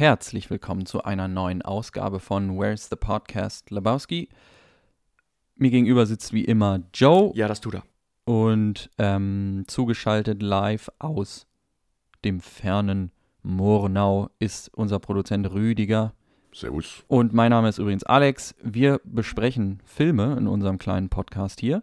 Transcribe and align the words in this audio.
herzlich 0.00 0.48
willkommen 0.48 0.86
zu 0.86 1.04
einer 1.04 1.28
neuen 1.28 1.60
Ausgabe 1.60 2.20
von 2.20 2.58
Where's 2.58 2.88
the 2.88 2.96
Podcast 2.96 3.70
Lebowski. 3.70 4.30
Mir 5.56 5.70
gegenüber 5.70 6.06
sitzt 6.06 6.32
wie 6.32 6.42
immer 6.42 6.80
Joe 6.94 7.32
Ja, 7.34 7.48
das 7.48 7.60
tut 7.60 7.74
er. 7.74 7.82
und 8.24 8.88
ähm, 8.96 9.64
zugeschaltet 9.66 10.40
live 10.40 10.88
aus 10.98 11.46
dem 12.24 12.40
fernen 12.40 13.12
Murnau 13.42 14.30
ist 14.38 14.72
unser 14.72 15.00
Produzent 15.00 15.52
Rüdiger. 15.52 16.14
Servus. 16.54 17.04
Und 17.06 17.34
mein 17.34 17.50
Name 17.50 17.68
ist 17.68 17.76
übrigens 17.76 18.04
Alex. 18.04 18.54
Wir 18.62 19.02
besprechen 19.04 19.82
Filme 19.84 20.34
in 20.38 20.46
unserem 20.46 20.78
kleinen 20.78 21.10
Podcast 21.10 21.60
hier. 21.60 21.82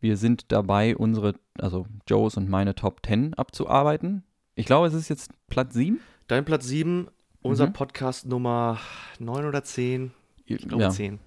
Wir 0.00 0.16
sind 0.16 0.50
dabei, 0.50 0.96
unsere, 0.96 1.34
also 1.58 1.84
Joes 2.08 2.38
und 2.38 2.48
meine 2.48 2.74
Top 2.74 3.04
10 3.04 3.34
abzuarbeiten. 3.34 4.24
Ich 4.54 4.64
glaube, 4.64 4.86
es 4.86 4.94
ist 4.94 5.10
jetzt 5.10 5.30
Platz 5.48 5.74
7. 5.74 6.00
Dein 6.32 6.46
Platz 6.46 6.66
7, 6.66 7.08
unser 7.42 7.66
Mhm. 7.66 7.72
Podcast 7.74 8.24
Nummer 8.24 8.80
9 9.18 9.44
oder 9.44 9.62
10. 9.64 10.12
Ich 10.46 10.66
glaube 10.66 10.84
Ja, 10.84 10.88
10. 10.88 11.18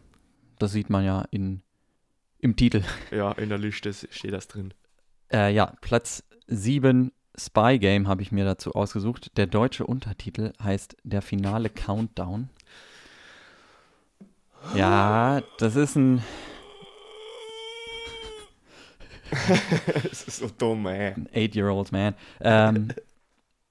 das 0.58 0.72
sieht 0.72 0.90
man 0.90 1.06
ja 1.06 1.26
in, 1.30 1.62
im 2.40 2.56
Titel. 2.56 2.82
Ja, 3.12 3.32
in 3.34 3.50
der 3.50 3.60
Liste 3.60 3.94
steht 3.94 4.34
das 4.34 4.48
drin. 4.48 4.74
Äh, 5.32 5.54
ja, 5.54 5.68
Platz 5.82 6.24
7 6.48 7.12
Spy 7.38 7.78
Game 7.78 8.08
habe 8.08 8.24
ich 8.24 8.32
mir 8.32 8.46
dazu 8.46 8.72
ausgesucht. 8.74 9.38
Der 9.38 9.46
deutsche 9.46 9.86
Untertitel 9.86 10.54
heißt 10.60 10.98
Der 11.04 11.22
finale 11.22 11.70
Countdown. 11.70 12.50
Ja, 14.76 15.44
das 15.60 15.76
ist 15.76 15.96
ein 15.98 16.24
Es 20.12 20.24
ist 20.28 20.38
so 20.38 20.50
dumm, 20.58 20.88
ey. 20.88 21.14
Ein 21.14 21.30
Eight-Year-Old 21.32 21.92
Man. 21.92 22.16
Ähm, 22.42 22.88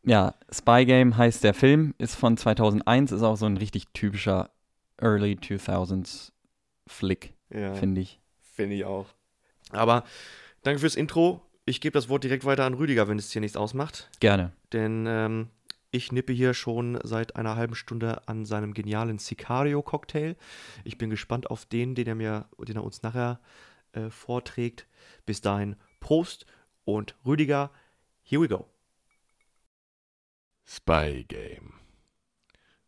ja, 0.05 0.35
Spy 0.51 0.85
Game 0.85 1.17
heißt 1.17 1.45
der 1.45 1.55
Film, 1.55 1.95
ist 1.99 2.15
von 2.15 2.37
2001, 2.37 3.13
ist 3.13 3.23
auch 3.23 3.37
so 3.37 3.47
ein 3.47 3.57
richtig 3.57 3.89
typischer 3.93 4.51
Early 4.99 5.35
2000s 5.41 6.33
Flick, 6.87 7.35
Ja, 7.51 7.75
finde 7.75 8.01
ich. 8.03 8.21
finde 8.41 8.77
ich 8.77 8.85
auch. 8.85 9.07
Aber 9.71 10.05
danke 10.63 10.81
fürs 10.81 10.95
Intro. 10.97 11.41
Ich 11.65 11.81
gebe 11.81 11.95
das 11.95 12.09
Wort 12.11 12.25
direkt 12.25 12.45
weiter 12.45 12.65
an 12.67 12.75
Rüdiger, 12.75 13.09
wenn 13.09 13.19
es 13.19 13.31
hier 13.33 13.41
nichts 13.41 13.57
ausmacht. 13.57 14.11
Gerne. 14.21 14.53
Denn 14.73 15.07
ähm, 15.09 15.49
ich 15.91 16.13
nippe 16.13 16.33
hier 16.33 16.53
schon 16.53 16.99
seit 17.03 17.37
einer 17.37 17.57
halben 17.57 17.75
Stunde 17.75 18.29
an 18.29 18.45
seinem 18.45 18.75
genialen 18.75 19.19
Sicario-Cocktail. 19.19 20.37
Ich 20.85 20.99
bin 20.99 21.09
gespannt 21.09 21.51
auf 21.51 21.65
den, 21.65 21.95
den 21.95 22.07
er 22.07 22.15
mir, 22.15 22.47
den 22.59 22.77
er 22.77 22.85
uns 22.85 23.03
nachher 23.03 23.41
äh, 23.93 24.11
vorträgt. 24.11 24.87
Bis 25.25 25.41
dahin, 25.41 25.77
Prost 26.01 26.45
und 26.85 27.15
Rüdiger, 27.25 27.71
here 28.23 28.43
we 28.43 28.49
go. 28.49 28.67
Spy 30.67 31.25
Game. 31.29 31.75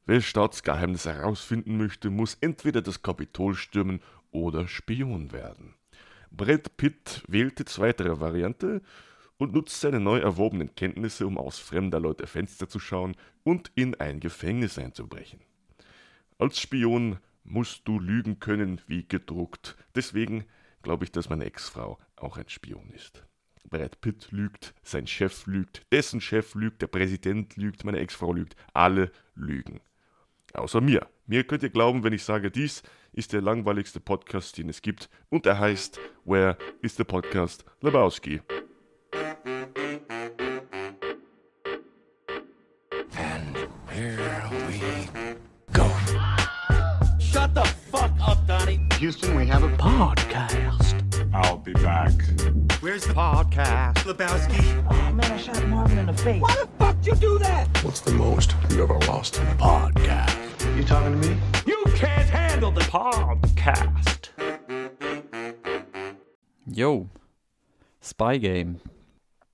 Wer 0.07 0.23
Staatsgeheimnisse 0.23 1.13
herausfinden 1.13 1.77
möchte, 1.77 2.11
muss 2.11 2.39
entweder 2.41 2.81
das 2.81 3.03
Kapitol 3.03 3.55
stürmen 3.55 4.01
oder 4.31 4.67
Spion 4.67 5.33
werden. 5.33 5.75
Brad 6.31 6.77
Pitt 6.79 7.23
wählt 7.29 7.59
die 7.59 7.65
zweitere 7.65 8.19
Variante 8.19 8.83
und 9.37 9.53
nutzt 9.53 9.81
seine 9.81 10.01
neu 10.01 10.19
erworbenen 10.19 10.75
Kenntnisse, 10.75 11.27
um 11.27 11.37
aus 11.37 11.59
fremder 11.59 12.01
Leute 12.01 12.27
Fenster 12.27 12.69
zu 12.69 12.79
schauen 12.79 13.15
und 13.45 13.71
in 13.75 13.95
ein 13.97 14.21
Gefängnis 14.21 14.79
einzubrechen. 14.79 15.41
Als 16.39 16.61
Spion 16.61 17.19
musst 17.45 17.87
du 17.87 17.99
lügen 17.99 18.41
können 18.41 18.81
wie 18.87 19.07
gedruckt. 19.07 19.77
Deswegen 19.95 20.45
glaube 20.83 21.05
ich, 21.05 21.13
dass 21.13 21.29
meine 21.29 21.45
Ex-Frau 21.45 21.99
auch 22.17 22.39
ein 22.39 22.49
Spion 22.49 22.91
ist. 22.91 23.25
Brad 23.69 24.01
Pitt 24.01 24.29
lügt, 24.31 24.75
sein 24.83 25.07
Chef 25.07 25.47
lügt, 25.47 25.83
dessen 25.93 26.21
Chef 26.21 26.55
lügt, 26.55 26.83
der 26.83 26.87
Präsident 26.87 27.57
lügt, 27.57 27.85
meine 27.85 27.99
Ex-Frau 27.99 28.33
lügt, 28.33 28.57
alle 28.73 29.11
lügen. 29.35 29.81
Außer 30.55 30.81
mir. 30.81 31.07
Mir 31.27 31.45
könnt 31.45 31.63
ihr 31.63 31.71
glauben, 31.71 32.05
wenn 32.05 32.13
ich 32.13 32.23
sage, 32.23 32.51
dies 32.51 32.83
ist 33.13 33.33
der 33.33 33.43
langweiligste 33.43 34.01
Podcast, 34.01 34.59
den 34.59 34.69
es 34.69 34.81
gibt, 34.81 35.11
und 35.29 35.45
er 35.47 35.59
heißt 35.59 35.99
Where 36.25 36.57
is 36.83 36.97
the 36.97 37.05
Podcast 37.05 37.65
Lebowski? 37.81 38.41
Shut 47.19 47.55
the 47.55 47.65
fuck 47.91 48.11
up, 48.21 48.39
Donnie. 48.47 48.81
Houston, 48.99 49.36
podcast? 53.15 54.05
Lebowski. 54.05 54.61
Oh 54.91 55.13
man, 55.13 55.33
I 55.33 55.39
shot 55.39 55.67
Marvin 55.69 55.99
in 55.99 56.07
the 56.07 56.13
face. 56.13 56.41
Why 56.41 56.55
the 56.55 56.69
fuck 56.79 56.97
you 57.05 57.15
do 57.15 57.39
that? 57.39 57.67
What's 57.83 58.01
the 58.01 58.13
most 58.13 58.55
you 58.71 58.83
ever 58.83 58.99
lost? 59.07 59.41
Podcast. 59.59 60.37
You 60.77 60.85
talking 60.85 61.21
to 61.21 61.29
me? 61.29 61.37
You 61.67 61.83
can't 61.95 62.29
handle 62.29 62.71
the 62.71 62.83
podcast. 62.83 64.31
Yo. 66.67 67.09
Spy 68.03 68.39
Game. 68.39 68.81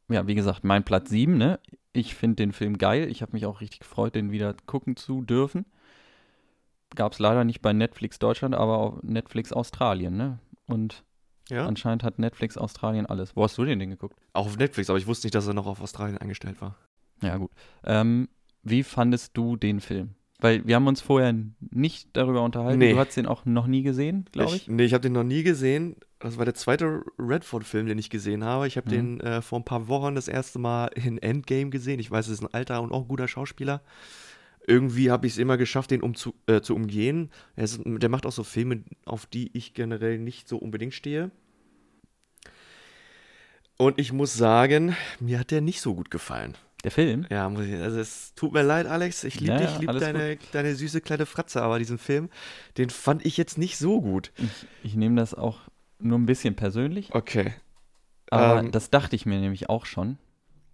Ja, 0.09 0.27
wie 0.27 0.35
gesagt, 0.35 0.65
mein 0.65 0.85
Platz 0.85 1.11
7, 1.11 1.37
ne? 1.37 1.59
Ich 1.93 2.15
finde 2.15 2.37
den 2.37 2.53
Film 2.53 2.79
geil. 2.79 3.09
Ich 3.09 3.23
habe 3.23 3.33
mich 3.33 3.47
auch 3.47 3.61
richtig 3.61 3.81
gefreut, 3.81 4.15
den 4.15 4.31
wieder 4.31 4.55
gucken 4.67 4.97
zu 4.97 5.23
dürfen. 5.23 5.67
Gab 6.95 7.13
es 7.13 7.19
leider 7.19 7.45
nicht 7.45 7.63
bei 7.63 7.73
Netflix 7.73 8.19
Deutschland, 8.19 8.55
aber 8.55 8.79
auf 8.79 9.03
Netflix 9.03 9.53
Australien, 9.53 10.17
ne? 10.17 10.39
Und 10.67 11.05
Ja? 11.53 11.67
anscheinend 11.67 12.03
hat 12.03 12.19
Netflix 12.19 12.57
Australien 12.57 13.07
alles. 13.07 13.37
Wo 13.37 13.45
hast 13.45 13.57
du 13.59 13.65
den 13.65 13.79
denn 13.79 13.91
geguckt? 13.91 14.19
Auch 14.33 14.47
auf 14.47 14.57
Netflix, 14.59 14.89
aber 14.91 14.99
ich 14.99 15.07
wusste 15.07 15.27
nicht, 15.27 15.35
dass 15.35 15.47
er 15.47 15.55
noch 15.55 15.67
auf 15.67 15.81
Australien 15.81 16.19
eingestellt 16.19 16.61
war. 16.61 16.77
Ja, 17.23 17.37
gut. 17.37 17.51
Ähm, 17.85 18.29
wie 18.63 18.83
fandest 18.83 19.37
du 19.37 19.57
den 19.57 19.81
Film? 19.81 20.15
Weil 20.41 20.67
wir 20.67 20.75
haben 20.75 20.89
uns 20.89 21.01
vorher 21.01 21.33
nicht 21.71 22.09
darüber 22.17 22.43
unterhalten. 22.43 22.79
Nee. 22.79 22.93
Du 22.95 22.99
hast 22.99 23.17
den 23.17 23.27
auch 23.27 23.45
noch 23.45 23.69
nie 23.69 23.83
gesehen, 23.83 24.25
glaube 24.33 24.57
ich. 24.57 24.67
Nee, 24.67 24.85
ich 24.85 24.93
habe 24.93 25.03
den 25.03 25.13
noch 25.13 25.23
nie 25.23 25.45
gesehen. 25.45 25.95
Das 26.19 26.37
war 26.37 26.45
der 26.45 26.55
zweite 26.55 27.03
Redford-Film, 27.19 27.87
den 27.87 27.99
ich 27.99 28.11
gesehen 28.11 28.43
habe. 28.45 28.67
Ich 28.67 28.77
habe 28.77 28.89
Mhm. 28.89 29.19
den 29.19 29.21
äh, 29.21 29.43
vor 29.43 29.61
ein 29.61 29.65
paar 29.65 29.87
Wochen 29.87 30.17
das 30.17 30.27
erste 30.27 30.59
Mal 30.59 30.87
in 30.95 31.19
Endgame 31.19 31.71
gesehen. 31.71 32.01
Ich 32.01 32.11
weiß, 32.11 32.27
es 32.27 32.33
ist 32.35 32.43
ein 32.43 32.53
alter 32.53 32.83
und 32.83 32.91
auch 32.93 33.07
guter 33.07 33.29
Schauspieler. 33.29 33.83
Irgendwie 34.67 35.11
habe 35.11 35.27
ich 35.27 35.33
es 35.35 35.39
immer 35.39 35.57
geschafft, 35.57 35.91
den 35.91 36.03
um 36.03 36.15
zu, 36.15 36.35
äh, 36.47 36.61
zu 36.61 36.75
umgehen. 36.77 37.31
Er 37.57 37.65
ist, 37.65 37.81
der 37.85 38.09
macht 38.09 38.27
auch 38.27 38.33
so 38.33 38.45
Filme, 38.45 38.83
auf 39.05 39.27
die 39.27 39.51
ich 39.57 39.75
generell 39.75 40.19
nicht 40.19 40.49
so 40.49 40.57
unbedingt 40.57 40.95
stehe. 40.95 41.31
Und 43.79 43.99
ich 43.99 44.13
muss 44.13 44.35
sagen, 44.35 44.97
mir 45.21 45.39
hat 45.39 45.51
der 45.51 45.61
nicht 45.61 45.81
so 45.81 45.95
gut 45.95 46.11
gefallen. 46.11 46.57
Der 46.85 46.91
Film? 46.91 47.27
Ja, 47.31 47.49
muss 47.49 47.65
ich, 47.67 47.75
also 47.75 48.01
es 48.01 48.35
tut 48.35 48.53
mir 48.53 48.63
leid, 48.63 48.87
Alex. 48.87 49.23
Ich 49.25 49.39
liebe 49.39 49.53
Ja, 49.53 49.59
dich, 49.59 49.71
ja, 49.71 49.79
liebe 49.79 49.99
deine, 49.99 50.37
deine 50.51 50.75
süße 50.75 51.01
kleine 51.01 51.27
Fratze, 51.27 51.63
aber 51.63 51.79
diesen 51.79 51.99
Film, 51.99 52.29
den 52.77 52.91
fand 52.91 53.25
ich 53.25 53.37
jetzt 53.37 53.57
nicht 53.57 53.79
so 53.79 54.01
gut. 54.01 54.33
Ich, 54.37 54.67
ich 54.83 54.95
nehme 54.97 55.17
das 55.17 55.33
auch 55.35 55.61
nur 56.01 56.19
ein 56.19 56.27
bisschen 56.27 56.57
persönlich. 56.57 57.15
Okay. 57.15 57.55
Aber 58.31 58.61
Ähm, 58.61 58.73
das 58.73 58.91
dachte 58.91 59.15
ich 59.15 59.27
mir 59.27 59.39
nämlich 59.39 59.69
auch 59.69 59.87
schon. 59.87 60.19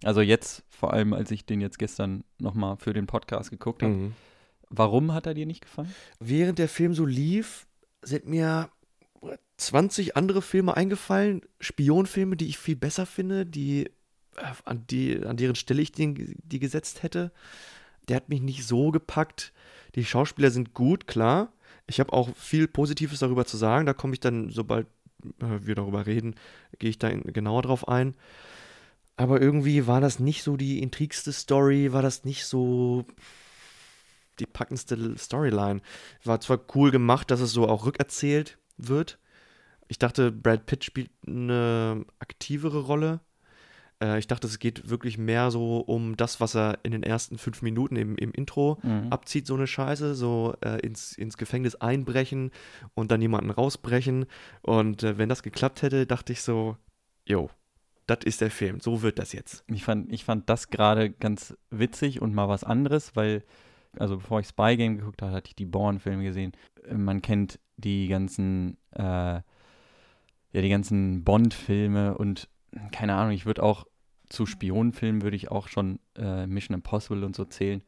Also 0.03 0.21
jetzt, 0.21 0.63
vor 0.69 0.93
allem 0.93 1.13
als 1.13 1.29
ich 1.29 1.45
den 1.45 1.61
jetzt 1.61 1.77
gestern 1.77 2.23
nochmal 2.39 2.77
für 2.77 2.93
den 2.93 3.05
Podcast 3.05 3.51
geguckt 3.51 3.83
habe. 3.83 3.93
Mhm. 3.93 4.13
Warum 4.69 5.13
hat 5.13 5.27
er 5.27 5.33
dir 5.33 5.45
nicht 5.45 5.61
gefallen? 5.61 5.93
Während 6.19 6.57
der 6.57 6.69
Film 6.69 6.93
so 6.93 7.05
lief, 7.05 7.67
sind 8.01 8.25
mir 8.27 8.69
20 9.57 10.15
andere 10.15 10.41
Filme 10.41 10.75
eingefallen, 10.75 11.41
Spionfilme, 11.59 12.37
die 12.37 12.47
ich 12.47 12.57
viel 12.57 12.75
besser 12.75 13.05
finde, 13.05 13.45
die 13.45 13.87
äh, 14.37 14.53
an, 14.65 14.85
die, 14.87 15.23
an 15.25 15.37
deren 15.37 15.55
Stelle 15.55 15.81
ich 15.81 15.91
den, 15.91 16.35
die 16.43 16.59
gesetzt 16.59 17.03
hätte. 17.03 17.31
Der 18.07 18.15
hat 18.15 18.29
mich 18.29 18.41
nicht 18.41 18.65
so 18.65 18.91
gepackt. 18.91 19.53
Die 19.95 20.05
Schauspieler 20.05 20.51
sind 20.51 20.73
gut, 20.73 21.07
klar. 21.07 21.53
Ich 21.87 21.99
habe 21.99 22.13
auch 22.13 22.35
viel 22.35 22.67
Positives 22.67 23.19
darüber 23.19 23.45
zu 23.45 23.57
sagen. 23.57 23.85
Da 23.85 23.93
komme 23.93 24.13
ich 24.13 24.19
dann, 24.19 24.49
sobald 24.49 24.87
äh, 25.41 25.59
wir 25.61 25.75
darüber 25.75 26.05
reden, 26.05 26.35
gehe 26.79 26.89
ich 26.89 26.99
da 26.99 27.09
genauer 27.09 27.63
drauf 27.63 27.87
ein. 27.87 28.15
Aber 29.17 29.41
irgendwie 29.41 29.85
war 29.85 29.99
das 29.99 30.19
nicht 30.19 30.43
so 30.43 30.55
die 30.55 30.81
intrigste 30.81 31.33
Story, 31.33 31.91
war 31.91 32.01
das 32.01 32.23
nicht 32.23 32.45
so 32.45 33.05
die 34.39 34.45
packendste 34.45 35.17
Storyline. 35.17 35.81
War 36.23 36.39
zwar 36.39 36.61
cool 36.73 36.91
gemacht, 36.91 37.29
dass 37.29 37.41
es 37.41 37.51
so 37.51 37.67
auch 37.67 37.85
rückerzählt 37.85 38.57
wird. 38.87 39.19
Ich 39.87 39.99
dachte, 39.99 40.31
Brad 40.31 40.65
Pitt 40.65 40.83
spielt 40.83 41.09
eine 41.25 42.05
aktivere 42.19 42.81
Rolle. 42.81 43.19
Äh, 44.01 44.19
ich 44.19 44.27
dachte, 44.27 44.47
es 44.47 44.59
geht 44.59 44.89
wirklich 44.89 45.17
mehr 45.17 45.51
so 45.51 45.79
um 45.79 46.15
das, 46.15 46.39
was 46.39 46.55
er 46.55 46.77
in 46.83 46.91
den 46.91 47.03
ersten 47.03 47.37
fünf 47.37 47.61
Minuten 47.61 47.95
im, 47.95 48.15
im 48.15 48.31
Intro 48.31 48.79
Mhm. 48.83 49.11
abzieht, 49.11 49.47
so 49.47 49.55
eine 49.55 49.67
Scheiße, 49.67 50.15
so 50.15 50.55
äh, 50.61 50.79
ins, 50.85 51.13
ins 51.13 51.37
Gefängnis 51.37 51.75
einbrechen 51.75 52.51
und 52.93 53.11
dann 53.11 53.21
jemanden 53.21 53.49
rausbrechen. 53.49 54.25
Und 54.61 55.03
äh, 55.03 55.17
wenn 55.17 55.29
das 55.29 55.43
geklappt 55.43 55.81
hätte, 55.81 56.05
dachte 56.05 56.33
ich 56.33 56.41
so, 56.43 56.77
yo, 57.25 57.49
das 58.05 58.19
ist 58.25 58.41
der 58.41 58.51
Film, 58.51 58.79
so 58.79 59.01
wird 59.01 59.19
das 59.19 59.33
jetzt. 59.33 59.63
Ich 59.67 59.83
fand, 59.83 60.11
ich 60.11 60.23
fand 60.23 60.49
das 60.49 60.69
gerade 60.69 61.09
ganz 61.11 61.55
witzig 61.69 62.21
und 62.21 62.33
mal 62.33 62.47
was 62.47 62.63
anderes, 62.63 63.15
weil, 63.15 63.43
also 63.97 64.17
bevor 64.17 64.39
ich 64.39 64.47
Spy 64.47 64.75
Game 64.77 64.97
geguckt 64.97 65.21
habe, 65.21 65.31
hatte 65.33 65.47
ich 65.49 65.55
die 65.55 65.65
Bourne-Filme 65.65 66.23
gesehen. 66.23 66.51
Man 66.91 67.21
kennt 67.21 67.59
die 67.77 68.07
ganzen, 68.07 68.77
äh, 68.91 69.01
ja, 70.51 70.61
die 70.61 70.69
ganzen 70.69 71.23
Bond-Filme 71.23 72.17
und 72.17 72.49
keine 72.91 73.15
Ahnung, 73.15 73.31
ich 73.33 73.45
würde 73.45 73.63
auch 73.63 73.85
zu 74.29 74.45
Spionenfilmen 74.45 75.21
würde 75.23 75.35
ich 75.35 75.49
auch 75.49 75.67
schon 75.67 75.99
äh, 76.15 76.45
Mission 76.45 76.75
Impossible 76.75 77.23
und 77.23 77.35
so 77.35 77.45
zählen. 77.45 77.81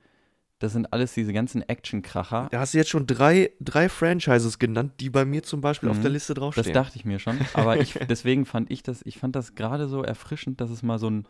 Das 0.58 0.74
sind 0.74 0.92
alles 0.94 1.14
diese 1.14 1.34
ganzen 1.34 1.62
Action-Kracher. 1.68 2.48
Da 2.52 2.60
hast 2.60 2.74
du 2.74 2.78
jetzt 2.80 2.90
schon 2.90 3.08
drei, 3.08 3.52
drei 3.60 3.90
Franchises 3.90 4.60
genannt, 4.60 4.94
die 5.00 5.10
bei 5.10 5.26
mir 5.26 5.42
zum 5.44 5.62
Beispiel 5.62 5.90
auf 5.90 5.98
Mhm. 5.98 6.02
der 6.04 6.12
Liste 6.12 6.34
Das 6.36 6.42
draufstehen. 6.42 6.74
dachte 6.74 6.98
ich 6.98 7.06
mir 7.06 7.18
schon. 7.20 7.40
Aber 7.54 7.80
ich, 7.80 7.94
deswegen 8.10 8.46
fand 8.46 8.70
ich 8.72 8.84
das, 8.84 9.02
ich 9.06 9.18
fand 9.18 9.36
das 9.36 9.56
gerade 9.56 9.88
so 9.88 10.04
erfrischend, 10.04 10.62
dass 10.62 10.70
es 10.70 10.84
mal 10.84 11.00
so 11.00 11.10
ein, 11.10 11.26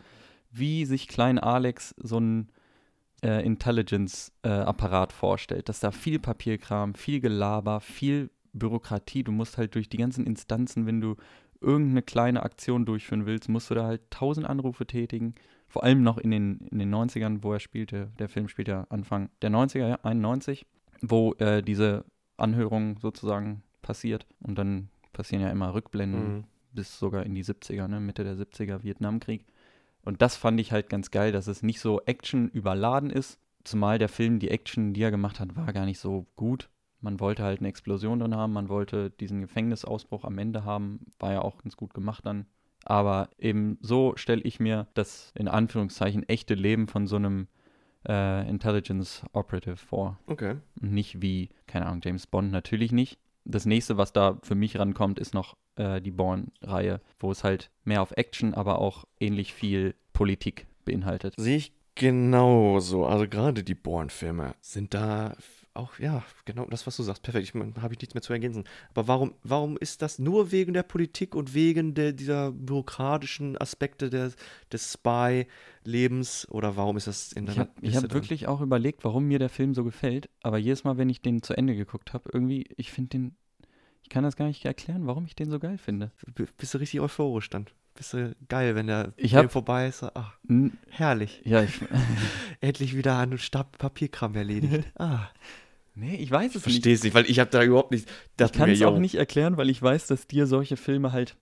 wie 0.51 0.83
sich 0.85 1.07
Klein 1.07 1.39
Alex 1.39 1.95
so 1.97 2.19
ein 2.19 2.49
äh, 3.23 3.45
Intelligence-Apparat 3.45 5.13
vorstellt. 5.13 5.69
Dass 5.69 5.79
da 5.79 5.91
viel 5.91 6.19
Papierkram, 6.19 6.95
viel 6.95 7.19
Gelaber, 7.19 7.79
viel 7.79 8.29
Bürokratie. 8.53 9.23
Du 9.23 9.31
musst 9.31 9.57
halt 9.57 9.75
durch 9.75 9.89
die 9.89 9.97
ganzen 9.97 10.25
Instanzen, 10.25 10.85
wenn 10.85 11.01
du 11.01 11.15
irgendeine 11.61 12.01
kleine 12.01 12.43
Aktion 12.43 12.85
durchführen 12.85 13.25
willst, 13.25 13.47
musst 13.49 13.69
du 13.69 13.75
da 13.75 13.85
halt 13.85 14.01
tausend 14.09 14.47
Anrufe 14.47 14.85
tätigen. 14.85 15.35
Vor 15.67 15.83
allem 15.83 16.03
noch 16.03 16.17
in 16.17 16.31
den, 16.31 16.67
in 16.71 16.79
den 16.79 16.93
90ern, 16.93 17.43
wo 17.43 17.53
er 17.53 17.59
spielte. 17.59 18.11
Der 18.19 18.27
Film 18.29 18.47
spielt 18.49 18.67
ja 18.67 18.85
Anfang 18.89 19.29
der 19.41 19.51
90er, 19.51 19.87
ja, 19.87 19.99
91, 20.03 20.65
wo 21.01 21.33
äh, 21.35 21.61
diese 21.61 22.03
Anhörung 22.37 22.97
sozusagen 22.99 23.63
passiert. 23.81 24.25
Und 24.41 24.57
dann 24.57 24.89
passieren 25.13 25.43
ja 25.43 25.49
immer 25.51 25.73
Rückblenden 25.73 26.37
Mhm. 26.37 26.43
bis 26.73 26.97
sogar 26.99 27.25
in 27.25 27.35
die 27.35 27.43
70er, 27.43 27.87
ne? 27.87 27.99
Mitte 27.99 28.23
der 28.23 28.35
70er, 28.35 28.83
Vietnamkrieg. 28.83 29.45
Und 30.03 30.21
das 30.21 30.35
fand 30.35 30.59
ich 30.59 30.71
halt 30.71 30.89
ganz 30.89 31.11
geil, 31.11 31.31
dass 31.31 31.47
es 31.47 31.63
nicht 31.63 31.79
so 31.79 32.01
Action 32.01 32.49
überladen 32.49 33.09
ist. 33.09 33.39
Zumal 33.63 33.99
der 33.99 34.09
Film, 34.09 34.39
die 34.39 34.49
Action, 34.49 34.93
die 34.93 35.03
er 35.03 35.11
gemacht 35.11 35.39
hat, 35.39 35.55
war 35.55 35.71
gar 35.73 35.85
nicht 35.85 35.99
so 35.99 36.25
gut. 36.35 36.69
Man 36.99 37.19
wollte 37.19 37.43
halt 37.43 37.59
eine 37.59 37.69
Explosion 37.69 38.19
drin 38.19 38.35
haben, 38.35 38.53
man 38.53 38.69
wollte 38.69 39.09
diesen 39.09 39.41
Gefängnisausbruch 39.41 40.23
am 40.23 40.37
Ende 40.37 40.65
haben, 40.65 41.07
war 41.19 41.33
ja 41.33 41.41
auch 41.41 41.57
ganz 41.59 41.75
gut 41.75 41.93
gemacht 41.93 42.25
dann. 42.25 42.45
Aber 42.83 43.29
eben 43.37 43.77
so 43.81 44.13
stelle 44.15 44.41
ich 44.41 44.59
mir 44.59 44.87
das 44.93 45.31
in 45.35 45.47
Anführungszeichen 45.47 46.27
echte 46.27 46.55
Leben 46.55 46.87
von 46.87 47.07
so 47.07 47.15
einem 47.15 47.47
äh, 48.07 48.47
Intelligence 48.49 49.23
Operative 49.33 49.77
vor. 49.77 50.19
Okay. 50.27 50.55
Nicht 50.79 51.21
wie, 51.21 51.49
keine 51.67 51.85
Ahnung, 51.85 52.01
James 52.03 52.27
Bond 52.27 52.51
natürlich 52.51 52.91
nicht. 52.91 53.19
Das 53.43 53.65
nächste, 53.65 53.97
was 53.97 54.13
da 54.13 54.39
für 54.43 54.55
mich 54.55 54.77
rankommt, 54.77 55.19
ist 55.19 55.33
noch 55.33 55.57
äh, 55.75 56.01
die 56.01 56.11
Bourne-Reihe, 56.11 57.01
wo 57.19 57.31
es 57.31 57.43
halt 57.43 57.71
mehr 57.83 58.01
auf 58.01 58.11
Action, 58.11 58.53
aber 58.53 58.79
auch 58.79 59.05
ähnlich 59.19 59.53
viel 59.53 59.95
Politik 60.13 60.67
beinhaltet. 60.85 61.33
Sehe 61.37 61.57
ich 61.57 61.73
genauso. 61.95 63.05
Also 63.05 63.27
gerade 63.27 63.63
die 63.63 63.75
Bourne-Filme 63.75 64.55
sind 64.61 64.93
da 64.93 65.35
auch, 65.73 65.99
ja, 65.99 66.23
genau 66.45 66.65
das, 66.65 66.85
was 66.85 66.97
du 66.97 67.03
sagst. 67.03 67.23
Perfekt, 67.23 67.43
ich 67.43 67.53
mein, 67.53 67.73
habe 67.81 67.93
ich 67.93 67.99
nichts 68.01 68.13
mehr 68.13 68.21
zu 68.21 68.33
ergänzen. 68.33 68.65
Aber 68.93 69.07
warum, 69.07 69.35
warum 69.43 69.77
ist 69.77 70.01
das 70.01 70.19
nur 70.19 70.51
wegen 70.51 70.73
der 70.73 70.83
Politik 70.83 71.35
und 71.35 71.53
wegen 71.53 71.93
der, 71.93 72.13
dieser 72.13 72.51
bürokratischen 72.51 73.57
Aspekte 73.59 74.09
des, 74.09 74.35
des 74.71 74.93
Spy-Lebens? 74.93 76.47
Oder 76.49 76.75
warum 76.75 76.97
ist 76.97 77.07
das 77.07 77.31
in 77.31 77.45
deiner 77.45 77.61
habe 77.61 77.71
ich 77.81 77.93
Liste 77.93 78.07
hab 78.07 78.13
wirklich 78.13 78.47
auch 78.47 78.61
überlegt, 78.61 79.03
warum 79.03 79.25
mir 79.25 79.39
der 79.39 79.49
Film 79.49 79.73
so 79.73 79.83
gefällt, 79.83 80.29
aber 80.43 80.57
jedes 80.57 80.83
Mal, 80.83 80.97
wenn 80.97 81.09
ich 81.09 81.21
den 81.21 81.41
zu 81.41 81.55
Ende 81.57 81.75
geguckt 81.75 82.13
habe, 82.13 82.29
irgendwie, 82.33 82.67
ich 82.77 82.91
finde 82.91 83.09
den, 83.09 83.35
ich 84.03 84.09
kann 84.09 84.23
das 84.23 84.35
gar 84.35 84.47
nicht 84.47 84.65
erklären, 84.65 85.07
warum 85.07 85.25
ich 85.25 85.35
den 85.35 85.49
so 85.49 85.59
geil 85.59 85.77
finde. 85.77 86.11
B- 86.35 86.45
Bist 86.57 86.73
du 86.73 86.77
richtig 86.79 86.99
euphorisch 87.01 87.49
dann? 87.49 87.67
Bist 88.01 88.13
du 88.13 88.35
geil, 88.49 88.73
wenn 88.73 88.87
der 88.87 89.13
Ich 89.15 89.33
Film 89.33 89.43
hab- 89.43 89.51
vorbei 89.51 89.87
ist? 89.87 90.01
Ach, 90.15 90.33
herrlich. 90.89 91.39
ja, 91.45 91.61
ich, 91.61 91.73
Endlich 92.59 92.95
wieder 92.97 93.19
einen 93.19 93.37
Stab 93.37 93.77
Papierkram 93.77 94.33
erledigt. 94.33 94.91
ah, 94.97 95.27
nee, 95.93 96.15
ich 96.15 96.31
weiß 96.31 96.47
es 96.49 96.55
nicht. 96.55 96.63
verstehst 96.63 97.03
nicht, 97.03 97.13
weil 97.13 97.29
ich 97.29 97.39
habe 97.39 97.51
da 97.51 97.61
überhaupt 97.63 97.91
nicht. 97.91 98.09
Ich 98.39 98.51
kann 98.53 98.71
es 98.71 98.81
auch 98.81 98.97
nicht 98.97 99.13
erklären, 99.15 99.57
weil 99.57 99.69
ich 99.69 99.79
weiß, 99.79 100.07
dass 100.07 100.25
dir 100.25 100.47
solche 100.47 100.77
Filme 100.77 101.11
halt. 101.11 101.35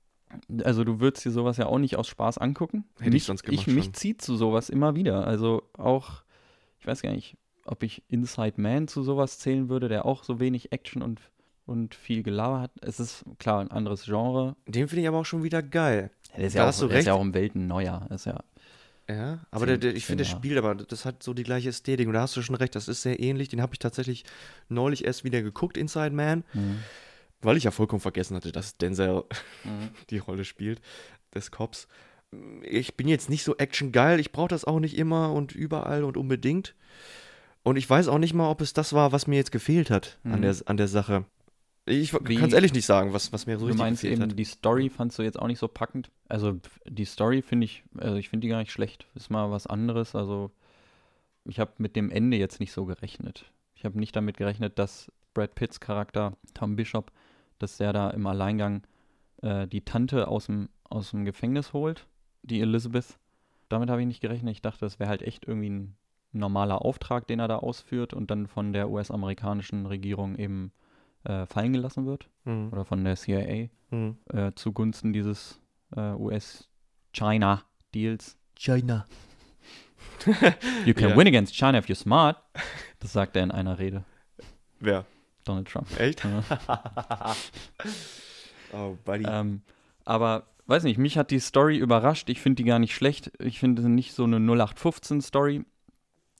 Also 0.65 0.83
du 0.83 0.99
würdest 0.99 1.23
dir 1.23 1.31
sowas 1.31 1.55
ja 1.55 1.65
auch 1.67 1.79
nicht 1.79 1.95
aus 1.95 2.09
Spaß 2.09 2.39
angucken. 2.39 2.83
Hätte 2.97 3.07
ich 3.07 3.13
mich, 3.13 3.23
sonst 3.23 3.43
gemacht 3.43 3.65
Ich, 3.65 3.73
mich 3.73 3.85
schon. 3.85 3.93
zieht 3.93 4.21
zu 4.21 4.35
sowas 4.35 4.69
immer 4.69 4.95
wieder. 4.95 5.25
Also 5.25 5.63
auch, 5.77 6.23
ich 6.81 6.85
weiß 6.87 7.01
gar 7.01 7.13
nicht, 7.13 7.37
ob 7.63 7.83
ich 7.83 8.03
Inside 8.09 8.59
Man 8.61 8.89
zu 8.89 9.01
sowas 9.01 9.39
zählen 9.39 9.69
würde, 9.69 9.87
der 9.87 10.05
auch 10.05 10.25
so 10.25 10.41
wenig 10.41 10.73
Action 10.73 11.01
und, 11.01 11.21
und 11.69 11.95
viel 11.95 12.23
Gelaber 12.23 12.61
hat. 12.61 12.71
Es 12.81 12.99
ist 12.99 13.23
klar 13.39 13.61
ein 13.61 13.71
anderes 13.71 14.03
Genre. 14.05 14.55
Den 14.67 14.87
finde 14.87 15.03
ich 15.03 15.07
aber 15.07 15.19
auch 15.19 15.25
schon 15.25 15.43
wieder 15.43 15.61
geil. 15.63 16.11
Der 16.35 16.45
ist, 16.47 16.55
Da 16.55 16.59
ja 16.61 16.65
hast 16.67 16.77
auch, 16.77 16.81
du 16.83 16.87
der 16.89 16.99
ist 16.99 17.05
ja 17.05 17.13
recht. 17.13 17.17
auch 17.19 17.21
um 17.23 17.33
Welten 17.33 17.67
neuer. 17.67 18.07
Ist 18.13 18.25
ja, 18.25 18.39
Ja, 19.09 19.39
aber 19.51 19.65
der, 19.65 19.77
der, 19.77 19.95
ich 19.95 20.05
finde, 20.05 20.23
zehn 20.23 20.31
das 20.31 20.39
Spiel, 20.39 20.57
aber 20.57 20.75
das 20.75 21.05
hat 21.05 21.23
so 21.23 21.33
die 21.33 21.43
gleiche 21.43 21.69
Ästhetik. 21.69 22.07
Und 22.07 22.13
da 22.13 22.21
hast 22.21 22.35
du 22.35 22.41
schon 22.41 22.55
recht, 22.55 22.75
das 22.75 22.87
ist 22.87 23.01
sehr 23.01 23.19
ähnlich. 23.19 23.47
Den 23.49 23.61
habe 23.61 23.73
ich 23.73 23.79
tatsächlich 23.79 24.23
neulich 24.67 25.05
erst 25.05 25.23
wieder 25.23 25.41
geguckt, 25.41 25.77
Inside 25.77 26.11
Man, 26.11 26.43
Mhm. 26.53 26.79
weil 27.41 27.57
ich 27.57 27.63
ja 27.63 27.71
vollkommen 27.71 27.99
vergessen 28.01 28.35
hatte, 28.35 28.51
dass 28.51 28.77
Denzel 28.77 29.23
die 30.09 30.17
Rolle 30.19 30.45
spielt, 30.45 30.81
des 31.33 31.51
Cops. 31.51 31.87
Ich 32.61 32.95
bin 32.95 33.07
jetzt 33.07 33.29
nicht 33.29 33.43
so 33.43 33.57
actiongeil, 33.57 34.19
ich 34.19 34.31
brauche 34.31 34.49
das 34.49 34.63
auch 34.65 34.79
nicht 34.79 34.95
immer 34.97 35.33
und 35.33 35.51
überall 35.53 36.03
und 36.03 36.15
unbedingt. 36.17 36.75
Und 37.63 37.75
ich 37.75 37.89
weiß 37.89 38.07
auch 38.07 38.19
nicht 38.19 38.33
mal, 38.35 38.49
ob 38.49 38.61
es 38.61 38.73
das 38.73 38.93
war, 38.93 39.11
was 39.11 39.25
mir 39.27 39.35
jetzt 39.35 39.51
gefehlt 39.51 39.89
hat 39.89 40.19
an, 40.23 40.37
Mhm. 40.39 40.41
der, 40.43 40.55
an 40.65 40.77
der 40.77 40.87
Sache. 40.87 41.25
Ich 41.89 42.11
kann 42.11 42.47
es 42.47 42.53
ehrlich 42.53 42.73
nicht 42.73 42.85
sagen, 42.85 43.13
was, 43.13 43.33
was 43.33 43.45
mir 43.45 43.57
so 43.57 43.65
du 43.65 43.65
richtig 43.67 43.79
meinst 43.79 44.03
eben, 44.03 44.21
hat. 44.21 44.37
die 44.37 44.43
Story 44.45 44.89
fandst 44.89 45.17
du 45.17 45.23
jetzt 45.23 45.39
auch 45.39 45.47
nicht 45.47 45.59
so 45.59 45.67
packend. 45.67 46.11
Also 46.27 46.59
die 46.85 47.05
Story 47.05 47.41
finde 47.41 47.65
ich, 47.65 47.83
also 47.97 48.15
ich 48.17 48.29
finde 48.29 48.45
die 48.45 48.49
gar 48.49 48.59
nicht 48.59 48.71
schlecht. 48.71 49.07
Ist 49.15 49.31
mal 49.31 49.49
was 49.51 49.67
anderes. 49.67 50.15
Also 50.15 50.51
ich 51.45 51.59
habe 51.59 51.71
mit 51.77 51.95
dem 51.95 52.11
Ende 52.11 52.37
jetzt 52.37 52.59
nicht 52.59 52.71
so 52.71 52.85
gerechnet. 52.85 53.51
Ich 53.75 53.85
habe 53.85 53.99
nicht 53.99 54.15
damit 54.15 54.37
gerechnet, 54.37 54.77
dass 54.77 55.11
Brad 55.33 55.55
Pitts 55.55 55.79
Charakter, 55.79 56.37
Tom 56.53 56.75
Bishop, 56.75 57.11
dass 57.57 57.77
der 57.77 57.93
da 57.93 58.09
im 58.11 58.27
Alleingang 58.27 58.83
äh, 59.41 59.67
die 59.67 59.81
Tante 59.81 60.27
aus 60.27 60.45
dem, 60.45 60.69
aus 60.83 61.11
dem 61.11 61.25
Gefängnis 61.25 61.73
holt, 61.73 62.07
die 62.43 62.61
Elizabeth. 62.61 63.17
Damit 63.67 63.89
habe 63.89 64.01
ich 64.01 64.07
nicht 64.07 64.21
gerechnet. 64.21 64.51
Ich 64.51 64.61
dachte, 64.61 64.81
das 64.81 64.99
wäre 64.99 65.09
halt 65.09 65.21
echt 65.21 65.47
irgendwie 65.47 65.69
ein 65.69 65.95
normaler 66.31 66.83
Auftrag, 66.83 67.27
den 67.27 67.39
er 67.39 67.47
da 67.47 67.57
ausführt 67.57 68.13
und 68.13 68.29
dann 68.31 68.47
von 68.47 68.73
der 68.73 68.89
US-amerikanischen 68.89 69.85
Regierung 69.85 70.35
eben 70.35 70.71
äh, 71.25 71.45
fallen 71.45 71.73
gelassen 71.73 72.05
wird. 72.05 72.29
Mhm. 72.45 72.69
Oder 72.71 72.85
von 72.85 73.03
der 73.03 73.15
CIA 73.15 73.69
Mhm. 73.91 74.17
äh, 74.31 74.51
zugunsten 74.55 75.13
dieses 75.13 75.59
äh, 75.95 76.13
US-China-Deals. 76.13 78.37
China. 78.55 79.05
You 80.85 80.93
can 80.93 81.09
Ja. 81.09 81.17
win 81.17 81.27
against 81.27 81.55
China 81.55 81.77
if 81.79 81.87
you're 81.87 81.95
smart. 81.95 82.37
Das 82.99 83.13
sagt 83.13 83.35
er 83.35 83.43
in 83.43 83.51
einer 83.51 83.79
Rede. 83.79 84.03
Wer? 84.79 85.05
Donald 85.45 85.67
Trump. 85.67 85.87
Echt? 85.99 86.23
Ja. 86.23 86.43
oh, 88.73 88.95
Buddy. 89.05 89.25
ähm, 89.27 89.61
aber 90.05 90.47
weiß 90.67 90.83
nicht, 90.83 90.97
mich 90.97 91.17
hat 91.17 91.31
die 91.31 91.39
Story 91.39 91.77
überrascht. 91.77 92.29
Ich 92.29 92.41
finde 92.41 92.57
die 92.57 92.63
gar 92.69 92.79
nicht 92.79 92.93
schlecht. 92.93 93.31
Ich 93.39 93.59
finde 93.59 93.81
sie 93.81 93.89
nicht 93.89 94.13
so 94.13 94.23
eine 94.25 94.37
0815-Story. 94.37 95.65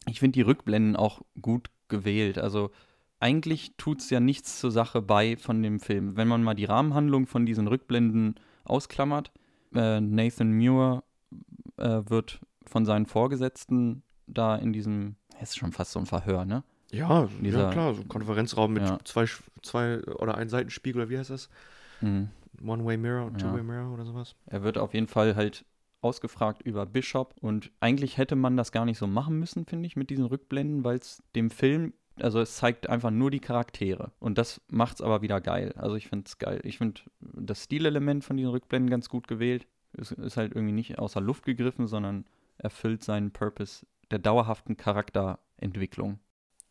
Ich 0.07 0.19
finde 0.19 0.33
die 0.33 0.41
Rückblenden 0.41 0.95
auch 0.95 1.21
gut 1.41 1.69
gewählt. 1.87 2.37
Also 2.37 2.71
eigentlich 3.19 3.73
tut 3.77 4.01
es 4.01 4.09
ja 4.09 4.19
nichts 4.19 4.59
zur 4.59 4.71
Sache 4.71 5.01
bei 5.01 5.35
von 5.37 5.61
dem 5.61 5.79
Film. 5.79 6.15
Wenn 6.17 6.27
man 6.27 6.43
mal 6.43 6.53
die 6.55 6.65
Rahmenhandlung 6.65 7.27
von 7.27 7.45
diesen 7.45 7.67
Rückblenden 7.67 8.35
ausklammert, 8.65 9.31
äh, 9.75 9.99
Nathan 9.99 10.53
Muir 10.53 11.03
äh, 11.77 12.01
wird 12.07 12.39
von 12.65 12.85
seinen 12.85 13.05
Vorgesetzten 13.05 14.03
da 14.27 14.55
in 14.55 14.73
diesem, 14.73 15.15
es 15.41 15.49
ist 15.51 15.57
schon 15.57 15.71
fast 15.71 15.91
so 15.91 15.99
ein 15.99 16.05
Verhör, 16.05 16.45
ne? 16.45 16.63
Ja, 16.91 17.27
Dieser- 17.41 17.63
ja 17.63 17.69
klar, 17.71 17.93
so 17.93 18.01
ein 18.01 18.07
Konferenzraum 18.07 18.73
mit 18.73 18.83
Ja. 18.83 18.97
zwei, 19.03 19.25
zwei 19.61 20.01
oder 20.03 20.35
ein 20.37 20.49
Seitenspiegel, 20.49 21.01
oder 21.03 21.09
wie 21.09 21.17
heißt 21.17 21.29
das? 21.29 21.49
Mhm. 22.01 22.29
One-Way 22.63 22.97
Mirror 22.97 23.27
und 23.27 23.41
Ja. 23.41 23.47
Two-Way 23.49 23.63
Mirror 23.63 23.93
oder 23.93 24.05
sowas. 24.05 24.35
Er 24.47 24.63
wird 24.63 24.77
auf 24.77 24.93
jeden 24.93 25.07
Fall 25.07 25.35
halt 25.35 25.65
ausgefragt 26.01 26.61
über 26.63 26.85
Bishop 26.85 27.35
und 27.41 27.71
eigentlich 27.79 28.17
hätte 28.17 28.35
man 28.35 28.55
das 28.57 28.71
gar 28.71 28.85
nicht 28.85 28.97
so 28.97 29.05
machen 29.07 29.37
müssen, 29.39 29.65
finde 29.65 29.85
ich, 29.87 29.95
mit 29.95 30.09
diesen 30.09 30.25
Rückblenden, 30.25 30.83
weil 30.83 30.97
es 30.97 31.21
dem 31.35 31.51
Film, 31.51 31.93
also 32.23 32.39
es 32.39 32.55
zeigt 32.55 32.89
einfach 32.89 33.11
nur 33.11 33.31
die 33.31 33.39
Charaktere 33.39 34.11
und 34.19 34.37
das 34.37 34.61
macht 34.69 34.95
es 34.95 35.01
aber 35.01 35.21
wieder 35.21 35.41
geil. 35.41 35.73
Also 35.77 35.95
ich 35.95 36.07
finde 36.07 36.25
es 36.27 36.37
geil. 36.37 36.59
Ich 36.63 36.77
finde 36.77 37.01
das 37.19 37.63
Stilelement 37.63 38.23
von 38.23 38.37
diesen 38.37 38.51
Rückblenden 38.51 38.89
ganz 38.89 39.09
gut 39.09 39.27
gewählt. 39.27 39.67
Es 39.93 40.11
ist 40.11 40.37
halt 40.37 40.53
irgendwie 40.55 40.73
nicht 40.73 40.99
außer 40.99 41.21
Luft 41.21 41.45
gegriffen, 41.45 41.87
sondern 41.87 42.25
erfüllt 42.57 43.03
seinen 43.03 43.31
Purpose 43.31 43.85
der 44.11 44.19
dauerhaften 44.19 44.77
Charakterentwicklung. 44.77 46.19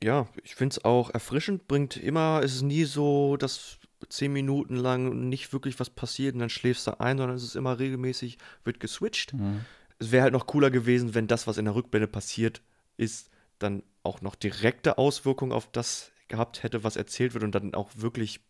Ja, 0.02 0.28
ich 0.44 0.54
finde 0.54 0.74
es 0.74 0.84
auch 0.84 1.10
erfrischend, 1.10 1.66
bringt 1.66 1.96
immer, 1.96 2.40
es 2.44 2.54
ist 2.56 2.62
nie 2.62 2.84
so, 2.84 3.36
dass 3.36 3.78
zehn 4.08 4.32
Minuten 4.32 4.76
lang 4.76 5.28
nicht 5.28 5.52
wirklich 5.52 5.80
was 5.80 5.90
passiert 5.90 6.34
und 6.34 6.40
dann 6.40 6.50
schläfst 6.50 6.86
du 6.86 7.00
ein, 7.00 7.18
sondern 7.18 7.36
es 7.36 7.42
ist 7.42 7.56
immer 7.56 7.78
regelmäßig, 7.78 8.38
wird 8.64 8.78
geswitcht. 8.78 9.34
Mhm. 9.34 9.64
Es 9.98 10.12
wäre 10.12 10.22
halt 10.22 10.32
noch 10.32 10.46
cooler 10.46 10.70
gewesen, 10.70 11.14
wenn 11.14 11.26
das, 11.26 11.48
was 11.48 11.58
in 11.58 11.64
der 11.64 11.74
Rückblende 11.74 12.06
passiert 12.06 12.62
ist, 12.96 13.30
dann 13.58 13.82
auch 14.02 14.20
noch 14.20 14.34
direkte 14.34 14.98
Auswirkungen 14.98 15.52
auf 15.52 15.70
das 15.70 16.12
gehabt 16.28 16.62
hätte, 16.62 16.84
was 16.84 16.96
erzählt 16.96 17.34
wird 17.34 17.44
und 17.44 17.54
dann 17.54 17.74
auch 17.74 17.90
wirklich 17.96 18.40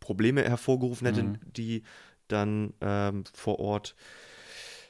Probleme 0.00 0.42
hervorgerufen 0.42 1.06
hätte, 1.06 1.22
Mhm. 1.22 1.38
die 1.44 1.82
dann 2.28 2.74
ähm, 2.80 3.24
vor 3.32 3.58
Ort 3.58 3.94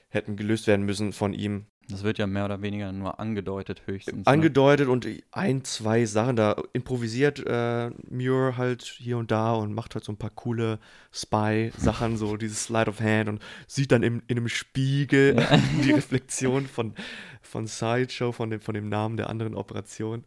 hätten 0.08 0.36
gelöst 0.36 0.66
werden 0.66 0.86
müssen 0.86 1.12
von 1.12 1.32
ihm. 1.32 1.66
Das 1.90 2.02
wird 2.02 2.18
ja 2.18 2.26
mehr 2.26 2.44
oder 2.44 2.60
weniger 2.60 2.92
nur 2.92 3.18
angedeutet, 3.18 3.82
höchstens. 3.86 4.26
ne? 4.26 4.26
angedeutet 4.26 4.88
und 4.88 5.06
ein, 5.32 5.64
zwei 5.64 6.04
Sachen 6.04 6.36
da 6.36 6.56
improvisiert 6.74 7.42
äh, 7.46 7.90
Muir 8.10 8.58
halt 8.58 8.82
hier 8.82 9.16
und 9.16 9.30
da 9.30 9.54
und 9.54 9.72
macht 9.72 9.94
halt 9.94 10.04
so 10.04 10.12
ein 10.12 10.18
paar 10.18 10.30
coole 10.30 10.78
Spy-Sachen, 11.12 12.18
so 12.18 12.36
dieses 12.36 12.64
Slide 12.64 12.90
of 12.90 13.00
Hand 13.00 13.30
und 13.30 13.42
sieht 13.66 13.90
dann 13.90 14.02
im, 14.02 14.22
in 14.26 14.36
einem 14.36 14.48
Spiegel 14.48 15.36
die 15.84 15.92
Reflexion 15.92 16.66
von, 16.66 16.94
von 17.40 17.66
Sideshow, 17.66 18.32
von 18.32 18.50
dem, 18.50 18.60
von 18.60 18.74
dem 18.74 18.90
Namen 18.90 19.16
der 19.16 19.30
anderen 19.30 19.54
Operation. 19.54 20.24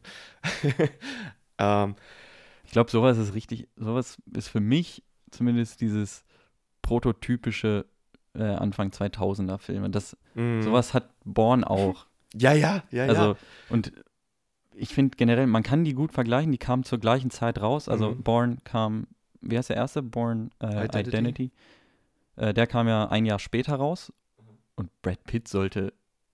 ähm, 1.60 1.96
Ich 2.66 2.72
glaube, 2.72 2.90
sowas 2.90 3.20
ist 3.20 3.36
richtig, 3.36 3.68
sowas 3.76 4.18
ist 4.34 4.48
für 4.48 4.62
mich 4.62 5.04
zumindest 5.30 5.80
dieses 5.82 6.24
prototypische 6.82 7.86
äh, 8.34 8.44
Anfang 8.44 8.90
2000er 8.90 9.58
Filme. 9.58 9.90
Das, 9.90 10.16
mh. 10.36 10.64
sowas 10.64 10.94
hat 10.94 11.10
Born 11.26 11.64
auch. 11.64 12.06
Ja, 12.34 12.54
ja, 12.54 12.84
ja, 12.92 13.06
Also, 13.06 13.22
ja. 13.32 13.36
und 13.70 13.92
ich 14.74 14.94
finde 14.94 15.18
generell, 15.18 15.48
man 15.48 15.64
kann 15.64 15.84
die 15.84 15.94
gut 15.94 16.14
vergleichen, 16.14 16.52
die 16.52 16.58
kamen 16.58 16.84
zur 16.84 17.00
gleichen 17.00 17.30
Zeit 17.30 17.60
raus. 17.62 17.90
Also, 17.90 18.12
Mhm. 18.12 18.24
Born 18.24 18.58
kam, 18.64 19.08
wie 19.42 19.58
heißt 19.58 19.70
der 19.70 19.76
erste? 19.76 20.02
Born 20.02 20.52
äh, 20.62 20.86
Identity. 20.86 21.10
Identity. 21.10 21.52
Äh, 22.38 22.54
der 22.54 22.68
kam 22.68 22.88
ja 22.88 23.08
ein 23.10 23.26
Jahr 23.26 23.40
später 23.40 23.76
raus. 23.76 24.14
Und 24.76 24.90
Brad 25.02 25.24
Pitt 25.26 25.48
sollte 25.50 25.94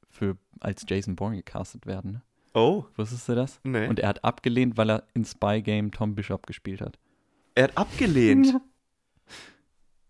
für, 0.10 0.38
als 0.60 0.86
Jason 0.88 1.16
Bourne 1.16 1.38
gecastet 1.38 1.86
werden. 1.88 2.12
Ne? 2.12 2.22
Oh, 2.54 2.86
Wusstest 2.96 3.28
du 3.30 3.36
das? 3.36 3.60
nee. 3.64 3.88
Und 3.88 4.00
er 4.00 4.10
hat 4.10 4.24
abgelehnt, 4.24 4.78
weil 4.78 4.90
er 4.92 5.04
in 5.14 5.26
Spy 5.26 5.62
Game 5.64 5.92
Tom 5.92 6.16
Bishop 6.16 6.46
gespielt 6.48 6.82
hat. 6.82 6.98
er 7.56 7.66
hat 7.66 7.78
abgelehnt. 7.78 8.56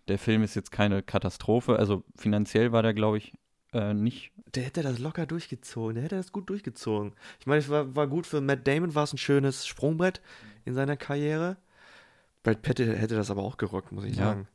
Der 0.07 0.17
Film 0.19 0.43
ist 0.43 0.55
jetzt 0.55 0.71
keine 0.71 1.03
Katastrophe. 1.03 1.77
Also 1.77 2.03
finanziell 2.15 2.71
war 2.71 2.81
der, 2.83 2.93
glaube 2.93 3.17
ich, 3.17 3.33
äh, 3.73 3.93
nicht. 3.93 4.31
Der 4.55 4.63
hätte 4.63 4.81
das 4.83 4.99
locker 4.99 5.25
durchgezogen. 5.25 5.95
Der 5.95 6.03
hätte 6.05 6.15
das 6.15 6.31
gut 6.31 6.49
durchgezogen. 6.49 7.13
Ich 7.39 7.45
meine, 7.45 7.59
es 7.59 7.69
war, 7.69 7.95
war 7.95 8.07
gut 8.07 8.25
für 8.25 8.39
Matt 8.41 8.67
Damon, 8.67 8.95
war 8.95 9.03
es 9.03 9.13
ein 9.13 9.17
schönes 9.17 9.65
Sprungbrett 9.67 10.21
in 10.65 10.73
seiner 10.73 10.95
Karriere. 10.97 11.57
Brad 12.43 12.61
Pitt 12.61 12.79
hätte 12.79 13.15
das 13.15 13.29
aber 13.29 13.43
auch 13.43 13.57
gerockt, 13.57 13.91
muss 13.91 14.05
ich 14.05 14.15
Ja. 14.15 14.25
sagen. 14.25 14.47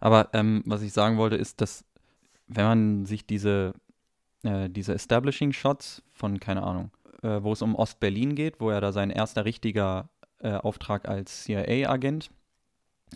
Aber 0.00 0.28
ähm, 0.32 0.62
was 0.66 0.82
ich 0.82 0.92
sagen 0.92 1.16
wollte, 1.18 1.36
ist, 1.36 1.60
dass 1.60 1.84
wenn 2.48 2.64
man 2.64 3.06
sich 3.06 3.26
diese, 3.26 3.74
äh, 4.42 4.68
diese 4.68 4.94
Establishing 4.94 5.52
Shots 5.52 6.02
von, 6.12 6.40
keine 6.40 6.62
Ahnung, 6.62 6.90
äh, 7.22 7.42
wo 7.42 7.52
es 7.52 7.62
um 7.62 7.74
Ostberlin 7.74 8.34
geht, 8.34 8.60
wo 8.60 8.70
er 8.70 8.80
da 8.80 8.92
sein 8.92 9.10
erster 9.10 9.44
richtiger 9.44 10.08
äh, 10.38 10.52
Auftrag 10.52 11.08
als 11.08 11.44
CIA-Agent, 11.44 12.30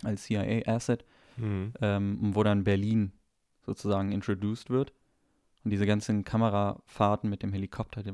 als 0.03 0.23
CIA-Asset, 0.23 1.05
Hm. 1.37 1.73
ähm, 1.81 2.17
wo 2.33 2.43
dann 2.43 2.63
Berlin 2.63 3.11
sozusagen 3.65 4.11
introduced 4.11 4.69
wird. 4.69 4.93
Und 5.63 5.71
diese 5.71 5.85
ganzen 5.87 6.23
Kamerafahrten 6.23 7.29
mit 7.29 7.41
dem 7.41 7.51
Helikopter, 7.51 8.03
da, 8.03 8.11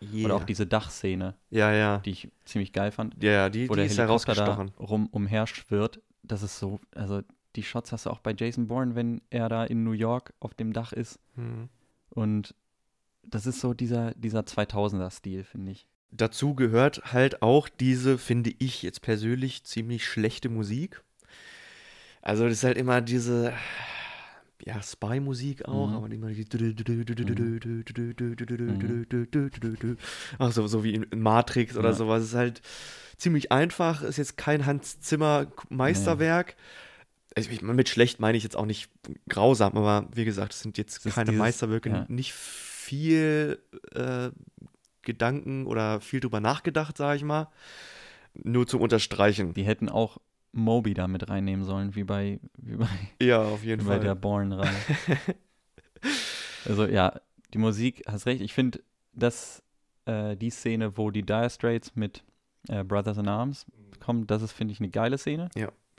Yeah. 0.00 0.24
oder 0.24 0.36
auch 0.36 0.44
diese 0.44 0.66
Dachszene, 0.66 1.34
Ja, 1.50 1.72
ja. 1.72 1.98
die 1.98 2.10
ich 2.10 2.30
ziemlich 2.44 2.72
geil 2.72 2.92
fand, 2.92 3.20
Ja, 3.22 3.32
ja, 3.32 3.48
die, 3.50 3.68
wo 3.68 3.74
die 3.74 3.78
der 3.80 3.86
ist 3.86 3.98
Helikopter 3.98 4.34
da 4.34 4.66
rum 4.78 5.08
umher 5.10 5.46
schwirrt. 5.46 6.00
Das 6.22 6.42
ist 6.44 6.58
so, 6.58 6.78
also 6.94 7.22
die 7.56 7.64
Shots 7.64 7.90
hast 7.92 8.06
du 8.06 8.10
auch 8.10 8.20
bei 8.20 8.32
Jason 8.32 8.68
Bourne, 8.68 8.94
wenn 8.94 9.20
er 9.30 9.48
da 9.48 9.64
in 9.64 9.82
New 9.84 9.92
York 9.92 10.32
auf 10.40 10.54
dem 10.54 10.72
Dach 10.72 10.92
ist. 10.92 11.18
Hm. 11.34 11.68
Und 12.10 12.54
das 13.24 13.46
ist 13.46 13.60
so 13.60 13.74
dieser, 13.74 14.12
dieser 14.14 14.40
2000er-Stil, 14.46 15.44
finde 15.44 15.72
ich. 15.72 15.86
Dazu 16.12 16.54
gehört 16.54 17.12
halt 17.12 17.42
auch 17.42 17.68
diese, 17.68 18.16
finde 18.18 18.52
ich 18.58 18.82
jetzt 18.82 19.02
persönlich, 19.02 19.64
ziemlich 19.64 20.06
schlechte 20.06 20.48
Musik. 20.48 21.02
Also 22.22 22.44
das 22.44 22.54
ist 22.54 22.64
halt 22.64 22.78
immer 22.78 23.00
diese, 23.00 23.52
ja, 24.64 24.80
Spy-Musik 24.80 25.66
auch, 25.66 25.88
Mhm. 25.88 25.96
aber 25.96 26.10
immer 26.10 26.30
die 26.30 26.46
Ach 30.38 30.52
so, 30.52 30.66
so 30.66 30.84
wie 30.84 30.94
in 30.94 31.06
Matrix 31.20 31.76
oder 31.76 31.90
Ja. 31.90 31.94
sowas. 31.94 32.22
Es 32.22 32.28
ist 32.30 32.34
halt 32.34 32.62
ziemlich 33.16 33.52
einfach, 33.52 34.02
ist 34.02 34.16
jetzt 34.18 34.36
kein 34.36 34.66
Hans 34.66 35.00
Zimmer 35.00 35.46
Meisterwerk. 35.68 36.56
Ich, 37.34 37.50
ich, 37.50 37.62
mit 37.62 37.88
schlecht 37.88 38.20
meine 38.20 38.36
ich 38.36 38.44
jetzt 38.44 38.56
auch 38.56 38.66
nicht 38.66 38.90
grausam, 39.28 39.76
aber 39.76 40.08
wie 40.14 40.24
gesagt, 40.24 40.52
es 40.52 40.60
sind 40.60 40.78
jetzt 40.78 41.04
ist 41.06 41.14
keine 41.14 41.30
dieses- 41.30 41.38
Meisterwerke, 41.38 41.88
ja. 41.88 42.04
nicht 42.08 42.32
viel 42.32 43.58
äh, 43.94 44.30
Gedanken 45.02 45.66
oder 45.66 46.00
viel 46.00 46.20
drüber 46.20 46.40
nachgedacht, 46.40 46.96
sage 46.96 47.16
ich 47.16 47.24
mal. 47.24 47.48
Nur 48.34 48.66
zum 48.66 48.80
Unterstreichen. 48.80 49.54
Die 49.54 49.64
hätten 49.64 49.88
auch 49.88 50.18
Moby 50.52 50.94
da 50.94 51.08
mit 51.08 51.28
reinnehmen 51.28 51.64
sollen, 51.64 51.94
wie 51.94 52.04
bei, 52.04 52.38
wie 52.58 52.76
bei, 52.76 52.88
Ja, 53.20 53.42
auf 53.42 53.64
jeden 53.64 53.82
wie 53.82 53.86
bei 53.88 53.94
Fall. 53.96 54.04
der 54.04 54.14
Bourne-Reihe. 54.14 54.74
also 56.66 56.86
ja, 56.86 57.20
die 57.54 57.58
Musik, 57.58 58.02
hast 58.06 58.26
recht. 58.26 58.42
Ich 58.42 58.52
finde, 58.52 58.80
dass 59.12 59.62
äh, 60.04 60.36
die 60.36 60.50
Szene, 60.50 60.96
wo 60.96 61.10
die 61.10 61.22
Dire 61.22 61.50
Straits 61.50 61.94
mit 61.96 62.22
äh, 62.68 62.84
Brothers 62.84 63.18
in 63.18 63.28
Arms 63.28 63.66
kommen, 64.00 64.26
das 64.26 64.42
ist, 64.42 64.52
finde 64.52 64.72
ich, 64.72 64.80
eine 64.80 64.90
geile 64.90 65.18
Szene. 65.18 65.48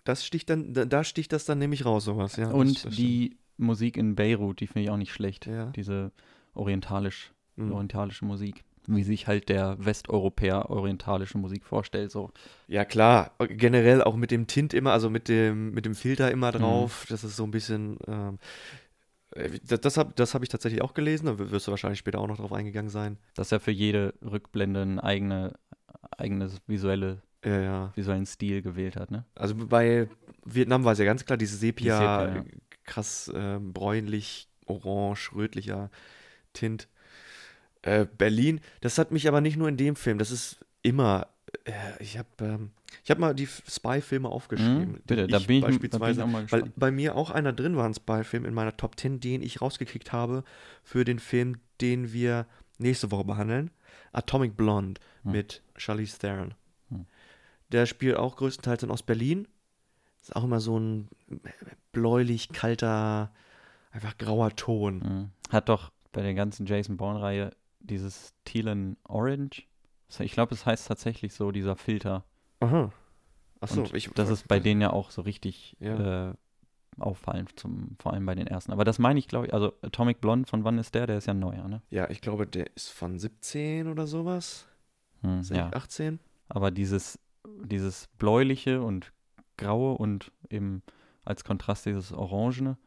Das 0.03 0.25
sticht 0.25 0.49
dann, 0.49 0.73
da, 0.73 0.85
da 0.85 1.03
sticht 1.03 1.31
das 1.31 1.45
dann 1.45 1.59
nämlich 1.59 1.85
raus, 1.85 2.05
sowas, 2.05 2.35
ja. 2.35 2.49
Und 2.51 2.85
das 2.85 2.93
die 2.95 3.37
Musik 3.57 3.97
in 3.97 4.15
Beirut, 4.15 4.59
die 4.59 4.67
finde 4.67 4.81
ich 4.81 4.89
auch 4.89 4.97
nicht 4.97 5.13
schlecht. 5.13 5.45
Ja. 5.45 5.67
Diese 5.67 6.11
orientalisch. 6.53 7.31
Mhm. 7.55 7.71
orientalische 7.71 8.25
Musik. 8.25 8.63
Wie 8.87 9.03
sich 9.03 9.27
halt 9.27 9.47
der 9.49 9.77
Westeuropäer 9.79 10.69
orientalische 10.69 11.37
Musik 11.37 11.63
vorstellt. 11.65 12.11
So. 12.11 12.31
Ja, 12.67 12.83
klar. 12.85 13.31
Generell 13.47 14.01
auch 14.03 14.15
mit 14.15 14.29
dem 14.31 14.47
Tint 14.47 14.73
immer, 14.73 14.91
also 14.91 15.09
mit 15.09 15.27
dem, 15.29 15.71
mit 15.71 15.85
dem 15.85 15.95
Filter 15.95 16.31
immer 16.31 16.49
Mhm. 16.51 16.57
drauf. 16.57 17.05
Das 17.09 17.23
ist 17.23 17.35
so 17.37 17.43
ein 17.45 17.51
bisschen. 17.51 17.97
Ähm, 18.07 18.39
äh, 19.35 19.49
das 19.65 19.81
das 19.81 19.97
habe 19.97 20.11
das 20.15 20.33
hab 20.33 20.43
ich 20.43 20.49
tatsächlich 20.49 20.81
auch 20.81 20.93
gelesen. 20.93 21.25
Da 21.27 21.39
wirst 21.51 21.67
du 21.67 21.71
wahrscheinlich 21.71 21.99
später 21.99 22.19
auch 22.19 22.27
noch 22.27 22.37
drauf 22.37 22.51
eingegangen 22.53 22.89
sein. 22.89 23.17
Dass 23.35 23.51
er 23.51 23.59
für 23.59 23.71
jede 23.71 24.13
Rückblende 24.21 24.81
ein 24.81 24.99
eigene, 24.99 25.53
eigenes 26.17 26.59
visuelle, 26.67 27.21
Ja, 27.45 27.59
ja. 27.61 27.91
visuellen 27.95 28.25
Stil 28.25 28.61
gewählt 28.61 28.95
hat. 28.97 29.11
Ne? 29.11 29.25
Also 29.35 29.55
bei 29.55 30.07
Vietnam 30.45 30.83
war 30.83 30.91
es 30.93 30.99
ja 30.99 31.05
ganz 31.05 31.25
klar, 31.25 31.37
diese 31.37 31.55
Sepia, 31.57 31.95
Sepia, 31.97 32.35
ja. 32.35 32.41
äh, 32.41 32.45
krass 32.83 33.31
ähm, 33.33 33.71
bräunlich, 33.73 34.49
orange, 34.65 35.31
rötlicher 35.33 35.89
Tint. 36.53 36.87
Äh, 37.83 38.05
Berlin, 38.17 38.59
das 38.81 38.97
hat 38.97 39.11
mich 39.11 39.27
aber 39.27 39.39
nicht 39.41 39.55
nur 39.57 39.67
in 39.69 39.77
dem 39.77 39.95
Film, 39.95 40.17
das 40.17 40.31
ist 40.31 40.57
immer. 40.81 41.27
Äh, 41.65 41.71
ich 42.01 42.17
habe 42.17 42.27
ähm, 42.41 42.71
ich 43.03 43.11
hab 43.11 43.19
mal 43.19 43.33
die 43.35 43.47
Spy-Filme 43.47 44.27
aufgeschrieben. 44.29 44.93
Mhm, 44.93 45.01
bitte, 45.05 45.27
da 45.27 45.39
bin 45.39 45.57
ich- 45.57 45.61
da 45.61 45.67
bin 45.67 45.75
ich 45.75 45.79
beispielsweise, 45.81 46.25
mal 46.25 46.51
weil 46.51 46.71
bei 46.75 46.91
mir 46.91 47.15
auch 47.15 47.29
einer 47.29 47.53
drin 47.53 47.75
war, 47.75 47.85
ein 47.85 47.93
Spy-Film 47.93 48.45
in 48.45 48.53
meiner 48.53 48.75
Top 48.77 48.97
10, 48.99 49.19
den 49.19 49.41
ich 49.41 49.61
rausgekickt 49.61 50.11
habe 50.11 50.43
für 50.83 51.03
den 51.05 51.19
Film, 51.19 51.57
den 51.81 52.13
wir 52.13 52.45
nächste 52.79 53.11
Woche 53.11 53.25
behandeln. 53.25 53.71
Atomic 54.13 54.55
Blonde 54.57 54.99
Hm. 55.23 55.31
mit 55.31 55.61
Charlize 55.75 56.17
Theron. 56.19 56.53
Hm. 56.89 57.05
Der 57.71 57.85
spielt 57.85 58.15
auch 58.17 58.35
größtenteils 58.37 58.83
in 58.83 58.91
Ostberlin. 58.91 59.47
Ist 60.21 60.35
auch 60.35 60.43
immer 60.45 60.59
so 60.61 60.79
ein 60.79 61.09
bläulich, 61.91 62.49
kalter, 62.49 63.31
einfach 63.91 64.17
grauer 64.17 64.55
Ton. 64.55 64.99
Mhm. 64.99 65.29
Hat 65.51 65.69
doch 65.69 65.91
bei 66.11 66.21
der 66.21 66.33
ganzen 66.33 66.65
Jason 66.65 66.97
Bourne-Reihe 66.97 67.51
dieses 67.83 68.33
Tealen 68.45 68.97
Orange. 69.07 69.67
Ich 70.19 70.33
glaube, 70.33 70.53
es 70.53 70.65
heißt 70.65 70.87
tatsächlich 70.87 71.33
so, 71.33 71.51
dieser 71.51 71.75
Filter. 71.75 72.23
Aha. 72.59 72.91
Achso, 73.61 73.85
ich. 73.93 74.09
das 74.11 74.29
ist 74.29 74.47
bei 74.47 74.59
denen 74.59 74.81
ja 74.81 74.91
auch 74.91 75.09
so 75.11 75.21
richtig 75.21 75.75
Ja. 75.79 76.29
äh, 76.29 76.33
auffallend, 76.99 77.57
zum, 77.59 77.95
vor 77.99 78.13
allem 78.13 78.25
bei 78.25 78.35
den 78.35 78.45
ersten. 78.45 78.71
Aber 78.71 78.83
das 78.83 78.99
meine 78.99 79.17
ich, 79.17 79.27
glaube 79.27 79.47
ich, 79.47 79.53
also 79.53 79.73
Atomic 79.81 80.21
Blonde, 80.21 80.47
von 80.47 80.63
wann 80.63 80.77
ist 80.77 80.93
der? 80.93 81.07
Der 81.07 81.17
ist 81.17 81.25
ja 81.27 81.33
neuer, 81.33 81.67
ne? 81.67 81.81
Ja, 81.89 82.09
ich 82.09 82.21
glaube, 82.21 82.45
der 82.45 82.67
ist 82.75 82.89
von 82.89 83.17
17 83.17 83.87
oder 83.87 84.05
sowas. 84.05 84.67
Hm, 85.21 85.41
ja. 85.51 85.71
18. 85.73 86.19
Aber 86.49 86.69
dieses, 86.69 87.17
dieses 87.63 88.07
bläuliche 88.19 88.81
und 88.81 89.11
graue 89.57 89.97
und 89.97 90.31
eben 90.49 90.83
als 91.25 91.43
Kontrast 91.43 91.85
dieses 91.87 92.11
orangene, 92.11 92.77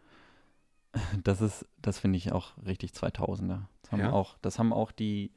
das 1.24 1.40
ist, 1.40 1.66
das 1.80 1.98
finde 1.98 2.18
ich 2.18 2.32
auch 2.32 2.52
richtig 2.66 2.92
2000er. 2.92 3.62
Das 3.82 3.92
haben 3.92 4.00
Ja? 4.00 4.12
auch, 4.12 4.36
das 4.42 4.58
haben 4.58 4.72
auch 4.72 4.92
die, 4.92 5.32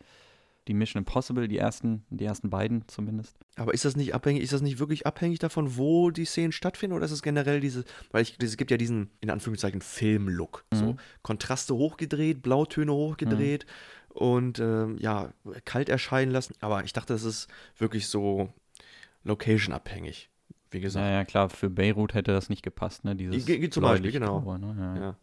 die 0.67 0.73
Mission 0.73 1.01
Impossible, 1.01 1.47
die 1.47 1.57
ersten, 1.57 2.05
die 2.09 2.25
ersten 2.25 2.49
beiden 2.49 2.87
zumindest. 2.87 3.37
Aber 3.55 3.73
ist 3.73 3.85
das 3.85 3.95
nicht 3.95 4.13
abhängig, 4.13 4.43
ist 4.43 4.53
das 4.53 4.61
nicht 4.61 4.77
wirklich 4.79 5.07
abhängig 5.07 5.39
davon, 5.39 5.77
wo 5.77 6.11
die 6.11 6.25
Szenen 6.25 6.51
stattfinden 6.51 6.95
oder 6.95 7.05
ist 7.05 7.11
es 7.11 7.21
generell 7.23 7.59
diese, 7.59 7.85
weil 8.11 8.21
ich, 8.21 8.37
es 8.41 8.55
gibt 8.57 8.69
ja 8.71 8.77
diesen, 8.77 9.09
in 9.21 9.29
Anführungszeichen, 9.29 9.81
Filmlook. 9.81 10.65
So 10.73 10.93
Mhm. 10.93 10.99
Kontraste 11.23 11.75
hochgedreht, 11.75 12.41
Blautöne 12.41 12.93
hochgedreht 12.93 13.65
und 14.09 14.59
ähm, 14.59 14.97
ja, 14.99 15.33
kalt 15.65 15.89
erscheinen 15.89 16.31
lassen. 16.31 16.53
Aber 16.61 16.83
ich 16.83 16.93
dachte, 16.93 17.13
das 17.13 17.23
ist 17.23 17.47
wirklich 17.77 18.07
so 18.07 18.49
location 19.23 19.73
abhängig. 19.73 20.29
Wie 20.71 20.81
gesagt. 20.81 21.03
Ja, 21.05 21.11
ja, 21.11 21.25
klar, 21.25 21.49
für 21.49 21.69
Beirut 21.69 22.13
hätte 22.13 22.31
das 22.31 22.49
nicht 22.49 22.61
gepasst, 22.61 23.03
ne? 23.03 23.15
Dieses 23.15 23.45
Ge- 23.47 23.69
zum 23.71 23.81
Beispiel, 23.81 24.11
bläulich-graue, 24.11 24.59
Ne? 24.59 24.75
Ja, 24.77 24.95
ja. 25.01 25.15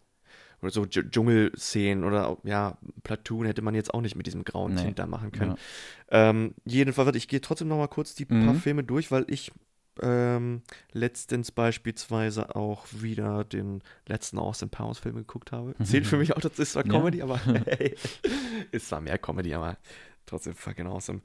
Oder 0.62 0.70
so 0.70 0.82
Dsch- 0.82 1.10
Dschungelszenen 1.10 2.04
oder 2.04 2.38
ja, 2.44 2.78
Platoon 3.02 3.46
hätte 3.46 3.62
man 3.62 3.74
jetzt 3.74 3.92
auch 3.92 4.00
nicht 4.00 4.16
mit 4.16 4.26
diesem 4.26 4.44
grauen 4.44 4.74
Nee. 4.74 4.82
Tint 4.84 4.98
da 4.98 5.06
machen 5.06 5.30
können. 5.32 5.56
Ja. 6.10 6.30
Ähm, 6.30 6.54
jedenfalls, 6.64 7.14
ich 7.16 7.28
gehe 7.28 7.40
trotzdem 7.40 7.68
noch 7.68 7.76
mal 7.76 7.88
kurz 7.88 8.14
die 8.14 8.24
paar 8.24 8.38
Mhm. 8.54 8.60
Filme 8.60 8.82
durch, 8.84 9.10
weil 9.10 9.24
ich 9.28 9.52
ähm, 10.02 10.60
letztens 10.92 11.50
beispielsweise 11.52 12.54
auch 12.54 12.86
wieder 12.90 13.44
den 13.44 13.82
letzten 14.06 14.38
Austin 14.38 14.68
Powers 14.68 14.98
Film 14.98 15.16
geguckt 15.16 15.52
habe. 15.52 15.74
Zählt 15.82 16.06
für 16.06 16.18
mich 16.18 16.36
auch, 16.36 16.40
das 16.40 16.58
ist 16.58 16.72
zwar 16.72 16.84
Ja. 16.86 16.92
Comedy, 16.92 17.22
aber 17.22 17.38
hey, 17.44 17.94
ist 18.72 18.88
zwar 18.88 19.00
mehr 19.00 19.16
Comedy, 19.18 19.54
aber 19.54 19.78
trotzdem 20.26 20.54
fucking 20.54 20.86
awesome. 20.86 21.20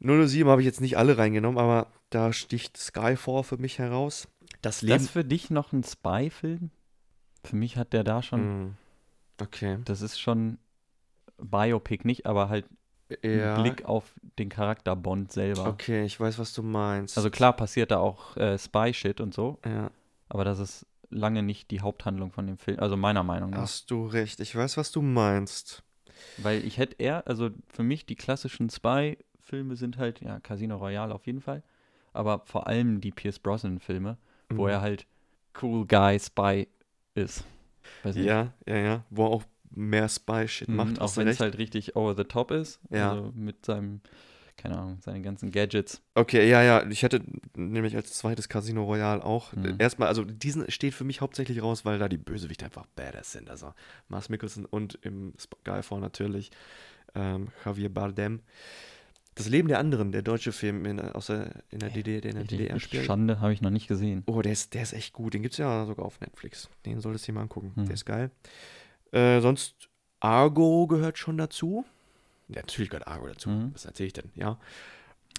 007 0.00 0.48
habe 0.48 0.60
ich 0.60 0.66
jetzt 0.66 0.80
nicht 0.80 0.98
alle 0.98 1.18
reingenommen, 1.18 1.58
aber 1.58 1.88
da 2.10 2.32
sticht 2.32 2.76
Skyfall 2.76 3.42
für 3.42 3.56
mich 3.58 3.78
heraus. 3.78 4.28
Das 4.62 4.82
Leben. 4.82 4.98
das 4.98 5.10
für 5.10 5.24
dich 5.24 5.50
noch 5.50 5.72
ein 5.72 5.82
Spy-Film? 5.82 6.70
Für 7.44 7.56
mich 7.56 7.76
hat 7.76 7.92
der 7.92 8.04
da 8.04 8.22
schon, 8.22 8.40
Mm, 8.66 8.76
okay. 9.40 9.78
das 9.84 10.00
ist 10.02 10.18
schon 10.20 10.58
Biopic 11.38 12.04
nicht, 12.06 12.26
aber 12.26 12.48
halt 12.48 12.66
Ja. 13.22 13.54
Blick 13.60 13.84
auf 13.84 14.14
den 14.38 14.48
Charakter 14.48 14.96
Bond 14.96 15.30
selber. 15.30 15.68
Okay, 15.68 16.04
ich 16.04 16.18
weiß, 16.18 16.38
was 16.38 16.52
du 16.54 16.62
meinst. 16.62 17.16
Also 17.16 17.30
klar 17.30 17.52
passiert 17.54 17.90
da 17.90 17.98
auch 17.98 18.36
äh, 18.36 18.58
Spy-Shit 18.58 19.20
und 19.20 19.34
so, 19.34 19.58
Ja, 19.64 19.90
aber 20.28 20.44
das 20.44 20.58
ist 20.58 20.86
lange 21.10 21.42
nicht 21.42 21.70
die 21.70 21.80
Haupthandlung 21.80 22.32
von 22.32 22.46
dem 22.46 22.56
Film, 22.56 22.80
also 22.80 22.96
meiner 22.96 23.22
Meinung 23.22 23.50
nach. 23.50 23.58
hast 23.62 23.90
du 23.90 24.06
recht. 24.06 24.40
Ich 24.40 24.56
weiß, 24.56 24.76
was 24.78 24.90
du 24.90 25.02
meinst. 25.02 25.82
Weil 26.38 26.64
ich 26.64 26.78
hätte 26.78 26.96
eher, 26.98 27.26
also 27.28 27.50
für 27.68 27.82
mich 27.82 28.06
die 28.06 28.16
klassischen 28.16 28.70
Spy-Filme 28.70 29.76
sind 29.76 29.98
halt, 29.98 30.20
ja, 30.20 30.40
Casino 30.40 30.76
Royale 30.76 31.14
auf 31.14 31.26
jeden 31.26 31.40
Fall, 31.40 31.62
aber 32.12 32.40
vor 32.46 32.66
allem 32.66 33.00
die 33.00 33.12
Pierce 33.12 33.38
Brosnan-Filme, 33.38 34.16
wo 34.50 34.64
Mhm. 34.64 34.70
er 34.70 34.80
halt 34.80 35.06
Cool 35.60 35.86
Guy 35.86 36.18
Spy 36.18 36.66
ist. 37.14 37.44
Ja, 38.04 38.52
ja, 38.66 38.76
ja. 38.76 39.04
Wo 39.10 39.24
er 39.26 39.30
auch 39.30 39.44
mehr 39.70 40.08
Spy-Shit 40.08 40.68
Mhm, 40.68 40.76
macht. 40.76 41.00
auch 41.00 41.16
wenn 41.16 41.26
es 41.28 41.40
halt 41.40 41.58
richtig 41.58 41.96
over 41.96 42.14
the 42.16 42.24
top 42.24 42.50
ist. 42.50 42.80
Ja. 42.90 43.10
Also 43.12 43.32
mit 43.34 43.64
seinem, 43.66 44.00
keine 44.56 44.78
Ahnung, 44.78 44.98
seinen 45.00 45.22
ganzen 45.22 45.50
Gadgets. 45.50 46.00
Okay, 46.14 46.48
ja, 46.48 46.62
ja. 46.62 46.86
Ich 46.88 47.02
hätte 47.02 47.22
nämlich 47.56 47.96
als 47.96 48.12
zweites 48.12 48.48
Casino 48.48 48.84
Royale 48.84 49.24
auch. 49.24 49.52
Mhm. 49.54 49.76
Erstmal, 49.78 50.08
also 50.08 50.24
diesen 50.24 50.70
steht 50.70 50.94
für 50.94 51.04
mich 51.04 51.20
hauptsächlich 51.20 51.62
raus, 51.62 51.84
weil 51.84 51.98
da 51.98 52.08
die 52.08 52.18
Bösewichte 52.18 52.64
einfach 52.66 52.86
badass 52.94 53.32
sind. 53.32 53.50
Also 53.50 53.72
Mars 54.08 54.28
Mikkelsen 54.28 54.64
und 54.64 54.98
im 55.02 55.32
Skyfall 55.38 56.00
natürlich 56.00 56.50
ähm, 57.14 57.48
Javier 57.64 57.92
Bardem. 57.92 58.40
Das 59.36 59.48
Leben 59.48 59.68
der 59.68 59.78
anderen, 59.80 60.12
der 60.12 60.22
deutsche 60.22 60.52
Film 60.52 60.84
in, 60.86 61.00
aus 61.00 61.26
der, 61.26 61.62
in 61.70 61.80
der 61.80 61.90
DDR, 61.90 62.20
der 62.20 62.30
in 62.30 62.36
der 62.36 62.46
DDR 62.46 62.78
spielt. 62.78 63.04
Schande 63.04 63.40
habe 63.40 63.52
ich 63.52 63.60
noch 63.62 63.70
nicht 63.70 63.88
gesehen. 63.88 64.22
Oh, 64.26 64.42
der 64.42 64.52
ist, 64.52 64.74
der 64.74 64.82
ist 64.82 64.92
echt 64.92 65.12
gut. 65.12 65.34
Den 65.34 65.42
gibt 65.42 65.54
es 65.54 65.58
ja 65.58 65.86
sogar 65.86 66.06
auf 66.06 66.20
Netflix. 66.20 66.68
Den 66.86 67.00
solltest 67.00 67.26
du 67.26 67.32
dir 67.32 67.36
mal 67.36 67.42
angucken. 67.42 67.72
Hm. 67.74 67.86
Der 67.86 67.94
ist 67.94 68.04
geil. 68.04 68.30
Äh, 69.10 69.40
sonst, 69.40 69.88
Argo 70.20 70.86
gehört 70.86 71.18
schon 71.18 71.36
dazu. 71.36 71.84
Ja, 72.48 72.56
natürlich 72.60 72.90
gehört 72.90 73.08
Argo 73.08 73.26
dazu. 73.26 73.50
Mhm. 73.50 73.70
Was 73.74 73.84
erzähle 73.86 74.06
ich 74.08 74.12
denn? 74.12 74.30
Ja. 74.34 74.58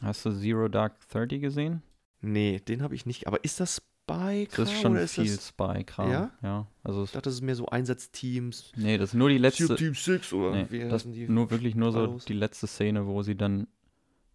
Hast 0.01 0.25
du 0.25 0.31
Zero 0.31 0.67
Dark 0.67 0.95
Thirty 1.09 1.39
gesehen? 1.39 1.81
Nee, 2.21 2.59
den 2.67 2.81
habe 2.81 2.95
ich 2.95 3.05
nicht. 3.05 3.27
Aber 3.27 3.43
ist 3.43 3.59
das 3.59 3.75
Spy? 4.07 4.47
Das 4.55 4.71
ist 4.71 4.81
schon 4.81 4.95
ist 4.95 5.15
viel 5.15 5.27
Spy-Kram. 5.39 6.11
Ja? 6.11 6.31
Ja. 6.41 6.67
Also 6.83 7.03
ich 7.03 7.11
dachte, 7.11 7.23
das 7.29 7.35
ist 7.35 7.41
mehr 7.41 7.55
so 7.55 7.67
Einsatzteams. 7.67 8.71
nee, 8.75 8.97
das 8.97 9.09
ist 9.09 9.13
nur 9.15 9.29
die 9.29 9.37
letzte. 9.37 9.75
Team 9.75 9.93
6 9.93 10.33
oder 10.33 10.67
Nee, 10.69 10.89
das 10.89 11.03
die? 11.03 11.27
nur 11.27 11.49
wirklich 11.49 11.75
nur 11.75 11.91
so 11.91 11.99
Hallos? 11.99 12.25
die 12.25 12.33
letzte 12.33 12.67
Szene, 12.67 13.05
wo 13.07 13.23
sie 13.23 13.35
dann 13.35 13.67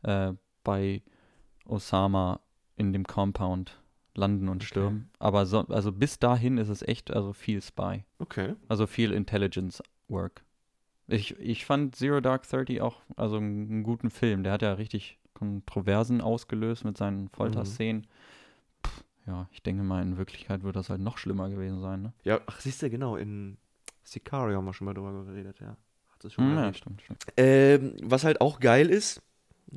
äh, 0.02 0.32
bei 0.64 1.02
Osama 1.66 2.40
in 2.76 2.92
dem 2.92 3.04
Compound 3.06 3.80
landen 4.14 4.48
und 4.48 4.56
Okay. 4.56 4.66
stürmen. 4.66 5.10
Aber 5.18 5.46
so, 5.46 5.60
also 5.68 5.92
bis 5.92 6.18
dahin 6.18 6.58
ist 6.58 6.68
es 6.68 6.82
echt 6.82 7.10
also 7.12 7.32
viel 7.32 7.62
Spy. 7.62 8.04
Okay. 8.18 8.54
Also 8.68 8.86
viel 8.86 9.12
Intelligence 9.12 9.82
Work. 10.08 10.42
Ich, 11.06 11.38
ich 11.38 11.64
fand 11.64 11.96
Zero 11.96 12.20
Dark 12.20 12.48
Thirty 12.48 12.80
auch 12.80 13.00
also 13.16 13.36
einen, 13.36 13.82
guten 13.82 14.10
Film. 14.10 14.42
Der 14.44 14.52
hat 14.52 14.62
ja 14.62 14.72
richtig 14.74 15.18
Kontroversen 15.34 16.20
ausgelöst 16.20 16.84
mit 16.84 16.96
seinen 16.96 17.28
Folterszenen. 17.30 18.06
Pff, 18.86 19.04
ja, 19.26 19.48
ich 19.52 19.62
denke 19.62 19.82
mal, 19.82 20.02
in 20.02 20.18
Wirklichkeit 20.18 20.62
wird 20.62 20.76
das 20.76 20.90
halt 20.90 21.00
noch 21.00 21.18
schlimmer 21.18 21.48
gewesen 21.48 21.80
sein. 21.80 22.02
Ne? 22.02 22.12
Ja, 22.24 22.40
ach, 22.46 22.60
siehst 22.60 22.82
du, 22.82 22.90
genau. 22.90 23.16
In 23.16 23.56
Sicario 24.04 24.56
haben 24.56 24.64
wir 24.64 24.72
schon 24.74 24.84
mal 24.84 24.94
drüber 24.94 25.24
geredet, 25.24 25.60
ja. 25.60 25.76
Hat 26.12 26.24
es 26.24 26.32
schon 26.32 26.44
mal 26.44 26.54
ja, 26.54 26.60
erwähnt. 26.60 26.76
stimmt, 26.76 27.02
stimmt. 27.02 27.24
Ähm, 27.36 27.96
was 28.02 28.24
halt 28.24 28.40
auch 28.40 28.60
geil 28.60 28.88
ist, 28.88 29.22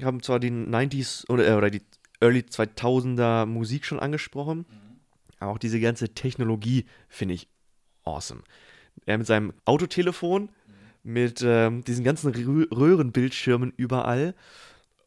haben 0.02 0.24
zwar 0.24 0.40
die 0.40 0.52
90s 0.52 1.30
oder, 1.30 1.48
äh, 1.48 1.54
oder 1.54 1.70
die 1.70 1.82
Early 2.20 2.40
2000er 2.40 3.46
Musik 3.46 3.86
schon 3.86 4.00
angesprochen, 4.00 4.66
aber 5.40 5.52
auch 5.52 5.58
diese 5.58 5.80
ganze 5.80 6.10
Technologie 6.14 6.86
finde 7.10 7.36
ich 7.36 7.50
awesome. 8.04 8.44
Er 9.06 9.18
mit 9.18 9.28
seinem 9.28 9.54
Autotelefon, 9.66 10.50
mit 11.04 11.42
ähm, 11.46 11.84
diesen 11.84 12.06
ganzen 12.06 12.34
Rö 12.34 12.66
Röhrenbildschirmen 12.72 13.74
überall 13.76 14.36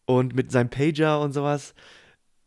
und 0.05 0.35
mit 0.35 0.53
seinem 0.53 0.69
Pager 0.69 1.21
und 1.21 1.33
sowas. 1.33 1.75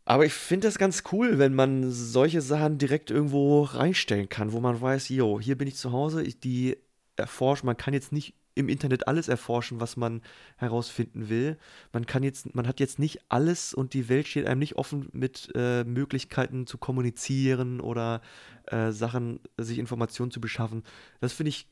Aber 0.04 0.24
ich 0.24 0.32
finde 0.32 0.68
das 0.68 0.78
ganz 0.78 1.02
cool, 1.12 1.38
wenn 1.38 1.54
man 1.54 1.90
solche 1.90 2.40
Sachen 2.40 2.78
direkt 2.78 3.10
irgendwo 3.10 3.62
reinstellen 3.62 4.28
kann, 4.28 4.52
wo 4.52 4.60
man 4.60 4.80
weiß, 4.80 5.08
yo, 5.08 5.40
hier 5.40 5.58
bin 5.58 5.68
ich 5.68 5.76
zu 5.76 5.92
Hause, 5.92 6.22
ich 6.22 6.40
die 6.40 6.76
erforschen. 7.16 7.66
Man 7.66 7.76
kann 7.76 7.94
jetzt 7.94 8.12
nicht 8.12 8.34
im 8.54 8.68
Internet 8.68 9.06
alles 9.08 9.28
erforschen, 9.28 9.80
was 9.80 9.96
man 9.96 10.22
herausfinden 10.56 11.28
will. 11.28 11.56
Man 11.92 12.06
kann 12.06 12.22
jetzt, 12.22 12.54
man 12.54 12.66
hat 12.66 12.80
jetzt 12.80 12.98
nicht 12.98 13.20
alles 13.28 13.72
und 13.74 13.94
die 13.94 14.08
Welt 14.08 14.26
steht 14.28 14.46
einem 14.46 14.58
nicht 14.58 14.76
offen 14.76 15.08
mit 15.12 15.50
äh, 15.54 15.84
Möglichkeiten 15.84 16.66
zu 16.66 16.76
kommunizieren 16.78 17.80
oder 17.80 18.20
äh, 18.66 18.90
Sachen, 18.90 19.40
sich 19.56 19.78
Informationen 19.78 20.30
zu 20.30 20.40
beschaffen. 20.40 20.82
Das 21.20 21.32
finde 21.32 21.50
ich 21.50 21.66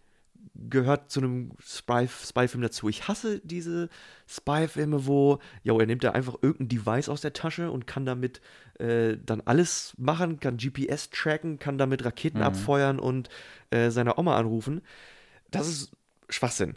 gehört 0.71 1.11
zu 1.11 1.21
einem 1.21 1.51
Spy- 1.61 2.09
Spy-Film 2.09 2.63
dazu. 2.63 2.89
Ich 2.89 3.09
hasse 3.09 3.41
diese 3.41 3.89
Spy-Filme, 4.29 5.07
wo, 5.07 5.41
ja, 5.63 5.77
er 5.79 5.87
nimmt 5.87 6.05
da 6.05 6.13
einfach 6.13 6.37
irgendein 6.43 6.69
Device 6.69 7.09
aus 7.09 7.21
der 7.21 7.33
Tasche 7.33 7.71
und 7.73 7.87
kann 7.89 8.07
damit 8.07 8.41
äh, 8.79 9.17
dann 9.25 9.41
alles 9.43 9.95
machen, 9.99 10.39
kann 10.39 10.57
GPS 10.57 11.11
tracken, 11.11 11.59
kann 11.59 11.77
damit 11.77 12.05
Raketen 12.05 12.39
Mhm. 12.39 12.45
abfeuern 12.45 12.99
und 13.01 13.29
äh, 13.71 13.91
seine 13.91 14.17
Oma 14.19 14.37
anrufen. 14.37 14.81
Das 15.51 15.67
ist 15.69 15.93
Schwachsinn. 16.29 16.77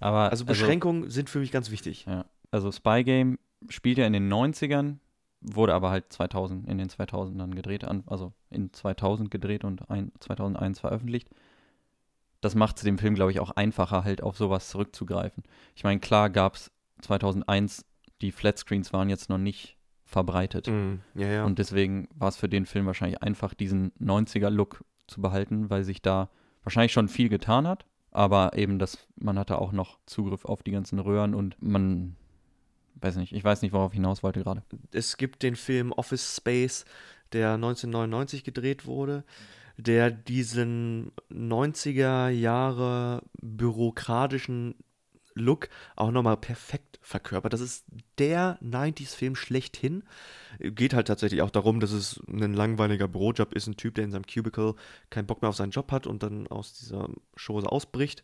Aber 0.00 0.30
Also 0.30 0.44
Beschränkungen 0.44 1.10
sind 1.10 1.30
für 1.30 1.38
mich 1.38 1.52
ganz 1.52 1.70
wichtig. 1.70 2.06
Ja, 2.06 2.24
also 2.50 2.72
Spy 2.72 3.04
Game 3.04 3.38
spielt 3.68 3.98
ja 3.98 4.06
in 4.06 4.12
den 4.12 4.32
90ern, 4.32 4.96
wurde 5.40 5.74
aber 5.74 5.90
halt 5.90 6.12
2000, 6.12 6.68
in 6.68 6.78
den 6.78 6.88
2000ern 6.88 7.54
gedreht, 7.54 7.84
also 8.06 8.32
in 8.50 8.72
2000 8.72 9.30
gedreht 9.30 9.64
und 9.64 9.90
ein, 9.90 10.12
2001 10.20 10.80
veröffentlicht. 10.80 11.30
Das 12.40 12.54
macht 12.56 12.76
es 12.76 12.82
dem 12.82 12.98
Film, 12.98 13.14
glaube 13.14 13.30
ich, 13.30 13.38
auch 13.38 13.52
einfacher, 13.52 14.02
halt 14.02 14.22
auf 14.22 14.36
sowas 14.36 14.68
zurückzugreifen. 14.68 15.44
Ich 15.76 15.84
meine, 15.84 16.00
klar 16.00 16.28
gab 16.30 16.56
es 16.56 16.72
2001, 17.02 17.84
die 18.20 18.32
Flatscreens 18.32 18.92
waren 18.92 19.08
jetzt 19.08 19.28
noch 19.28 19.38
nicht 19.38 19.76
verbreitet. 20.04 20.66
Mhm. 20.66 21.00
Ja, 21.14 21.28
ja. 21.28 21.44
Und 21.44 21.58
deswegen 21.58 22.08
war 22.14 22.28
es 22.28 22.36
für 22.36 22.48
den 22.48 22.66
Film 22.66 22.86
wahrscheinlich 22.86 23.22
einfach, 23.22 23.54
diesen 23.54 23.92
90er-Look 24.00 24.84
zu 25.06 25.20
behalten, 25.20 25.70
weil 25.70 25.84
sich 25.84 26.02
da 26.02 26.30
wahrscheinlich 26.64 26.92
schon 26.92 27.08
viel 27.08 27.28
getan 27.28 27.66
hat. 27.66 27.86
Aber 28.12 28.56
eben, 28.56 28.78
dass 28.78 28.98
man 29.16 29.38
hatte 29.38 29.58
auch 29.58 29.72
noch 29.72 29.98
Zugriff 30.06 30.44
auf 30.44 30.62
die 30.62 30.70
ganzen 30.70 30.98
Röhren 30.98 31.34
und 31.34 31.56
man, 31.60 32.16
weiß 32.96 33.16
nicht, 33.16 33.32
ich 33.32 33.42
weiß 33.42 33.62
nicht, 33.62 33.72
worauf 33.72 33.92
ich 33.92 33.96
hinaus 33.96 34.22
wollte 34.22 34.42
gerade. 34.42 34.62
es 34.92 35.16
gibt 35.16 35.42
den 35.42 35.56
Film 35.56 35.92
Office 35.92 36.36
Space, 36.36 36.84
der 37.32 37.54
1999 37.54 38.44
gedreht 38.44 38.86
wurde, 38.86 39.24
der 39.78 40.10
diesen 40.10 41.12
90er 41.32 42.28
Jahre 42.28 43.22
bürokratischen 43.40 44.74
Look 45.34 45.68
auch 45.96 46.10
nochmal 46.10 46.36
perfekt 46.36 46.98
verkörpert. 47.02 47.52
Das 47.52 47.60
ist 47.60 47.84
der 48.18 48.58
90s-Film 48.62 49.36
schlechthin. 49.36 50.04
Geht 50.58 50.94
halt 50.94 51.08
tatsächlich 51.08 51.42
auch 51.42 51.50
darum, 51.50 51.80
dass 51.80 51.92
es 51.92 52.20
ein 52.28 52.54
langweiliger 52.54 53.08
Bürojob 53.08 53.54
ist, 53.54 53.66
ein 53.66 53.76
Typ, 53.76 53.94
der 53.94 54.04
in 54.04 54.10
seinem 54.12 54.26
Cubicle 54.26 54.74
keinen 55.10 55.26
Bock 55.26 55.42
mehr 55.42 55.48
auf 55.48 55.56
seinen 55.56 55.72
Job 55.72 55.90
hat 55.92 56.06
und 56.06 56.22
dann 56.22 56.46
aus 56.48 56.74
dieser 56.74 57.08
Chose 57.36 57.70
ausbricht. 57.70 58.22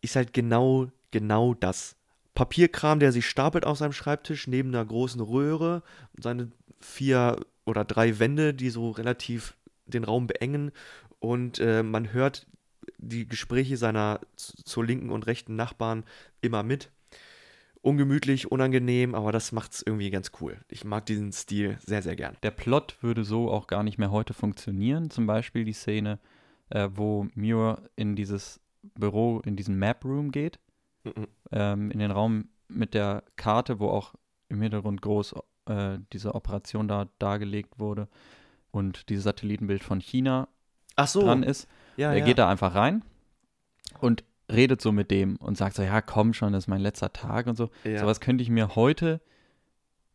Ist 0.00 0.16
halt 0.16 0.32
genau, 0.32 0.88
genau 1.10 1.54
das. 1.54 1.96
Papierkram, 2.34 3.00
der 3.00 3.12
sich 3.12 3.26
stapelt 3.26 3.66
auf 3.66 3.78
seinem 3.78 3.92
Schreibtisch 3.92 4.46
neben 4.46 4.70
einer 4.70 4.84
großen 4.84 5.20
Röhre, 5.20 5.82
seine 6.18 6.50
vier 6.80 7.44
oder 7.64 7.84
drei 7.84 8.18
Wände, 8.18 8.54
die 8.54 8.70
so 8.70 8.90
relativ 8.90 9.56
den 9.86 10.04
Raum 10.04 10.26
beengen 10.26 10.72
und 11.18 11.58
äh, 11.58 11.82
man 11.82 12.12
hört 12.12 12.46
die 12.98 13.26
Gespräche 13.26 13.76
seiner 13.76 14.20
zur 14.36 14.84
linken 14.84 15.10
und 15.10 15.26
rechten 15.26 15.56
Nachbarn 15.56 16.04
immer 16.40 16.62
mit. 16.62 16.90
Ungemütlich, 17.82 18.50
unangenehm, 18.52 19.14
aber 19.14 19.32
das 19.32 19.52
macht's 19.52 19.82
irgendwie 19.84 20.10
ganz 20.10 20.32
cool. 20.40 20.58
Ich 20.68 20.84
mag 20.84 21.06
diesen 21.06 21.32
Stil 21.32 21.78
sehr, 21.86 22.02
sehr 22.02 22.14
gern. 22.14 22.36
Der 22.42 22.50
Plot 22.50 22.98
würde 23.00 23.24
so 23.24 23.50
auch 23.50 23.66
gar 23.68 23.82
nicht 23.82 23.96
mehr 23.96 24.10
heute 24.10 24.34
funktionieren. 24.34 25.08
Zum 25.08 25.26
Beispiel 25.26 25.64
die 25.64 25.72
Szene, 25.72 26.18
äh, 26.68 26.90
wo 26.92 27.26
Muir 27.34 27.82
in 27.96 28.16
dieses 28.16 28.60
Büro, 28.82 29.40
in 29.46 29.56
diesen 29.56 29.78
Map 29.78 30.04
Room 30.04 30.30
geht, 30.30 30.58
Mhm. 31.04 31.26
ähm, 31.52 31.90
in 31.90 31.98
den 31.98 32.10
Raum 32.10 32.50
mit 32.68 32.92
der 32.92 33.24
Karte, 33.36 33.80
wo 33.80 33.88
auch 33.88 34.14
im 34.50 34.60
Hintergrund 34.60 35.00
groß 35.00 35.34
äh, 35.66 35.98
diese 36.12 36.34
Operation 36.34 36.88
da 36.88 37.08
dargelegt 37.18 37.78
wurde 37.78 38.08
und 38.70 39.08
dieses 39.08 39.24
Satellitenbild 39.24 39.82
von 39.82 40.00
China 40.00 40.48
so, 41.06 41.22
dran 41.22 41.42
ist. 41.42 41.66
Ja, 41.96 42.10
er 42.12 42.18
ja. 42.18 42.24
geht 42.24 42.38
da 42.38 42.48
einfach 42.48 42.74
rein 42.74 43.02
und 44.00 44.24
redet 44.50 44.80
so 44.80 44.90
mit 44.92 45.10
dem 45.10 45.36
und 45.36 45.56
sagt 45.56 45.76
so, 45.76 45.82
ja, 45.82 46.00
komm 46.02 46.32
schon, 46.34 46.52
das 46.52 46.64
ist 46.64 46.68
mein 46.68 46.80
letzter 46.80 47.12
Tag 47.12 47.46
und 47.46 47.56
so. 47.56 47.70
ja. 47.84 47.98
Sowas 47.98 48.20
könnte 48.20 48.42
ich 48.42 48.50
mir 48.50 48.74
heute 48.74 49.20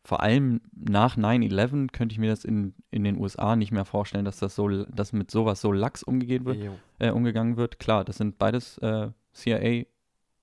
vor 0.03 0.21
allem 0.21 0.61
nach 0.71 1.17
9-11 1.17 1.91
könnte 1.91 2.13
ich 2.13 2.19
mir 2.19 2.29
das 2.29 2.45
in, 2.45 2.75
in 2.91 3.03
den 3.03 3.17
USA 3.17 3.55
nicht 3.55 3.71
mehr 3.71 3.85
vorstellen, 3.85 4.23
dass 4.23 4.37
das 4.37 4.53
so, 4.55 4.67
dass 4.69 5.13
mit 5.13 5.31
sowas 5.31 5.61
so 5.61 5.71
lax 5.71 6.03
umgegeben 6.03 6.45
wird, 6.45 6.59
äh, 6.99 7.09
umgegangen 7.09 7.57
wird. 7.57 7.79
Klar, 7.79 8.03
das 8.05 8.17
sind 8.17 8.37
beides 8.37 8.77
äh, 8.79 9.09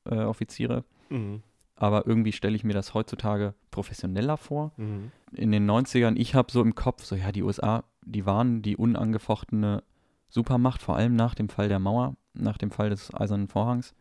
CIA-Offiziere, 0.04 0.84
Mhm. 1.10 1.42
aber 1.76 2.06
irgendwie 2.06 2.32
stelle 2.32 2.56
ich 2.56 2.64
mir 2.64 2.72
das 2.72 2.94
heutzutage 2.94 3.54
professioneller 3.70 4.36
vor. 4.36 4.72
Mhm. 4.76 5.12
In 5.34 5.52
den 5.52 5.70
90ern, 5.70 6.16
ich 6.16 6.34
habe 6.34 6.50
so 6.50 6.60
im 6.62 6.74
Kopf, 6.74 7.04
so 7.04 7.14
ja, 7.14 7.32
die 7.32 7.42
USA, 7.42 7.84
die 8.04 8.26
waren 8.26 8.62
die 8.62 8.76
unangefochtene 8.76 9.82
Supermacht, 10.32 10.80
vor 10.80 10.96
allem 10.96 11.14
nach 11.14 11.34
dem 11.34 11.48
Fall 11.50 11.68
der 11.68 11.78
Mauer, 11.78 12.16
nach 12.32 12.56
dem 12.56 12.70
Fall 12.70 12.88
des 12.90 13.12
Eisernen 13.14 13.48
Vorhangs. 13.48 13.94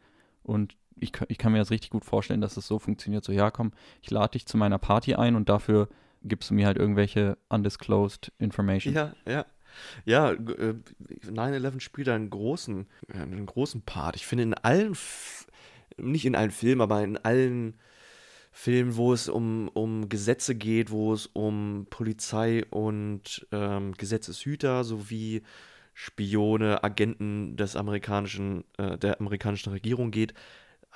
Und 0.43 0.77
ich, 0.97 1.11
ich 1.27 1.37
kann 1.37 1.51
mir 1.51 1.57
das 1.59 1.71
richtig 1.71 1.89
gut 1.89 2.05
vorstellen, 2.05 2.39
dass 2.41 2.55
es 2.57 2.65
so 2.67 2.79
funktioniert. 2.79 3.23
So, 3.25 3.31
ja, 3.33 3.51
komm, 3.51 3.73
ich 4.01 4.09
lade 4.11 4.31
dich 4.31 4.45
zu 4.45 4.55
meiner 4.57 4.79
Party 4.79 5.15
ein 5.15 5.35
und 5.35 5.49
dafür 5.49 5.89
gibst 6.23 6.49
du 6.49 6.53
mir 6.53 6.67
halt 6.67 6.77
irgendwelche 6.77 7.37
undisclosed 7.49 8.31
information. 8.39 8.93
Ja, 8.93 9.13
ja. 9.27 9.45
Ja, 10.05 10.33
g- 10.33 10.51
äh, 10.53 10.75
9-11 11.29 11.79
spielt 11.81 12.07
einen 12.09 12.29
großen, 12.29 12.87
einen 13.13 13.45
großen 13.45 13.81
Part. 13.81 14.15
Ich 14.15 14.25
finde 14.25 14.43
in 14.43 14.53
allen, 14.53 14.91
F 14.91 15.47
nicht 15.97 16.25
in 16.25 16.35
allen 16.35 16.51
Filmen, 16.51 16.81
aber 16.81 17.03
in 17.03 17.17
allen 17.17 17.75
Filmen, 18.51 18.95
wo 18.97 19.13
es 19.13 19.29
um, 19.29 19.69
um 19.73 20.09
Gesetze 20.09 20.55
geht, 20.55 20.91
wo 20.91 21.13
es 21.13 21.25
um 21.27 21.87
Polizei 21.89 22.65
und 22.69 23.47
ähm, 23.51 23.93
Gesetzeshüter 23.93 24.83
sowie 24.83 25.41
Spione, 25.93 26.83
Agenten 26.83 27.57
des 27.57 27.75
amerikanischen, 27.75 28.63
äh, 28.77 28.97
der 28.97 29.19
amerikanischen 29.19 29.71
Regierung 29.71 30.11
geht, 30.11 30.33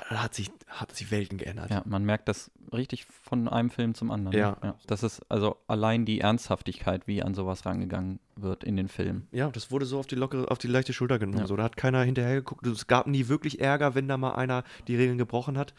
da 0.10 0.24
hat 0.24 0.34
sich, 0.34 0.52
hat 0.68 0.94
sich 0.94 1.10
Welten 1.10 1.38
geändert. 1.38 1.72
Ja, 1.72 1.82
man 1.86 2.04
merkt 2.04 2.28
das 2.28 2.52
richtig 2.74 3.06
von 3.06 3.48
einem 3.48 3.70
Film 3.70 3.94
zum 3.94 4.12
anderen. 4.12 4.38
Ja. 4.38 4.58
ja. 4.62 4.76
Das 4.88 5.04
ist 5.04 5.22
also 5.30 5.58
allein 5.68 6.06
die 6.06 6.20
Ernsthaftigkeit, 6.20 7.08
wie 7.08 7.24
an 7.24 7.34
sowas 7.34 7.66
rangegangen 7.66 8.20
wird 8.36 8.64
in 8.64 8.76
den 8.76 8.90
Filmen. 8.90 9.28
Ja, 9.32 9.50
das 9.50 9.72
wurde 9.72 9.86
so 9.86 10.00
auf 10.00 10.08
die 10.08 10.16
lockere, 10.16 10.52
auf 10.52 10.58
die 10.58 10.68
leichte 10.68 10.92
Schulter 10.92 11.18
genommen. 11.18 11.40
Ja. 11.40 11.48
So, 11.48 11.56
da 11.56 11.64
hat 11.64 11.78
keiner 11.78 12.04
hinterher 12.04 12.36
geguckt. 12.36 12.68
Es 12.68 12.88
gab 12.88 13.08
nie 13.08 13.30
wirklich 13.30 13.62
Ärger, 13.62 13.96
wenn 13.96 14.08
da 14.08 14.18
mal 14.18 14.36
einer 14.36 14.64
die 14.88 14.98
Regeln 14.98 15.18
gebrochen 15.18 15.58
hat. 15.58 15.74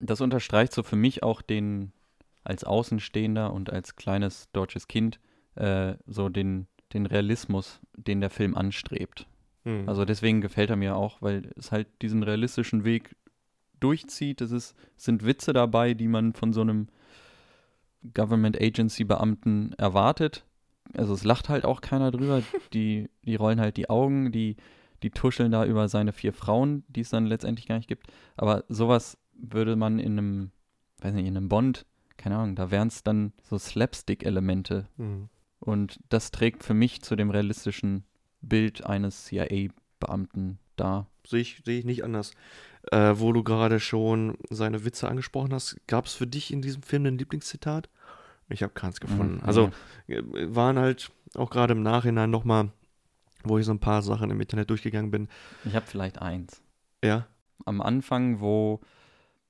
Das 0.00 0.20
unterstreicht 0.20 0.72
so 0.72 0.82
für 0.82 0.96
mich 0.96 1.22
auch 1.22 1.42
den, 1.42 1.92
als 2.44 2.64
Außenstehender 2.64 3.52
und 3.52 3.70
als 3.70 3.96
kleines 3.96 4.50
deutsches 4.52 4.88
Kind, 4.88 5.20
äh, 5.56 5.94
so 6.06 6.30
den, 6.30 6.66
den 6.94 7.06
Realismus, 7.06 7.80
den 7.96 8.20
der 8.20 8.30
Film 8.30 8.56
anstrebt. 8.56 9.26
Hm. 9.64 9.88
Also 9.88 10.04
deswegen 10.04 10.40
gefällt 10.40 10.70
er 10.70 10.76
mir 10.76 10.96
auch, 10.96 11.22
weil 11.22 11.50
es 11.56 11.72
halt 11.72 11.88
diesen 12.02 12.22
realistischen 12.22 12.84
Weg 12.84 13.16
durchzieht. 13.80 14.40
Es 14.40 14.52
ist, 14.52 14.76
es 14.96 15.04
sind 15.04 15.24
Witze 15.24 15.52
dabei, 15.52 15.94
die 15.94 16.08
man 16.08 16.32
von 16.32 16.52
so 16.52 16.60
einem 16.60 16.88
Government 18.14 18.60
Agency 18.60 19.04
Beamten 19.04 19.72
erwartet. 19.74 20.44
Also 20.94 21.14
es 21.14 21.24
lacht 21.24 21.48
halt 21.48 21.64
auch 21.64 21.80
keiner 21.80 22.10
drüber. 22.10 22.42
Die, 22.72 23.08
die 23.24 23.36
rollen 23.36 23.60
halt 23.60 23.76
die 23.76 23.90
Augen, 23.90 24.32
die, 24.32 24.56
die 25.02 25.10
tuscheln 25.10 25.52
da 25.52 25.64
über 25.64 25.88
seine 25.88 26.12
vier 26.12 26.32
Frauen, 26.32 26.84
die 26.88 27.02
es 27.02 27.10
dann 27.10 27.26
letztendlich 27.26 27.68
gar 27.68 27.76
nicht 27.76 27.88
gibt. 27.88 28.06
Aber 28.36 28.64
sowas 28.68 29.18
würde 29.34 29.76
man 29.76 29.98
in 29.98 30.18
einem, 30.18 30.50
weiß 31.00 31.14
nicht, 31.14 31.26
in 31.26 31.36
einem 31.36 31.48
Bond, 31.48 31.84
keine 32.16 32.36
Ahnung, 32.36 32.56
da 32.56 32.70
wären 32.70 32.88
es 32.88 33.02
dann 33.02 33.32
so 33.42 33.58
Slapstick-Elemente. 33.58 34.88
Hm. 34.96 35.28
Und 35.64 36.00
das 36.08 36.32
trägt 36.32 36.64
für 36.64 36.74
mich 36.74 37.02
zu 37.02 37.14
dem 37.14 37.30
realistischen 37.30 38.04
Bild 38.40 38.84
eines 38.84 39.26
CIA-Beamten 39.26 40.58
dar. 40.76 41.06
Sehe 41.24 41.40
ich, 41.40 41.62
sehe 41.64 41.78
ich 41.78 41.84
nicht 41.84 42.02
anders. 42.02 42.32
Äh, 42.90 43.14
wo 43.16 43.32
du 43.32 43.44
gerade 43.44 43.78
schon 43.78 44.36
seine 44.50 44.84
Witze 44.84 45.08
angesprochen 45.08 45.54
hast, 45.54 45.76
gab 45.86 46.06
es 46.06 46.14
für 46.14 46.26
dich 46.26 46.52
in 46.52 46.62
diesem 46.62 46.82
Film 46.82 47.06
ein 47.06 47.16
Lieblingszitat? 47.18 47.88
Ich 48.48 48.64
habe 48.64 48.72
keins 48.72 48.98
gefunden. 48.98 49.34
Mhm, 49.36 49.44
Also 49.44 49.70
äh, 50.08 50.20
waren 50.26 50.78
halt 50.78 51.12
auch 51.36 51.50
gerade 51.50 51.72
im 51.74 51.82
Nachhinein 51.84 52.30
nochmal, 52.30 52.72
wo 53.44 53.56
ich 53.58 53.64
so 53.64 53.72
ein 53.72 53.78
paar 53.78 54.02
Sachen 54.02 54.30
im 54.32 54.40
Internet 54.40 54.68
durchgegangen 54.70 55.12
bin. 55.12 55.28
Ich 55.64 55.76
habe 55.76 55.86
vielleicht 55.86 56.20
eins. 56.20 56.60
Ja, 57.04 57.28
Am 57.64 57.80
Anfang, 57.80 58.40
wo 58.40 58.80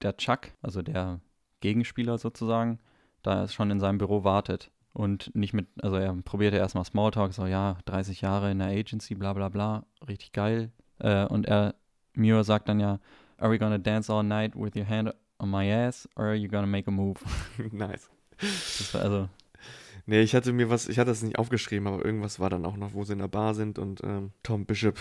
der 0.02 0.18
Chuck, 0.18 0.48
also 0.60 0.82
der 0.82 1.20
Gegenspieler 1.60 2.18
sozusagen, 2.18 2.78
da 3.22 3.48
schon 3.48 3.70
in 3.70 3.80
seinem 3.80 3.96
Büro 3.96 4.24
wartet 4.24 4.70
und 4.92 5.34
nicht 5.34 5.54
mit, 5.54 5.68
also 5.82 5.96
er 5.96 6.14
probierte 6.24 6.56
erstmal 6.56 6.84
Smalltalk, 6.84 7.32
so 7.32 7.46
ja, 7.46 7.78
30 7.86 8.20
Jahre 8.20 8.50
in 8.50 8.58
der 8.58 8.68
Agency, 8.68 9.14
bla 9.14 9.32
bla 9.32 9.48
bla, 9.48 9.84
richtig 10.06 10.32
geil. 10.32 10.70
Äh, 10.98 11.26
und 11.26 11.46
er, 11.46 11.74
Muir 12.14 12.44
sagt 12.44 12.68
dann 12.68 12.80
ja, 12.80 13.00
are 13.38 13.50
we 13.50 13.58
gonna 13.58 13.78
dance 13.78 14.12
all 14.12 14.22
night 14.22 14.54
with 14.54 14.76
your 14.76 14.86
hand 14.88 15.14
on 15.38 15.50
my 15.50 15.70
ass 15.70 16.08
or 16.16 16.26
are 16.26 16.34
you 16.34 16.48
gonna 16.48 16.66
make 16.66 16.88
a 16.88 16.90
move? 16.90 17.20
nice. 17.72 18.10
Das 18.38 18.94
war 18.94 19.02
also, 19.02 19.28
Nee, 20.04 20.20
ich 20.20 20.34
hatte 20.34 20.52
mir 20.52 20.68
was, 20.68 20.88
ich 20.88 20.98
hatte 20.98 21.10
das 21.10 21.22
nicht 21.22 21.38
aufgeschrieben, 21.38 21.86
aber 21.86 22.04
irgendwas 22.04 22.40
war 22.40 22.50
dann 22.50 22.66
auch 22.66 22.76
noch, 22.76 22.92
wo 22.92 23.04
sie 23.04 23.12
in 23.12 23.20
der 23.20 23.28
Bar 23.28 23.54
sind 23.54 23.78
und 23.78 24.02
ähm, 24.02 24.32
Tom 24.42 24.66
Bishop. 24.66 24.98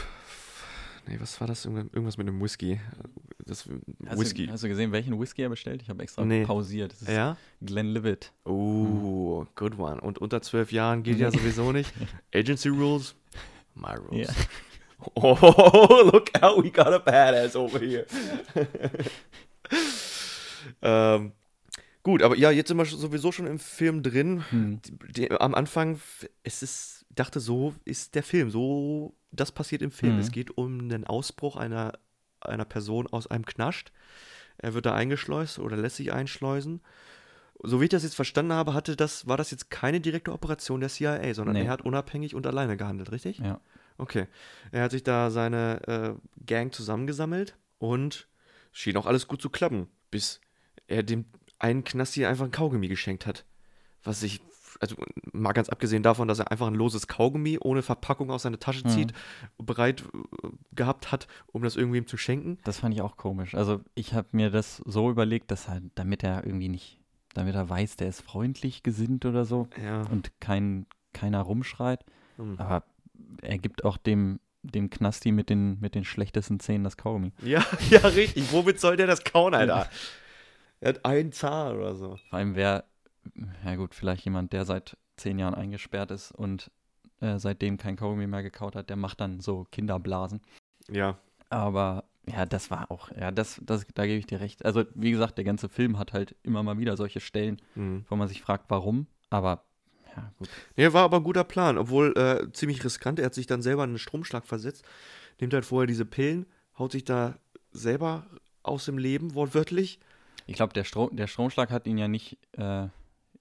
Nee, 1.07 1.17
was 1.19 1.39
war 1.41 1.47
das? 1.47 1.65
Irgendwas 1.65 2.17
mit 2.17 2.27
einem 2.27 2.41
Whisky. 2.41 2.79
Das 3.45 3.67
hast, 4.07 4.19
Whisky. 4.19 4.45
Du, 4.47 4.53
hast 4.53 4.63
du 4.63 4.67
gesehen, 4.69 4.91
welchen 4.91 5.19
Whisky 5.19 5.41
er 5.41 5.49
bestellt? 5.49 5.81
Ich 5.81 5.89
habe 5.89 6.01
extra 6.03 6.23
Nee. 6.23 6.45
pausiert. 6.45 6.93
Das 6.93 7.01
ist 7.01 7.09
ja? 7.09 7.37
Glenlivet. 7.61 8.31
Oh, 8.45 9.45
good 9.55 9.77
one. 9.79 9.99
Und 9.99 10.19
unter 10.19 10.41
zwölf 10.41 10.71
Jahren 10.71 11.03
geht 11.03 11.17
ja 11.17 11.31
sowieso 11.31 11.71
nicht. 11.71 11.91
Agency 12.33 12.69
Rules, 12.69 13.15
my 13.75 13.93
rules. 13.95 14.27
Ja. 14.27 14.33
Oh, 15.15 15.35
look 16.13 16.29
out, 16.43 16.63
we 16.63 16.69
got 16.69 16.89
a 16.93 16.99
badass 16.99 17.55
over 17.55 17.79
here. 17.79 18.05
ähm, 20.81 21.31
gut, 22.03 22.21
aber 22.21 22.37
ja, 22.37 22.51
jetzt 22.51 22.67
sind 22.67 22.77
wir 22.77 22.85
sowieso 22.85 23.31
schon 23.31 23.47
im 23.47 23.57
Film 23.57 24.03
drin. 24.03 24.43
Hm. 24.51 24.79
Die, 24.83 24.97
die, 25.13 25.31
am 25.31 25.55
Anfang, 25.55 25.99
es 26.43 26.61
ist, 26.61 27.05
ich 27.09 27.15
dachte, 27.15 27.39
so 27.39 27.73
ist 27.83 28.13
der 28.13 28.21
Film, 28.21 28.51
so, 28.51 29.15
das 29.31 29.51
passiert 29.51 29.81
im 29.81 29.91
Film. 29.91 30.13
Mhm. 30.15 30.19
Es 30.19 30.31
geht 30.31 30.57
um 30.57 30.89
den 30.89 31.05
Ausbruch 31.05 31.55
einer, 31.55 31.93
einer 32.41 32.65
Person 32.65 33.07
aus 33.07 33.27
einem 33.27 33.45
Knast. 33.45 33.91
Er 34.57 34.73
wird 34.73 34.85
da 34.85 34.93
eingeschleust 34.93 35.59
oder 35.59 35.77
lässt 35.77 35.95
sich 35.97 36.11
einschleusen. 36.11 36.81
So 37.63 37.79
wie 37.79 37.85
ich 37.85 37.89
das 37.89 38.03
jetzt 38.03 38.15
verstanden 38.15 38.53
habe, 38.53 38.73
hatte 38.73 38.95
das, 38.95 39.27
war 39.27 39.37
das 39.37 39.51
jetzt 39.51 39.69
keine 39.69 40.01
direkte 40.01 40.33
Operation 40.33 40.79
der 40.79 40.89
CIA, 40.89 41.33
sondern 41.33 41.55
Nee. 41.55 41.65
er 41.65 41.69
hat 41.71 41.81
unabhängig 41.83 42.33
und 42.35 42.47
alleine 42.47 42.75
gehandelt, 42.77 43.11
richtig? 43.11 43.37
Ja. 43.39 43.59
Okay. 43.97 44.27
Er 44.71 44.83
hat 44.83 44.91
sich 44.91 45.03
da 45.03 45.29
seine 45.29 45.87
äh, 45.87 46.43
Gang 46.45 46.73
zusammengesammelt 46.73 47.55
und 47.77 48.27
schien 48.71 48.97
auch 48.97 49.05
alles 49.05 49.27
gut 49.27 49.41
zu 49.41 49.49
klappen, 49.51 49.87
bis 50.09 50.41
er 50.87 51.03
dem 51.03 51.25
einen 51.59 51.83
Knasti 51.83 52.25
einfach 52.25 52.45
ein 52.45 52.51
Kaugummi 52.51 52.87
geschenkt 52.87 53.27
hat. 53.27 53.45
Was 54.03 54.23
ich, 54.23 54.41
also 54.81 54.95
mal 55.31 55.53
ganz 55.53 55.69
abgesehen 55.69 56.03
davon, 56.03 56.27
dass 56.27 56.39
er 56.39 56.51
einfach 56.51 56.67
ein 56.67 56.73
loses 56.75 57.07
Kaugummi 57.07 57.57
ohne 57.61 57.81
Verpackung 57.83 58.31
aus 58.31 58.43
seiner 58.43 58.59
Tasche 58.59 58.85
Mhm. 58.85 58.89
zieht, 58.91 59.13
bereit 59.57 60.03
äh, 60.43 60.47
gehabt 60.73 61.11
hat, 61.11 61.27
um 61.47 61.61
das 61.63 61.75
irgendwem 61.75 62.07
zu 62.07 62.17
schenken. 62.17 62.57
Das 62.63 62.79
fand 62.79 62.93
ich 62.93 63.01
auch 63.01 63.15
komisch. 63.17 63.55
Also 63.55 63.81
ich 63.95 64.13
habe 64.13 64.27
mir 64.31 64.49
das 64.49 64.77
so 64.85 65.09
überlegt, 65.09 65.51
dass 65.51 65.67
er, 65.67 65.81
damit 65.95 66.23
er 66.23 66.45
irgendwie 66.45 66.69
nicht, 66.69 66.99
damit 67.33 67.55
er 67.55 67.69
weiß, 67.69 67.95
der 67.95 68.07
ist 68.09 68.21
freundlich 68.21 68.83
gesinnt 68.83 69.25
oder 69.25 69.45
so 69.45 69.67
Ja. 69.81 70.01
und 70.03 70.31
kein, 70.41 70.85
keiner 71.13 71.41
rumschreit. 71.41 72.03
Hm. 72.37 72.55
Aber 72.57 72.83
er 73.41 73.57
gibt 73.59 73.85
auch 73.85 73.97
dem, 73.97 74.39
dem 74.63 74.89
Knasti 74.89 75.31
mit 75.31 75.49
den, 75.49 75.79
mit 75.79 75.95
den 75.95 76.05
schlechtesten 76.05 76.59
Zähnen 76.59 76.83
das 76.83 76.97
Kaugummi. 76.97 77.31
Ja, 77.43 77.63
ja, 77.89 77.99
richtig. 77.99 78.51
Womit 78.51 78.79
soll 78.79 78.97
der 78.97 79.07
das 79.07 79.23
kauen, 79.23 79.53
Alter? 79.53 79.87
er 80.79 80.89
hat 80.89 81.05
einen 81.05 81.31
Zahn 81.31 81.75
oder 81.77 81.95
so. 81.95 82.17
Vor 82.29 82.39
allem 82.39 82.55
wäre, 82.55 82.83
ja 83.65 83.75
gut, 83.75 83.93
vielleicht 83.95 84.25
jemand, 84.25 84.53
der 84.53 84.65
seit 84.65 84.97
zehn 85.17 85.37
Jahren 85.39 85.53
eingesperrt 85.55 86.11
ist 86.11 86.31
und 86.31 86.71
äh, 87.19 87.37
seitdem 87.37 87.77
kein 87.77 87.95
Kaugummi 87.95 88.27
mehr 88.27 88.43
gekaut 88.43 88.75
hat, 88.75 88.89
der 88.89 88.95
macht 88.97 89.19
dann 89.21 89.39
so 89.39 89.65
Kinderblasen. 89.71 90.41
Ja. 90.89 91.17
Aber 91.49 92.05
ja, 92.27 92.45
das 92.45 92.71
war 92.71 92.89
auch, 92.91 93.11
ja, 93.11 93.31
das, 93.31 93.59
das, 93.63 93.85
da 93.93 94.05
gebe 94.05 94.17
ich 94.19 94.25
dir 94.27 94.39
recht. 94.39 94.63
Also, 94.65 94.83
wie 94.95 95.11
gesagt, 95.11 95.37
der 95.37 95.45
ganze 95.45 95.69
Film 95.69 95.97
hat 95.97 96.13
halt 96.13 96.35
immer 96.43 96.63
mal 96.63 96.77
wieder 96.77 96.95
solche 96.97 97.19
Stellen, 97.19 97.61
Hm. 97.73 98.05
wo 98.09 98.15
man 98.15 98.27
sich 98.27 98.41
fragt, 98.41 98.65
warum. 98.69 99.07
Aber, 99.29 99.63
ja, 100.15 100.31
gut. 100.37 100.49
Nee, 100.75 100.93
war 100.93 101.03
aber 101.03 101.17
ein 101.17 101.23
guter 101.23 101.43
Plan, 101.43 101.77
obwohl 101.77 102.13
äh, 102.17 102.51
ziemlich 102.53 102.83
riskant. 102.83 103.19
Er 103.19 103.25
hat 103.25 103.33
sich 103.33 103.47
dann 103.47 103.61
selber 103.61 103.83
in 103.83 103.91
einen 103.91 103.99
Stromschlag 103.99 104.45
versetzt, 104.45 104.83
nimmt 105.39 105.53
halt 105.53 105.65
vorher 105.65 105.87
diese 105.87 106.05
Pillen, 106.05 106.45
haut 106.77 106.91
sich 106.91 107.03
da 107.05 107.35
selber 107.71 108.25
aus 108.63 108.85
dem 108.85 108.97
Leben, 108.97 109.33
wortwörtlich. 109.33 109.99
Ich 110.47 110.55
glaube, 110.55 110.73
der, 110.73 110.83
Stro 110.83 111.09
der 111.11 111.27
Stromschlag 111.27 111.71
hat 111.71 111.87
ihn 111.87 111.97
ja 111.97 112.07
nicht 112.07 112.37
äh, 112.53 112.87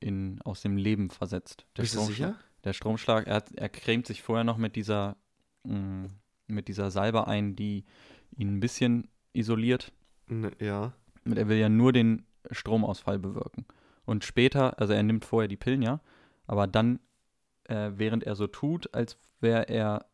in, 0.00 0.40
aus 0.42 0.62
dem 0.62 0.76
Leben 0.76 1.10
versetzt. 1.10 1.66
Der 1.76 1.82
Bist 1.82 1.94
du 1.94 2.00
Stromschlag, 2.00 2.28
sicher? 2.30 2.44
Der 2.64 2.72
Stromschlag, 2.72 3.26
er, 3.26 3.44
er 3.56 3.68
cremt 3.68 4.06
sich 4.06 4.22
vorher 4.22 4.44
noch 4.44 4.56
mit 4.56 4.76
dieser, 4.76 5.16
mh, 5.64 6.08
mit 6.46 6.68
dieser 6.68 6.90
Salbe 6.90 7.26
ein, 7.26 7.54
die 7.54 7.84
ihn 8.36 8.56
ein 8.56 8.60
bisschen 8.60 9.08
isoliert. 9.32 9.92
N 10.28 10.50
ja. 10.58 10.92
Und 11.24 11.36
er 11.36 11.48
will 11.48 11.58
ja 11.58 11.68
nur 11.68 11.92
den 11.92 12.24
Stromausfall 12.50 13.18
bewirken. 13.18 13.66
Und 14.04 14.24
später, 14.24 14.80
also 14.80 14.92
er 14.92 15.02
nimmt 15.02 15.24
vorher 15.24 15.48
die 15.48 15.56
Pillen, 15.56 15.82
ja, 15.82 16.00
aber 16.46 16.66
dann, 16.66 16.98
äh, 17.64 17.92
während 17.94 18.24
er 18.24 18.34
so 18.34 18.46
tut, 18.46 18.92
als 18.94 19.16
wäre 19.40 19.68
er 19.68 20.06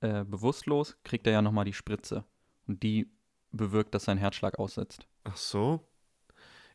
äh, 0.00 0.24
bewusstlos, 0.24 0.96
kriegt 1.04 1.26
er 1.26 1.34
ja 1.34 1.42
nochmal 1.42 1.64
die 1.64 1.72
Spritze. 1.72 2.24
Und 2.66 2.82
die 2.82 3.10
bewirkt, 3.52 3.94
dass 3.94 4.04
sein 4.04 4.18
Herzschlag 4.18 4.58
aussetzt. 4.58 5.06
Ach 5.24 5.36
so. 5.36 5.86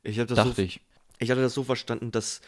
Ich 0.04 0.20
habe 0.20 0.28
das 0.28 0.38
Dachte 0.38 0.54
so, 0.54 0.62
ich. 0.62 0.82
Ich 1.20 1.30
hatte 1.32 1.42
das 1.42 1.54
so 1.54 1.64
verstanden, 1.64 2.12
dass 2.12 2.42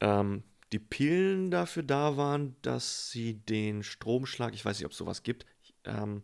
ähm, 0.00 0.42
die 0.72 0.78
Pillen 0.78 1.50
dafür 1.50 1.82
da 1.82 2.16
waren, 2.16 2.56
dass 2.62 3.10
sie 3.10 3.34
den 3.34 3.82
Stromschlag, 3.82 4.54
ich 4.54 4.64
weiß 4.64 4.78
nicht, 4.78 4.86
ob 4.86 4.92
es 4.92 4.98
sowas 4.98 5.22
gibt, 5.22 5.46
ähm, 5.84 6.22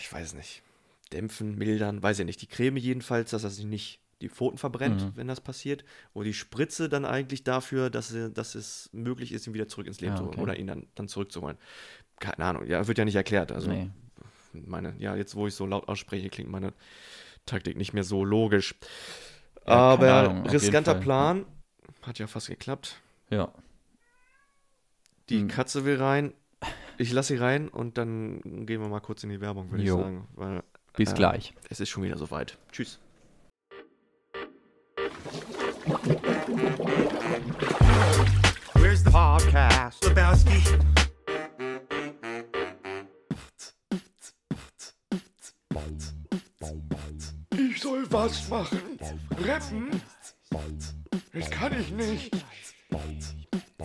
ich 0.00 0.12
weiß 0.12 0.34
nicht, 0.34 0.62
dämpfen, 1.12 1.56
mildern, 1.56 2.02
weiß 2.02 2.18
ich 2.18 2.26
nicht. 2.26 2.42
Die 2.42 2.46
Creme 2.46 2.76
jedenfalls, 2.76 3.30
dass 3.30 3.44
er 3.44 3.50
sich 3.50 3.64
nicht 3.64 4.00
die 4.20 4.28
Pfoten 4.28 4.58
verbrennt, 4.58 5.00
Mhm. 5.02 5.12
wenn 5.14 5.28
das 5.28 5.40
passiert. 5.40 5.84
Und 6.12 6.24
die 6.24 6.34
Spritze 6.34 6.88
dann 6.88 7.04
eigentlich 7.04 7.44
dafür, 7.44 7.88
dass, 7.88 8.14
dass 8.34 8.54
es 8.54 8.90
möglich 8.92 9.32
ist, 9.32 9.46
ihn 9.46 9.54
wieder 9.54 9.68
zurück 9.68 9.86
ins 9.86 10.00
Leben 10.00 10.14
Ah, 10.14 10.16
zu 10.16 10.22
holen 10.24 10.32
okay. 10.34 10.42
oder 10.42 10.58
ihn 10.58 10.66
dann, 10.66 10.86
dann 10.96 11.08
zurückzuholen. 11.08 11.56
Keine 12.18 12.44
Ahnung, 12.44 12.66
ja, 12.66 12.86
wird 12.88 12.98
ja 12.98 13.04
nicht 13.04 13.14
erklärt. 13.14 13.52
Also 13.52 13.70
Nee. 13.70 13.90
meine, 14.52 14.94
ja, 14.98 15.14
jetzt 15.14 15.36
wo 15.36 15.46
ich 15.46 15.54
so 15.54 15.66
laut 15.66 15.86
ausspreche, 15.88 16.28
klingt 16.30 16.50
meine 16.50 16.72
Taktik 17.46 17.76
nicht 17.76 17.92
mehr 17.92 18.02
so 18.04 18.24
logisch. 18.24 18.74
Aber 19.68 20.12
Ahnung, 20.14 20.46
riskanter. 20.46 20.94
Plan, 20.94 21.44
hat 22.02 22.18
ja 22.18 22.26
fast 22.26 22.48
geklappt. 22.48 23.00
Ja. 23.30 23.52
Die 25.28 25.40
Hm. 25.40 25.48
Katze 25.48 25.84
will 25.84 25.96
rein. 26.00 26.32
Ich 26.96 27.12
lasse 27.12 27.34
sie 27.34 27.40
rein 27.40 27.68
und 27.68 27.96
dann 27.98 28.40
gehen 28.66 28.80
wir 28.80 28.88
mal 28.88 29.00
kurz 29.00 29.22
in 29.22 29.30
die 29.30 29.40
Werbung, 29.40 29.70
würde 29.70 29.82
ich 29.82 29.88
Jo. 29.88 29.98
sagen. 29.98 30.26
Weil 30.34 30.62
Bis 30.96 31.12
äh, 31.12 31.14
gleich. 31.14 31.54
es 31.70 31.78
ist 31.80 31.90
schon 31.90 32.02
wieder 32.02 32.16
soweit. 32.18 32.58
Tschüss. 32.72 32.98
Where's 38.74 39.02
the 39.04 39.10
podcast? 39.10 40.04
Lebowski. 40.04 40.62
Was 48.10 48.48
machen? 48.48 48.80
Rappen? 49.44 50.02
Das 51.32 51.50
kann 51.50 51.78
ich 51.78 51.90
nicht. 51.90 52.30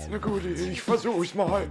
Na 0.09 0.17
gut, 0.17 0.45
ich 0.45 0.81
versuch's 0.81 1.33
mal. 1.33 1.67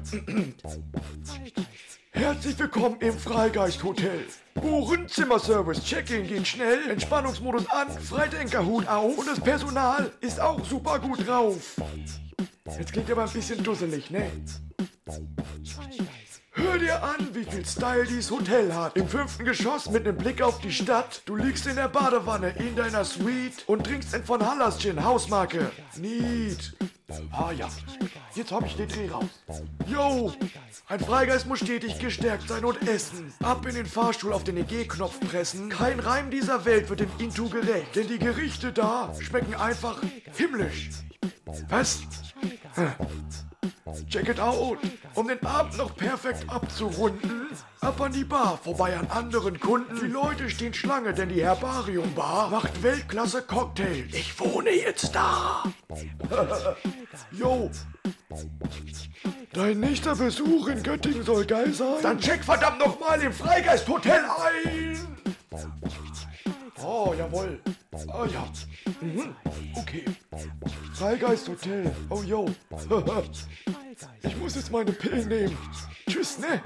Herzlich 2.11 2.59
willkommen 2.59 2.97
im 3.01 3.17
Freigeist 3.17 3.83
Hotel. 3.83 4.27
Buchen, 4.55 5.09
Zimmerservice, 5.09 5.83
Check-in 5.83 6.27
geht 6.27 6.47
schnell, 6.47 6.91
Entspannungsmodus 6.91 7.69
an, 7.71 7.91
Freidenkerhut 7.91 8.87
auf 8.87 9.19
und 9.19 9.27
das 9.27 9.41
Personal 9.41 10.12
ist 10.21 10.41
auch 10.41 10.65
super 10.65 10.99
gut 10.99 11.27
drauf. 11.27 11.77
Jetzt 12.79 12.93
klingt 12.93 13.11
aber 13.11 13.25
ein 13.25 13.31
bisschen 13.31 13.62
dusselig, 13.62 14.11
ne? 14.11 14.31
Hör 16.55 16.79
dir 16.79 17.03
an, 17.03 17.29
wie 17.33 17.45
viel 17.45 17.65
Style 17.65 18.07
dieses 18.07 18.31
Hotel 18.31 18.75
hat. 18.75 18.97
Im 18.97 19.09
fünften 19.09 19.45
Geschoss 19.45 19.91
mit 19.91 20.07
einem 20.07 20.17
Blick 20.17 20.43
auf 20.43 20.61
die 20.61 20.71
Stadt. 20.71 21.23
Du 21.25 21.35
liegst 21.35 21.67
in 21.67 21.77
der 21.77 21.88
Badewanne 21.88 22.51
in 22.51 22.77
deiner 22.77 23.05
Suite 23.05 23.65
und 23.67 23.85
trinkst 23.85 24.15
ein 24.15 24.25
von 24.25 24.45
Hallas 24.47 24.79
Gin, 24.79 25.03
Hausmarke. 25.03 25.71
Neat. 25.97 26.75
Ah 27.31 27.53
ja, 27.53 27.69
jetzt 28.35 28.53
hab 28.53 28.65
ich 28.65 28.77
den 28.77 28.88
Dreh 28.88 29.09
raus. 29.09 29.25
Yo, 29.87 30.33
ein 30.88 31.01
Freigeist 31.01 31.47
muss 31.47 31.61
stetig 31.61 31.99
gestärkt 31.99 32.49
sein 32.49 32.65
und 32.65 32.87
essen. 32.88 33.33
Ab 33.43 33.67
in 33.67 33.75
den 33.75 33.87
Fahrstuhl 33.87 34.33
auf 34.33 34.45
den 34.45 34.57
EG-Knopf 34.57 35.21
pressen. 35.21 35.69
Kein 35.69 36.01
Reim 36.01 36.31
dieser 36.31 36.65
Welt 36.65 36.88
wird 36.88 37.01
dem 37.01 37.11
Intu 37.19 37.49
gerecht, 37.49 37.97
denn 37.97 38.09
die 38.09 38.19
Gerichte 38.19 38.73
da 38.73 39.12
schmecken 39.21 39.55
einfach 39.55 40.01
himmlisch. 40.37 40.91
Was? 41.69 42.03
Check 44.09 44.29
it 44.29 44.40
out. 44.40 44.79
Um 45.14 45.29
den 45.29 45.44
Abend 45.44 45.77
noch 45.77 45.94
perfekt 45.96 46.44
abzurunden, 46.48 47.48
ab 47.81 48.01
an 48.01 48.12
die 48.12 48.25
Bar, 48.25 48.59
vorbei 48.62 48.96
an 48.96 49.07
anderen 49.09 49.59
Kunden. 49.61 49.98
Die 50.01 50.07
Leute 50.07 50.51
stehen 50.51 50.75
Schlange, 50.75 51.12
denn 51.12 51.29
die 51.29 51.42
Herbarium 51.42 52.12
Bar 52.14 52.51
macht 52.51 52.83
Weltklasse 52.83 53.42
Cocktails. 53.42 54.12
Ich 54.12 54.38
wohne 54.40 54.70
jetzt 54.70 55.14
da. 55.14 55.64
Yo. 57.33 57.70
Dein 59.53 59.81
nächster 59.81 60.16
Besuch 60.16 60.68
in 60.68 60.83
Göttingen 60.83 61.22
soll 61.22 61.44
geil 61.44 61.72
sein. 61.72 62.03
Dann 62.03 62.18
check 62.18 62.42
verdammt 62.42 62.79
noch 62.79 62.98
mal 62.98 63.20
im 63.20 63.33
Freigeist 63.33 63.87
Hotel 63.88 64.22
ein. 64.25 64.98
Oh, 66.80 67.14
jawohl. 67.16 67.61
Ah 68.08 68.26
ja. 68.26 68.46
Mhm. 69.00 69.35
Okay. 69.74 70.04
Freigeist 70.94 71.48
Hotel. 71.48 71.94
Oh 72.11 72.22
yo. 72.22 72.46
Ich 74.22 74.37
muss 74.38 74.54
jetzt 74.56 74.70
meine 74.72 74.90
Pillen 74.92 75.28
nehmen. 75.28 75.56
Tschüss, 76.08 76.38
ne? 76.38 76.61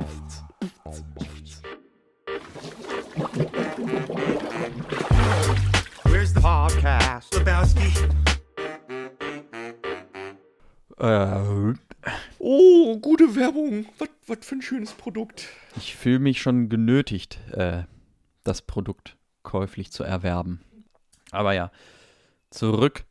Where's 6.04 6.32
the 6.32 6.40
podcast? 6.40 7.34
Lebowski. 7.34 7.92
Äh, 10.98 11.74
Oh, 12.38 12.96
gute 12.98 13.34
Werbung. 13.34 13.86
Was, 13.98 14.08
was 14.28 14.38
für 14.46 14.54
ein 14.56 14.62
schönes 14.62 14.92
Produkt. 14.92 15.48
ich 15.76 15.96
fühle 15.96 16.20
mich 16.20 16.40
schon 16.40 16.68
genötigt, 16.68 17.40
äh, 17.52 17.82
das 18.44 18.62
Produkt 18.62 19.16
käuflich 19.46 19.90
zu 19.90 20.04
erwerben. 20.04 20.60
Aber 21.30 21.54
ja, 21.54 21.70
zurück 22.50 23.04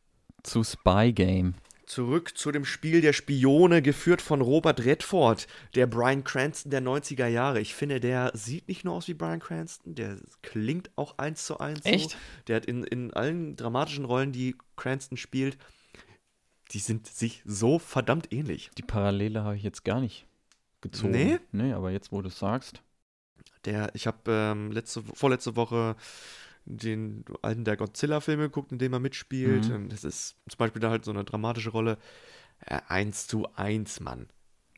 zu 0.44 0.62
Spy 0.62 1.12
Game. 1.12 1.54
Zurück 1.86 2.36
zu 2.36 2.50
dem 2.50 2.64
Spiel 2.64 3.00
der 3.00 3.12
Spione, 3.12 3.80
geführt 3.80 4.20
von 4.20 4.40
Robert 4.40 4.84
Redford, 4.84 5.46
der 5.76 5.86
Brian 5.86 6.24
Cranston 6.24 6.70
der 6.70 6.82
90er 6.82 7.28
Jahre. 7.28 7.60
Ich 7.60 7.74
finde, 7.74 8.00
der 8.00 8.32
sieht 8.34 8.68
nicht 8.68 8.84
nur 8.84 8.94
aus 8.94 9.06
wie 9.06 9.14
Brian 9.14 9.38
Cranston, 9.40 9.94
der 9.94 10.16
klingt 10.42 10.90
auch 10.96 11.16
eins 11.18 11.46
zu 11.46 11.58
eins 11.58 11.84
so. 11.84 11.90
Echt? 11.90 12.16
Der 12.48 12.56
hat 12.56 12.66
in, 12.66 12.84
in 12.84 13.14
allen 13.14 13.56
dramatischen 13.56 14.04
Rollen, 14.04 14.32
die 14.32 14.56
Cranston 14.76 15.16
spielt, 15.16 15.58
die 16.72 16.80
sind 16.80 17.06
sich 17.06 17.42
so 17.46 17.78
verdammt 17.78 18.32
ähnlich. 18.32 18.70
Die 18.76 18.82
Parallele 18.82 19.44
habe 19.44 19.56
ich 19.56 19.62
jetzt 19.62 19.84
gar 19.84 20.00
nicht 20.00 20.26
gezogen. 20.80 21.12
Nee? 21.12 21.38
Nee, 21.52 21.72
aber 21.72 21.92
jetzt, 21.92 22.10
wo 22.10 22.20
du 22.20 22.28
es 22.28 22.38
sagst. 22.38 22.82
Der, 23.64 23.90
ich 23.94 24.06
habe 24.06 24.18
ähm, 24.28 24.70
letzte, 24.70 25.02
vorletzte 25.14 25.56
Woche 25.56 25.96
den 26.64 27.24
alten 27.42 27.64
der 27.64 27.76
Godzilla-Filme 27.76 28.44
geguckt, 28.44 28.72
in 28.72 28.78
dem 28.78 28.92
er 28.92 28.98
mitspielt. 29.00 29.68
Mhm. 29.68 29.74
Und 29.74 29.92
das 29.92 30.04
ist 30.04 30.36
zum 30.48 30.58
Beispiel 30.58 30.80
da 30.80 30.90
halt 30.90 31.04
so 31.04 31.10
eine 31.12 31.24
dramatische 31.24 31.70
Rolle. 31.70 31.98
Äh, 32.64 32.80
eins 32.88 33.26
zu 33.26 33.46
eins, 33.54 34.00
Mann. 34.00 34.28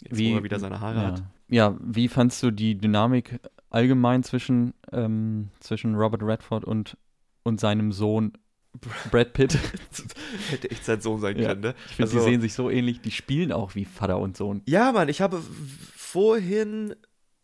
Jetzt, 0.02 0.18
wo 0.18 0.36
er 0.36 0.44
wieder 0.44 0.58
seine 0.60 0.80
Haare 0.80 0.96
ja. 1.00 1.06
hat. 1.06 1.22
Ja, 1.48 1.76
wie 1.80 2.08
fandst 2.08 2.42
du 2.42 2.50
die 2.50 2.76
Dynamik 2.76 3.40
allgemein 3.70 4.22
zwischen, 4.22 4.74
ähm, 4.92 5.50
zwischen 5.60 5.94
Robert 5.94 6.22
Redford 6.22 6.64
und, 6.64 6.96
und 7.42 7.58
seinem 7.60 7.90
Sohn 7.92 8.32
Brad 9.10 9.32
Pitt? 9.32 9.58
Hätte 10.50 10.70
echt 10.70 10.84
sein 10.84 11.00
Sohn 11.00 11.20
sein 11.20 11.38
Ja, 11.38 11.48
können, 11.48 11.60
ne? 11.62 11.74
Ich 11.86 11.96
finde, 11.96 12.10
Also- 12.10 12.18
die 12.18 12.24
sehen 12.30 12.40
sich 12.40 12.54
so 12.54 12.70
ähnlich, 12.70 13.00
die 13.00 13.10
spielen 13.10 13.50
auch 13.52 13.74
wie 13.74 13.84
Vater 13.84 14.18
und 14.18 14.36
Sohn. 14.36 14.62
Ja, 14.66 14.92
Mann, 14.92 15.08
ich 15.08 15.20
habe 15.20 15.42
vorhin 15.96 16.94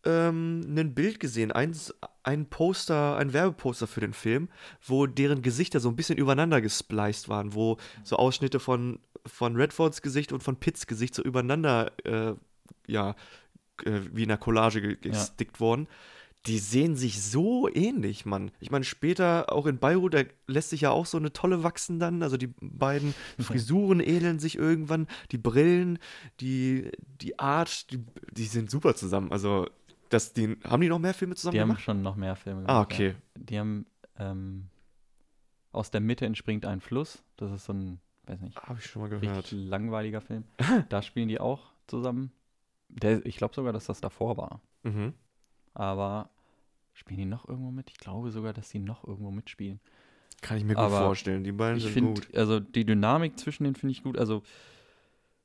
ähm, 0.05 0.61
ein 0.75 0.93
Bild 0.93 1.19
gesehen, 1.19 1.51
eins, 1.51 1.93
ein 2.23 2.45
Poster, 2.47 3.17
ein 3.17 3.33
Werbeposter 3.33 3.87
für 3.87 4.01
den 4.01 4.13
Film, 4.13 4.49
wo 4.85 5.05
deren 5.07 5.41
Gesichter 5.41 5.79
so 5.79 5.89
ein 5.89 5.95
bisschen 5.95 6.17
übereinander 6.17 6.61
gespliced 6.61 7.27
waren, 7.29 7.53
wo 7.53 7.77
so 8.03 8.15
Ausschnitte 8.17 8.59
von, 8.59 8.99
von 9.25 9.55
Redfords 9.55 10.01
Gesicht 10.01 10.31
und 10.31 10.43
von 10.43 10.55
Pitts 10.57 10.87
Gesicht 10.87 11.15
so 11.15 11.23
übereinander, 11.23 11.91
äh, 12.05 12.33
ja, 12.87 13.15
äh, 13.83 13.99
wie 14.13 14.23
in 14.23 14.29
einer 14.31 14.37
Collage 14.37 14.81
ge- 14.81 14.97
Ja. 15.03 15.11
gestickt 15.11 15.59
worden. 15.59 15.87
Die 16.47 16.59
sehen 16.59 16.95
sich 16.95 17.23
so 17.23 17.67
ähnlich, 17.73 18.23
Mann. 18.27 18.51
Ich 18.59 18.69
meine, 18.69 18.85
später 18.85 19.51
auch 19.51 19.65
in 19.65 19.79
Beirut, 19.79 20.13
da 20.13 20.21
lässt 20.45 20.69
sich 20.69 20.81
ja 20.81 20.91
auch 20.91 21.07
so 21.07 21.17
eine 21.17 21.33
tolle 21.33 21.63
wachsen 21.63 21.99
dann. 21.99 22.21
Also 22.21 22.37
die 22.37 22.53
beiden 22.61 23.15
Frisuren 23.39 23.99
ähneln 23.99 24.37
sich 24.37 24.55
irgendwann. 24.55 25.07
Die 25.31 25.39
Brillen, 25.39 25.97
die, 26.41 26.91
die 27.21 27.39
Art, 27.39 27.91
die, 27.91 27.99
die 28.31 28.45
sind 28.45 28.69
super 28.69 28.93
zusammen. 28.95 29.31
Also, 29.31 29.67
das, 30.09 30.33
die, 30.33 30.57
haben 30.63 30.81
die 30.81 30.89
noch 30.89 30.99
mehr 30.99 31.13
Filme 31.13 31.35
zusammen 31.35 31.53
Die 31.53 31.61
haben 31.61 31.69
gemacht? 31.69 31.83
schon 31.83 32.01
noch 32.01 32.15
mehr 32.15 32.35
Filme 32.35 32.61
Ah, 32.67 32.83
gemacht. 32.83 32.85
okay. 32.93 33.07
Ja. 33.09 33.15
Die 33.35 33.59
haben 33.59 33.85
ähm, 34.17 34.67
aus 35.71 35.91
der 35.91 36.01
Mitte 36.01 36.25
entspringt 36.25 36.65
ein 36.65 36.79
Fluss. 36.81 37.23
Das 37.37 37.51
ist 37.51 37.65
so 37.65 37.73
ein, 37.73 37.99
weiß 38.27 38.41
nicht, 38.41 38.57
Habe 38.61 38.79
ich 38.79 38.85
schon 38.85 39.01
mal 39.01 39.09
gehört. 39.09 39.51
langweiliger 39.51 40.21
Film. 40.21 40.43
da 40.89 41.01
spielen 41.01 41.27
die 41.27 41.39
auch 41.39 41.71
zusammen. 41.87 42.31
Der, 42.89 43.25
ich 43.25 43.37
glaube 43.37 43.53
sogar, 43.55 43.73
dass 43.73 43.85
das 43.85 43.99
davor 44.01 44.37
war. 44.37 44.61
Mhm. 44.83 45.13
Aber 45.73 46.29
spielen 46.93 47.19
die 47.19 47.25
noch 47.25 47.47
irgendwo 47.47 47.71
mit? 47.71 47.89
Ich 47.89 47.97
glaube 47.97 48.31
sogar, 48.31 48.53
dass 48.53 48.69
die 48.69 48.79
noch 48.79 49.05
irgendwo 49.05 49.31
mitspielen. 49.31 49.79
Kann 50.41 50.57
ich 50.57 50.63
mir 50.63 50.75
gut 50.75 50.83
Aber 50.83 50.99
vorstellen. 50.99 51.43
Die 51.43 51.51
beiden 51.51 51.77
Ich 51.77 51.83
sind 51.83 51.93
finde, 51.93 52.21
gut. 52.21 52.35
also 52.37 52.59
die 52.59 52.85
Dynamik 52.85 53.37
zwischen 53.39 53.63
denen 53.63 53.75
finde 53.75 53.91
ich 53.91 54.03
gut. 54.03 54.17
Also 54.17 54.43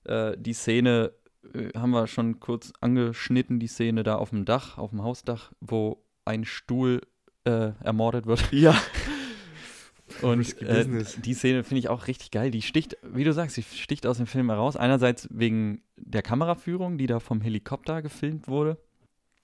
äh, 0.05 0.37
die 0.39 0.53
Szene 0.53 1.13
äh, 1.55 1.71
haben 1.79 1.91
wir 1.91 2.07
schon 2.07 2.41
kurz 2.41 2.73
angeschnitten, 2.81 3.59
die 3.59 3.67
Szene 3.67 4.03
da 4.03 4.17
auf 4.17 4.31
dem 4.31 4.45
Dach, 4.45 4.79
auf 4.79 4.91
dem 4.91 5.03
Hausdach, 5.03 5.53
wo 5.61 6.03
ein 6.25 6.45
Stuhl 6.45 7.01
äh, 7.45 7.73
ermordet 7.83 8.27
wird. 8.27 8.49
Ja. 8.53 8.81
Und 10.23 10.61
äh, 10.61 11.05
die 11.25 11.35
Szene 11.35 11.63
finde 11.63 11.79
ich 11.79 11.89
auch 11.89 12.09
richtig 12.09 12.33
geil. 12.33 12.51
Die 12.51 12.63
sticht, 12.63 12.97
wie 13.03 13.23
du 13.23 13.33
sagst, 13.33 13.57
die 13.57 13.63
sticht 13.63 14.07
aus 14.07 14.17
dem 14.17 14.27
Film 14.27 14.51
heraus. 14.51 14.77
Einerseits 14.77 15.29
wegen 15.31 15.83
der 15.97 16.23
Kameraführung, 16.23 16.99
die 16.99 17.07
da 17.07 17.21
vom 17.21 17.41
Helikopter 17.41 18.03
gefilmt 18.03 18.49
wurde 18.49 18.77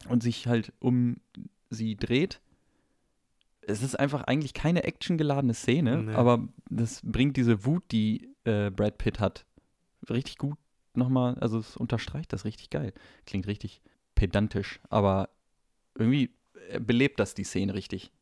und 0.08 0.24
sich 0.24 0.48
halt 0.48 0.72
um 0.80 1.18
sie 1.70 1.94
dreht. 1.94 2.40
Es 3.60 3.82
ist 3.82 3.94
einfach 3.98 4.24
eigentlich 4.24 4.54
keine 4.54 4.82
actiongeladene 4.82 5.54
Szene, 5.54 6.02
Nee. 6.02 6.14
aber 6.14 6.48
das 6.68 7.00
bringt 7.04 7.36
diese 7.36 7.64
Wut, 7.64 7.84
die 7.92 8.34
äh, 8.44 8.70
Brad 8.70 8.98
Pitt 8.98 9.20
hat, 9.20 9.46
richtig 10.10 10.36
gut 10.36 10.58
nochmal, 10.96 11.34
also 11.40 11.58
es 11.58 11.76
unterstreicht 11.76 12.32
das 12.32 12.44
richtig 12.44 12.70
geil. 12.70 12.92
Klingt 13.26 13.46
richtig 13.46 13.80
pedantisch, 14.14 14.80
aber 14.88 15.28
irgendwie 15.94 16.34
äh, 16.70 16.80
belebt 16.80 17.20
das 17.20 17.34
die 17.34 17.44
Szene 17.44 17.74
richtig. 17.74 18.12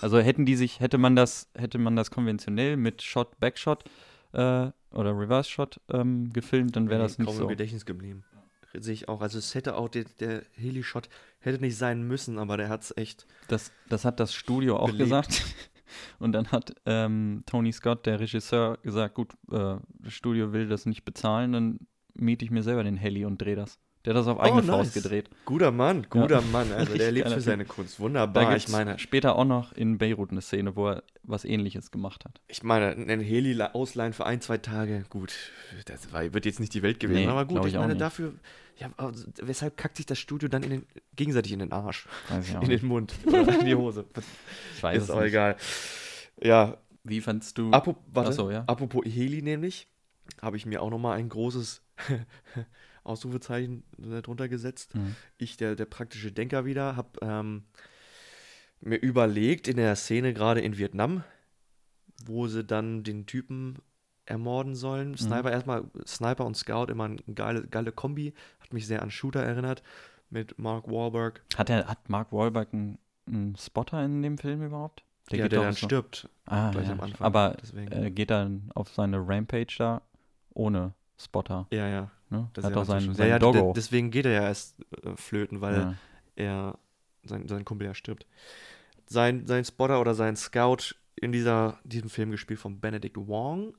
Also 0.00 0.20
hätten 0.20 0.46
die 0.46 0.54
sich, 0.54 0.78
hätte 0.80 0.98
man 0.98 1.16
das, 1.16 1.50
hätte 1.54 1.78
man 1.78 1.96
das 1.96 2.10
konventionell 2.12 2.76
mit 2.76 3.02
Shot, 3.02 3.40
Backshot 3.40 3.84
äh, 4.32 4.70
oder 4.92 5.18
Reverse 5.18 5.50
Shot 5.50 5.80
ähm, 5.92 6.32
gefilmt, 6.32 6.76
dann 6.76 6.88
wäre 6.88 7.02
das 7.02 7.18
Nee, 7.18 7.24
nicht 7.24 7.28
kaum 7.30 7.36
so. 7.36 7.42
im 7.44 7.48
Gedächtnis 7.48 7.84
geblieben. 7.84 8.24
Sehe 8.72 8.94
ich 8.94 9.08
auch. 9.08 9.20
Also 9.20 9.38
es 9.38 9.52
hätte 9.56 9.74
auch, 9.74 9.88
der, 9.88 10.04
der 10.20 10.44
Heli-Shot 10.52 11.08
hätte 11.40 11.60
nicht 11.60 11.76
sein 11.76 12.04
müssen, 12.06 12.38
aber 12.38 12.56
der 12.56 12.68
hat 12.68 12.82
es 12.82 12.96
echt. 12.96 13.26
Das, 13.48 13.72
das 13.88 14.04
hat 14.04 14.20
das 14.20 14.32
Studio 14.32 14.76
auch 14.76 14.86
Belebt. 14.86 15.00
gesagt. 15.06 15.44
Und 16.20 16.30
dann 16.32 16.52
hat 16.52 16.72
ähm, 16.86 17.42
Tony 17.46 17.72
Scott, 17.72 18.06
der 18.06 18.20
Regisseur, 18.20 18.78
gesagt, 18.82 19.16
gut, 19.16 19.32
äh, 19.50 19.74
das 19.98 20.12
Studio 20.12 20.52
will 20.52 20.68
das 20.68 20.86
nicht 20.86 21.04
bezahlen, 21.04 21.52
dann 21.52 21.78
miete 22.20 22.44
ich 22.44 22.50
mir 22.50 22.62
selber 22.62 22.84
den 22.84 22.96
Heli 22.96 23.24
und 23.24 23.38
drehe 23.40 23.56
das. 23.56 23.78
Der 24.06 24.14
hat 24.14 24.20
das 24.20 24.28
auf 24.28 24.40
eigene 24.40 24.62
Oh, 24.62 24.66
Faust 24.66 24.94
nice. 24.96 25.02
gedreht. 25.02 25.28
Guter 25.44 25.70
Mann, 25.72 26.06
guter 26.08 26.40
Mann. 26.40 26.72
Also 26.72 26.94
der 26.96 27.12
lebt 27.12 27.28
für 27.30 27.40
seine 27.42 27.66
Kunst. 27.66 28.00
Wunderbar. 28.00 28.56
Ich 28.56 28.68
meine, 28.70 28.98
später 28.98 29.36
auch 29.36 29.44
noch 29.44 29.72
in 29.74 29.98
Beirut 29.98 30.30
eine 30.30 30.40
Szene, 30.40 30.74
wo 30.74 30.88
er 30.88 31.02
was 31.22 31.44
ähnliches 31.44 31.90
gemacht 31.90 32.24
hat. 32.24 32.40
ich 32.48 32.62
meine, 32.62 32.92
einen 32.92 33.20
Heli 33.20 33.60
ausleihen 33.60 34.14
für 34.14 34.24
ein, 34.24 34.40
zwei 34.40 34.56
Tage, 34.56 35.04
gut, 35.10 35.34
das 35.84 36.10
war, 36.14 36.32
wird 36.32 36.46
jetzt 36.46 36.60
nicht 36.60 36.72
die 36.72 36.82
Welt 36.82 36.98
gewesen, 36.98 37.20
Nee, 37.24 37.26
aber 37.26 37.44
gut, 37.44 37.60
ich, 37.66 37.74
ich 37.74 37.78
meine, 37.78 37.94
dafür, 37.94 38.32
ja, 38.78 38.88
also, 38.96 39.26
weshalb 39.42 39.76
kackt 39.76 39.98
sich 39.98 40.06
das 40.06 40.18
Studio 40.18 40.48
dann 40.48 40.62
in 40.62 40.70
den, 40.70 40.86
gegenseitig 41.14 41.52
in 41.52 41.58
den 41.58 41.70
Arsch, 41.72 42.08
in 42.30 42.58
nicht. 42.60 42.82
den 42.82 42.88
Mund 42.88 43.12
oder 43.26 43.60
in 43.60 43.66
die 43.66 43.74
Hose? 43.74 44.06
Ich 44.76 44.82
weiß 44.82 44.96
ist 44.96 45.04
es 45.04 45.10
auch 45.10 45.20
nicht. 45.20 45.28
egal. 45.28 45.56
Ja, 46.42 46.78
Wie 47.04 47.20
fandst 47.20 47.58
du? 47.58 47.70
Apropos, 47.70 48.02
warte, 48.10 48.30
Achso, 48.30 48.50
ja. 48.50 48.64
apropos 48.66 49.04
Heli 49.04 49.42
nämlich, 49.42 49.88
habe 50.40 50.56
ich 50.56 50.64
mir 50.64 50.80
auch 50.80 50.88
nochmal 50.90 51.18
ein 51.18 51.28
großes 51.28 51.82
Ausrufezeichen 53.04 53.82
äh, 54.02 54.22
drunter 54.22 54.48
gesetzt. 54.48 54.94
Mhm. 54.94 55.16
Ich, 55.38 55.56
der, 55.56 55.74
der 55.76 55.86
praktische 55.86 56.32
Denker 56.32 56.64
wieder, 56.64 56.96
habe 56.96 57.10
ähm, 57.22 57.64
mir 58.80 58.96
überlegt 58.96 59.68
in 59.68 59.76
der 59.76 59.96
Szene 59.96 60.32
gerade 60.34 60.60
in 60.60 60.76
Vietnam, 60.78 61.24
wo 62.24 62.46
sie 62.46 62.64
dann 62.64 63.02
den 63.02 63.26
Typen 63.26 63.76
ermorden 64.26 64.74
sollen. 64.74 65.16
Sniper 65.16 65.50
erstmal, 65.50 65.84
Sniper 66.06 66.44
und 66.46 66.56
Scout, 66.56 66.86
immer 66.90 67.04
eine 67.04 67.16
geile, 67.34 67.66
geile 67.66 67.90
Kombi, 67.92 68.32
hat 68.60 68.72
mich 68.72 68.86
sehr 68.86 69.02
an 69.02 69.10
Shooter 69.10 69.42
erinnert 69.42 69.82
mit 70.28 70.58
Mark 70.58 70.86
Wahlberg, 70.88 71.42
Hat, 71.56 71.70
er, 71.70 71.86
hat 71.88 72.08
Mark 72.08 72.32
Wahlberg 72.32 72.72
einen, 72.72 72.98
einen 73.26 73.56
Spotter 73.56 74.04
in 74.04 74.22
dem 74.22 74.38
Film 74.38 74.62
überhaupt? 74.62 75.02
ja, 75.30 75.42
geht 75.44 75.52
der 75.52 75.62
dann 75.62 75.72
so- 75.72 75.86
stirbt. 75.86 76.28
Ah, 76.46 76.70
ja. 76.72 76.90
am 76.92 77.00
Anfang, 77.00 77.26
Aber 77.26 77.56
äh, 77.74 78.10
geht 78.10 78.30
dann 78.30 78.70
auf 78.74 78.88
seine 78.90 79.18
Rampage 79.26 79.74
da 79.78 80.02
ohne 80.54 80.94
Spotter. 81.20 81.66
Ja, 81.70 81.86
ja. 81.88 82.10
Ne? 82.30 82.48
Das 82.54 82.64
hat 82.64 82.74
doch 82.76 82.84
seinen, 82.84 83.14
seinen 83.14 83.28
ja, 83.28 83.38
Doggo. 83.38 83.58
de- 83.58 83.72
deswegen 83.74 84.10
geht 84.10 84.24
er 84.26 84.32
ja 84.32 84.42
erst 84.44 84.76
äh, 85.04 85.16
flöten, 85.16 85.60
weil 85.60 85.74
ja. 85.76 85.94
er 86.36 86.78
sein, 87.24 87.46
sein 87.48 87.64
Kumpel 87.64 87.86
ja 87.86 87.94
stirbt. 87.94 88.26
Sein, 89.06 89.46
sein 89.46 89.64
Spotter 89.64 90.00
oder 90.00 90.14
sein 90.14 90.36
Scout 90.36 90.94
in 91.16 91.32
dieser, 91.32 91.78
diesem 91.84 92.08
Film 92.08 92.30
gespielt 92.30 92.60
von 92.60 92.80
Benedict 92.80 93.16
Wong, 93.16 93.74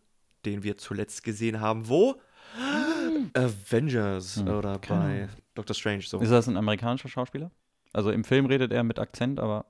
den 0.46 0.64
wir 0.64 0.78
zuletzt 0.78 1.24
gesehen 1.24 1.60
haben, 1.62 1.88
wo? 1.88 2.22
Avengers 3.34 4.38
Hm, 4.38 4.48
oder 4.48 4.80
keine 4.80 5.28
bei. 5.28 5.30
Doctor 5.56 5.74
Strange. 5.76 6.02
So. 6.04 6.20
Ist 6.20 6.32
das 6.32 6.48
ein 6.48 6.58
amerikanischer 6.58 7.10
Schauspieler? 7.10 7.52
Also 7.94 8.12
im 8.12 8.24
Film 8.24 8.46
redet 8.46 8.72
er 8.72 8.84
mit 8.84 9.00
Akzent, 9.00 9.40
aber 9.40 9.66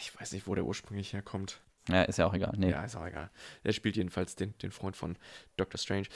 Ich 0.00 0.18
weiß 0.18 0.32
nicht, 0.32 0.46
wo 0.46 0.54
der 0.54 0.64
ursprünglich 0.64 1.12
herkommt. 1.12 1.60
Ja, 1.88 2.02
ist 2.02 2.18
ja 2.18 2.26
auch 2.26 2.34
egal. 2.34 2.54
Nee. 2.56 2.70
Ja, 2.70 2.84
ist 2.84 2.96
auch 2.96 3.06
egal. 3.06 3.30
Er 3.62 3.72
spielt 3.72 3.96
jedenfalls 3.96 4.36
den, 4.36 4.56
den 4.58 4.70
Freund 4.70 4.96
von 4.96 5.16
Doctor 5.56 5.78
Strange. 5.78 6.06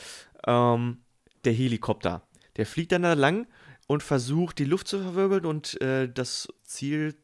Ähm, 0.46 1.02
der 1.44 1.52
Helikopter. 1.52 2.22
Der 2.56 2.66
fliegt 2.66 2.92
dann 2.92 3.02
da 3.02 3.12
lang 3.12 3.46
und 3.86 4.02
versucht, 4.02 4.58
die 4.58 4.64
Luft 4.64 4.88
zu 4.88 5.00
verwirbeln 5.00 5.44
und 5.44 5.80
äh, 5.80 6.08
das 6.08 6.48
Ziel 6.64 7.16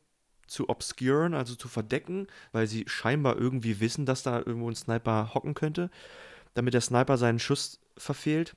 zu 0.47 0.69
obscuren, 0.69 1.35
also 1.35 1.55
zu 1.55 1.69
verdecken, 1.69 2.27
weil 2.53 2.67
sie 2.67 2.85
scheinbar 2.87 3.37
irgendwie 3.37 3.81
wissen, 3.81 4.07
dass 4.07 4.23
da 4.23 4.39
irgendwo 4.39 4.71
ein 4.71 4.77
Sniper 4.77 5.33
hocken 5.35 5.55
könnte, 5.55 5.91
damit 6.53 6.75
der 6.75 6.81
Sniper 6.81 7.17
seinen 7.17 7.39
Schuss 7.39 7.81
verfehlt. 7.97 8.55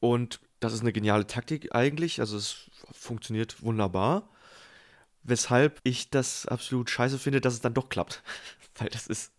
Und 0.00 0.40
das 0.60 0.72
ist 0.72 0.80
eine 0.80 0.92
geniale 0.92 1.26
Taktik 1.26 1.74
eigentlich. 1.74 2.20
Also 2.20 2.36
es 2.36 2.70
funktioniert 2.92 3.62
wunderbar. 3.62 4.28
Weshalb 5.22 5.80
ich 5.84 6.10
das 6.10 6.46
absolut 6.46 6.88
scheiße 6.90 7.18
finde, 7.18 7.40
dass 7.40 7.54
es 7.54 7.60
dann 7.60 7.74
doch 7.74 7.88
klappt. 7.88 8.22
Weil 8.76 8.88
das 8.88 9.06
ist 9.06 9.32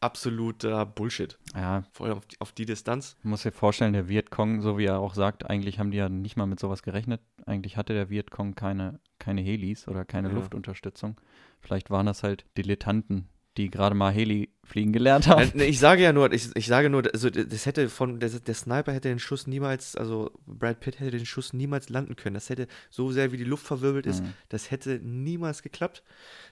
absoluter 0.00 0.84
Bullshit. 0.86 1.38
Ja, 1.54 1.84
Vor 1.92 2.06
allem 2.06 2.18
auf 2.18 2.26
die, 2.26 2.40
auf 2.40 2.52
die 2.52 2.66
Distanz. 2.66 3.16
man 3.22 3.30
muss 3.30 3.42
sich 3.42 3.54
vorstellen, 3.54 3.92
der 3.94 4.08
Vietcong, 4.08 4.60
so 4.60 4.78
wie 4.78 4.84
er 4.84 4.98
auch 5.00 5.14
sagt, 5.14 5.48
eigentlich 5.48 5.78
haben 5.78 5.90
die 5.90 5.96
ja 5.96 6.08
nicht 6.08 6.36
mal 6.36 6.46
mit 6.46 6.60
sowas 6.60 6.82
gerechnet. 6.82 7.20
Eigentlich 7.46 7.76
hatte 7.76 7.94
der 7.94 8.10
Vietcong 8.10 8.54
keine, 8.54 9.00
keine 9.18 9.40
Helis 9.40 9.88
oder 9.88 10.04
keine 10.04 10.28
Ja. 10.28 10.34
Luftunterstützung. 10.34 11.20
Vielleicht 11.60 11.90
waren 11.90 12.06
das 12.06 12.22
halt 12.22 12.44
Dilettanten, 12.56 13.28
die 13.56 13.70
gerade 13.70 13.94
mal 13.94 14.12
Heli 14.12 14.50
fliegen 14.64 14.92
gelernt 14.92 15.26
haben. 15.28 15.50
Nee, 15.54 15.64
ich 15.64 15.78
sage 15.78 16.02
ja 16.02 16.12
nur, 16.12 16.32
ich, 16.32 16.50
ich 16.54 16.66
sage 16.66 16.90
nur, 16.90 17.04
also 17.12 17.30
das 17.30 17.66
hätte 17.66 17.88
von, 17.88 18.18
der, 18.20 18.30
der 18.30 18.54
Sniper 18.54 18.92
hätte 18.92 19.08
den 19.08 19.18
Schuss 19.18 19.46
niemals, 19.46 19.96
also 19.96 20.30
Brad 20.46 20.80
Pitt 20.80 20.98
hätte 21.00 21.12
den 21.12 21.26
Schuss 21.26 21.52
niemals 21.52 21.88
landen 21.88 22.16
können. 22.16 22.34
Das 22.34 22.50
hätte 22.50 22.66
so 22.90 23.10
sehr 23.12 23.32
wie 23.32 23.36
die 23.36 23.44
Luft 23.44 23.66
verwirbelt 23.66 24.06
ist, 24.06 24.22
Mhm. 24.22 24.34
das 24.48 24.70
hätte 24.70 25.00
niemals 25.02 25.62
geklappt. 25.62 26.02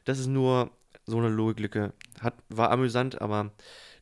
Das 0.04 0.18
ist 0.18 0.28
nur 0.28 0.70
so 1.06 1.18
eine 1.18 1.28
Logiklücke. 1.28 1.92
Hat, 2.20 2.34
war 2.48 2.70
amüsant, 2.70 3.20
aber 3.20 3.50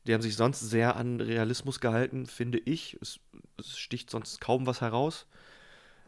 die 0.06 0.14
haben 0.14 0.22
sich 0.22 0.36
sonst 0.36 0.60
sehr 0.60 0.96
an 0.96 1.20
Realismus 1.20 1.80
gehalten, 1.80 2.26
finde 2.26 2.58
ich. 2.58 2.98
Es, 3.00 3.18
es 3.58 3.78
sticht 3.78 4.10
sonst 4.10 4.40
kaum 4.40 4.66
was 4.66 4.80
heraus. 4.80 5.26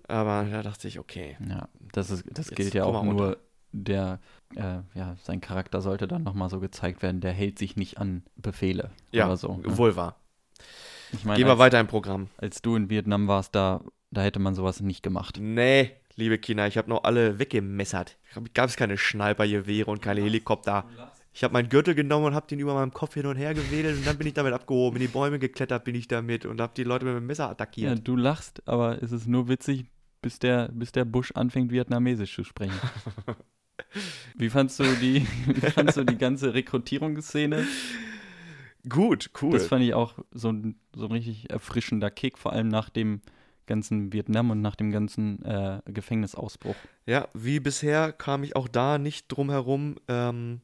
Aber 0.07 0.47
da 0.51 0.63
dachte 0.63 0.87
ich, 0.87 0.99
okay. 0.99 1.37
Ja, 1.49 1.69
das, 1.93 2.11
ist, 2.11 2.25
das 2.31 2.51
gilt 2.51 2.75
ja 2.75 2.85
auch 2.85 2.93
mal 2.93 3.09
runter. 3.09 3.37
Der, 3.75 4.21
äh, 4.55 4.79
ja, 4.95 5.17
sein 5.23 5.41
Charakter 5.41 5.81
sollte 5.81 6.07
dann 6.09 6.23
nochmal 6.23 6.49
so 6.49 6.61
gezeigt 6.61 7.03
werden, 7.03 7.21
der 7.21 7.33
hält 7.33 7.59
sich 7.59 7.77
nicht 7.77 7.99
an 7.99 8.23
Befehle 8.37 8.91
Ja, 9.13 9.27
oder 9.27 9.37
so. 9.37 9.57
ne? 9.57 9.77
wohl 9.77 9.97
wahr. 9.97 10.17
Ich 11.13 11.25
meine, 11.25 11.39
Gehen 11.39 11.47
wir 11.49 11.59
weiter 11.59 11.79
im 11.81 11.87
Programm. 11.87 12.29
als 12.39 12.63
du 12.63 12.77
in 12.77 12.89
Vietnam 12.91 13.29
warst, 13.29 13.55
da, 13.55 13.83
da 14.11 14.23
hätte 14.23 14.39
man 14.39 14.55
sowas 14.55 14.81
nicht 14.81 15.03
gemacht. 15.03 15.39
Nee, 15.41 15.93
liebe 16.17 16.39
Kinder, 16.39 16.67
ich 16.67 16.77
habe 16.79 16.89
noch 16.89 17.05
alle 17.05 17.39
weggemessert. 17.39 18.17
Gab 18.55 18.69
es 18.69 18.77
keine 18.77 18.97
Schneipergewehre 18.97 19.91
und 19.91 20.01
keine 20.03 20.23
Helikopter. 20.23 20.85
Ich 21.33 21.43
habe 21.43 21.53
meinen 21.53 21.69
Gürtel 21.69 21.97
genommen 21.97 22.27
und 22.27 22.35
habe 22.35 22.47
den 22.47 22.61
über 22.61 22.75
meinem 22.75 22.93
Kopf 22.93 23.15
hin 23.15 23.27
und 23.27 23.37
her 23.37 23.55
gewedelt 23.55 23.99
und 23.99 24.07
dann 24.07 24.17
bin 24.19 24.27
ich 24.29 24.35
damit 24.35 24.53
abgehoben. 24.53 24.97
In 24.97 25.03
die 25.03 25.09
Bäume 25.13 25.41
geklettert 25.41 25.83
bin 25.85 25.97
ich 25.97 26.07
damit 26.07 26.47
und 26.47 26.61
habe 26.61 26.73
die 26.77 26.85
Leute 26.85 27.05
mit 27.05 27.15
dem 27.17 27.27
Messer 27.27 27.45
Ja, 27.45 27.51
attackiert. 27.51 28.07
du 28.07 28.15
lachst, 28.15 28.63
aber 28.69 29.03
es 29.03 29.11
ist 29.11 29.27
nur 29.27 29.49
witzig, 29.49 29.87
bis 30.23 30.39
der, 30.39 30.69
bis 30.73 30.93
der 30.93 31.05
Busch 31.05 31.33
anfängt, 31.33 31.71
Vietnamesisch 31.73 32.35
zu 32.35 32.45
sprechen. 32.45 32.79
Wie 34.37 34.51
fandst 34.51 34.79
du 34.81 34.85
die, 34.85 35.27
wie 35.47 35.71
fandst 35.71 35.97
du 35.97 36.05
die 36.05 36.19
ganze 36.19 36.55
Rekrutierungsszene? 36.55 37.67
Gut, 38.89 39.31
cool. 39.41 39.53
Das 39.53 39.67
fand 39.67 39.83
ich 39.85 39.95
auch 39.95 40.19
so 40.33 40.51
ein, 40.51 40.77
so 40.95 41.07
ein 41.07 41.13
richtig 41.13 41.51
erfrischender 41.51 42.11
Kick, 42.11 42.39
vor 42.39 42.53
allem 42.53 42.69
nach 42.69 42.91
dem 42.91 43.23
ganzen 43.67 44.13
Vietnam 44.13 44.51
und 44.51 44.61
nach 44.61 44.77
dem 44.77 44.91
ganzen 44.91 45.43
äh, 45.43 45.81
Gefängnisausbruch. 45.87 46.77
Ja, 47.07 47.29
wie 47.33 47.61
bisher 47.61 48.13
kam 48.13 48.45
ich 48.45 48.57
auch 48.57 48.69
da 48.69 48.99
nicht 48.99 49.29
drum 49.29 49.51
herum, 49.51 49.97
ähm, 50.09 50.61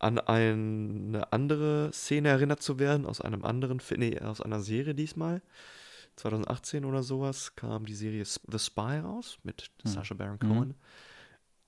an 0.00 0.18
eine 0.18 1.32
andere 1.32 1.90
Szene 1.92 2.28
erinnert 2.28 2.62
zu 2.62 2.78
werden, 2.78 3.06
aus 3.06 3.20
einem 3.20 3.44
anderen, 3.44 3.80
nee, 3.96 4.18
aus 4.18 4.40
einer 4.40 4.60
Serie 4.60 4.94
diesmal. 4.94 5.40
2018 6.16 6.84
oder 6.84 7.02
sowas 7.02 7.56
kam 7.56 7.86
die 7.86 7.94
Serie 7.94 8.24
The 8.24 8.58
Spy 8.58 8.98
raus 9.02 9.38
mit 9.42 9.70
Hm. 9.82 9.90
Sacha 9.90 10.14
Baron 10.14 10.38
Mhm. 10.42 10.74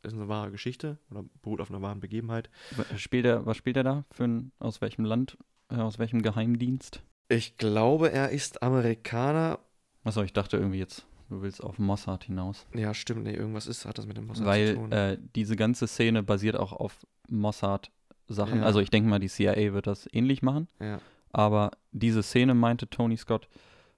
Das 0.07 0.12
ist 0.12 0.21
eine 0.21 0.29
wahre 0.29 0.53
Geschichte 0.53 0.99
oder 1.11 1.25
beruht 1.42 1.61
auf 1.61 1.69
einer 1.69 1.83
wahren 1.83 1.99
Begebenheit. 1.99 2.49
Spielt 2.97 3.27
er, 3.27 3.45
was 3.45 3.57
spielt 3.57 3.77
er 3.77 3.83
da? 3.83 4.05
Für 4.12 4.23
ein, 4.23 4.53
aus 4.61 4.81
welchem 4.81 5.05
Land? 5.05 5.37
Äh, 5.69 5.79
aus 5.79 5.99
welchem 5.99 6.23
Geheimdienst? 6.23 7.03
Ich 7.29 7.57
glaube, 7.57 8.12
er 8.12 8.31
ist 8.31 8.62
Amerikaner. 8.62 9.59
Achso, 10.05 10.23
ich 10.23 10.33
dachte 10.33 10.59
irgendwie 10.59 10.79
jetzt, 10.79 11.05
du 11.29 11.42
willst 11.42 11.61
auf 11.61 11.81
Mossad 11.81 12.23
hinaus. 12.23 12.69
Ja, 12.73 12.95
stimmt, 12.95 13.25
nee, 13.25 13.35
irgendwas 13.35 13.66
ist, 13.66 13.85
hat 13.85 13.99
das 13.99 14.07
mit 14.07 14.16
dem 14.16 14.29
Mossad 14.29 14.45
zu 14.45 14.49
Weil 14.49 14.75
tun. 14.77 14.92
äh, 14.92 15.19
diese 15.35 15.57
ganze 15.57 15.88
Szene 15.88 16.23
basiert 16.23 16.55
auch 16.55 16.73
auf 16.73 17.05
Mossad-Sachen. 17.29 18.61
Ja. 18.61 18.64
Also 18.64 18.79
ich 18.79 18.90
denke 18.90 19.09
mal, 19.09 19.19
die 19.19 19.29
CIA 19.29 19.73
wird 19.73 19.88
das 19.88 20.09
ähnlich 20.12 20.40
machen. 20.42 20.69
ja. 20.81 21.01
Aber 21.33 21.73
diese 21.90 22.23
Szene 22.23 22.55
meinte 22.55 22.88
Tony 22.88 23.16
Scott 23.16 23.49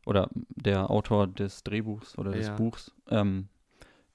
oder 0.06 0.30
der 0.32 0.90
Autor 0.90 1.26
des 1.28 1.62
Drehbuchs 1.62 2.16
oder 2.18 2.32
des 2.32 2.46
Ja. 2.46 2.56
Buchs, 2.56 2.92
ähm, 3.10 3.48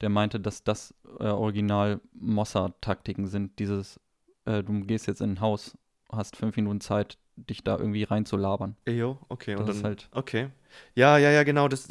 der 0.01 0.09
meinte, 0.09 0.39
dass 0.39 0.63
das 0.63 0.93
äh, 1.19 1.25
original 1.25 1.99
Mossad-Taktiken 2.13 3.27
sind. 3.27 3.57
Dieses, 3.59 3.99
äh, 4.45 4.63
du 4.63 4.81
gehst 4.81 5.07
jetzt 5.07 5.21
in 5.21 5.31
ein 5.33 5.41
Haus, 5.41 5.77
hast 6.11 6.35
fünf 6.35 6.55
Minuten 6.55 6.81
Zeit, 6.81 7.17
dich 7.35 7.63
da 7.63 7.77
irgendwie 7.77 8.03
reinzulabern. 8.03 8.75
Jo, 8.87 9.17
okay. 9.29 9.55
Und 9.55 9.67
Das 9.67 9.75
ist 9.77 9.81
dann, 9.83 9.91
halt- 9.91 10.09
Okay. 10.11 10.49
Ja, 10.95 11.17
ja, 11.17 11.31
ja, 11.31 11.43
genau. 11.43 11.67
Das, 11.67 11.87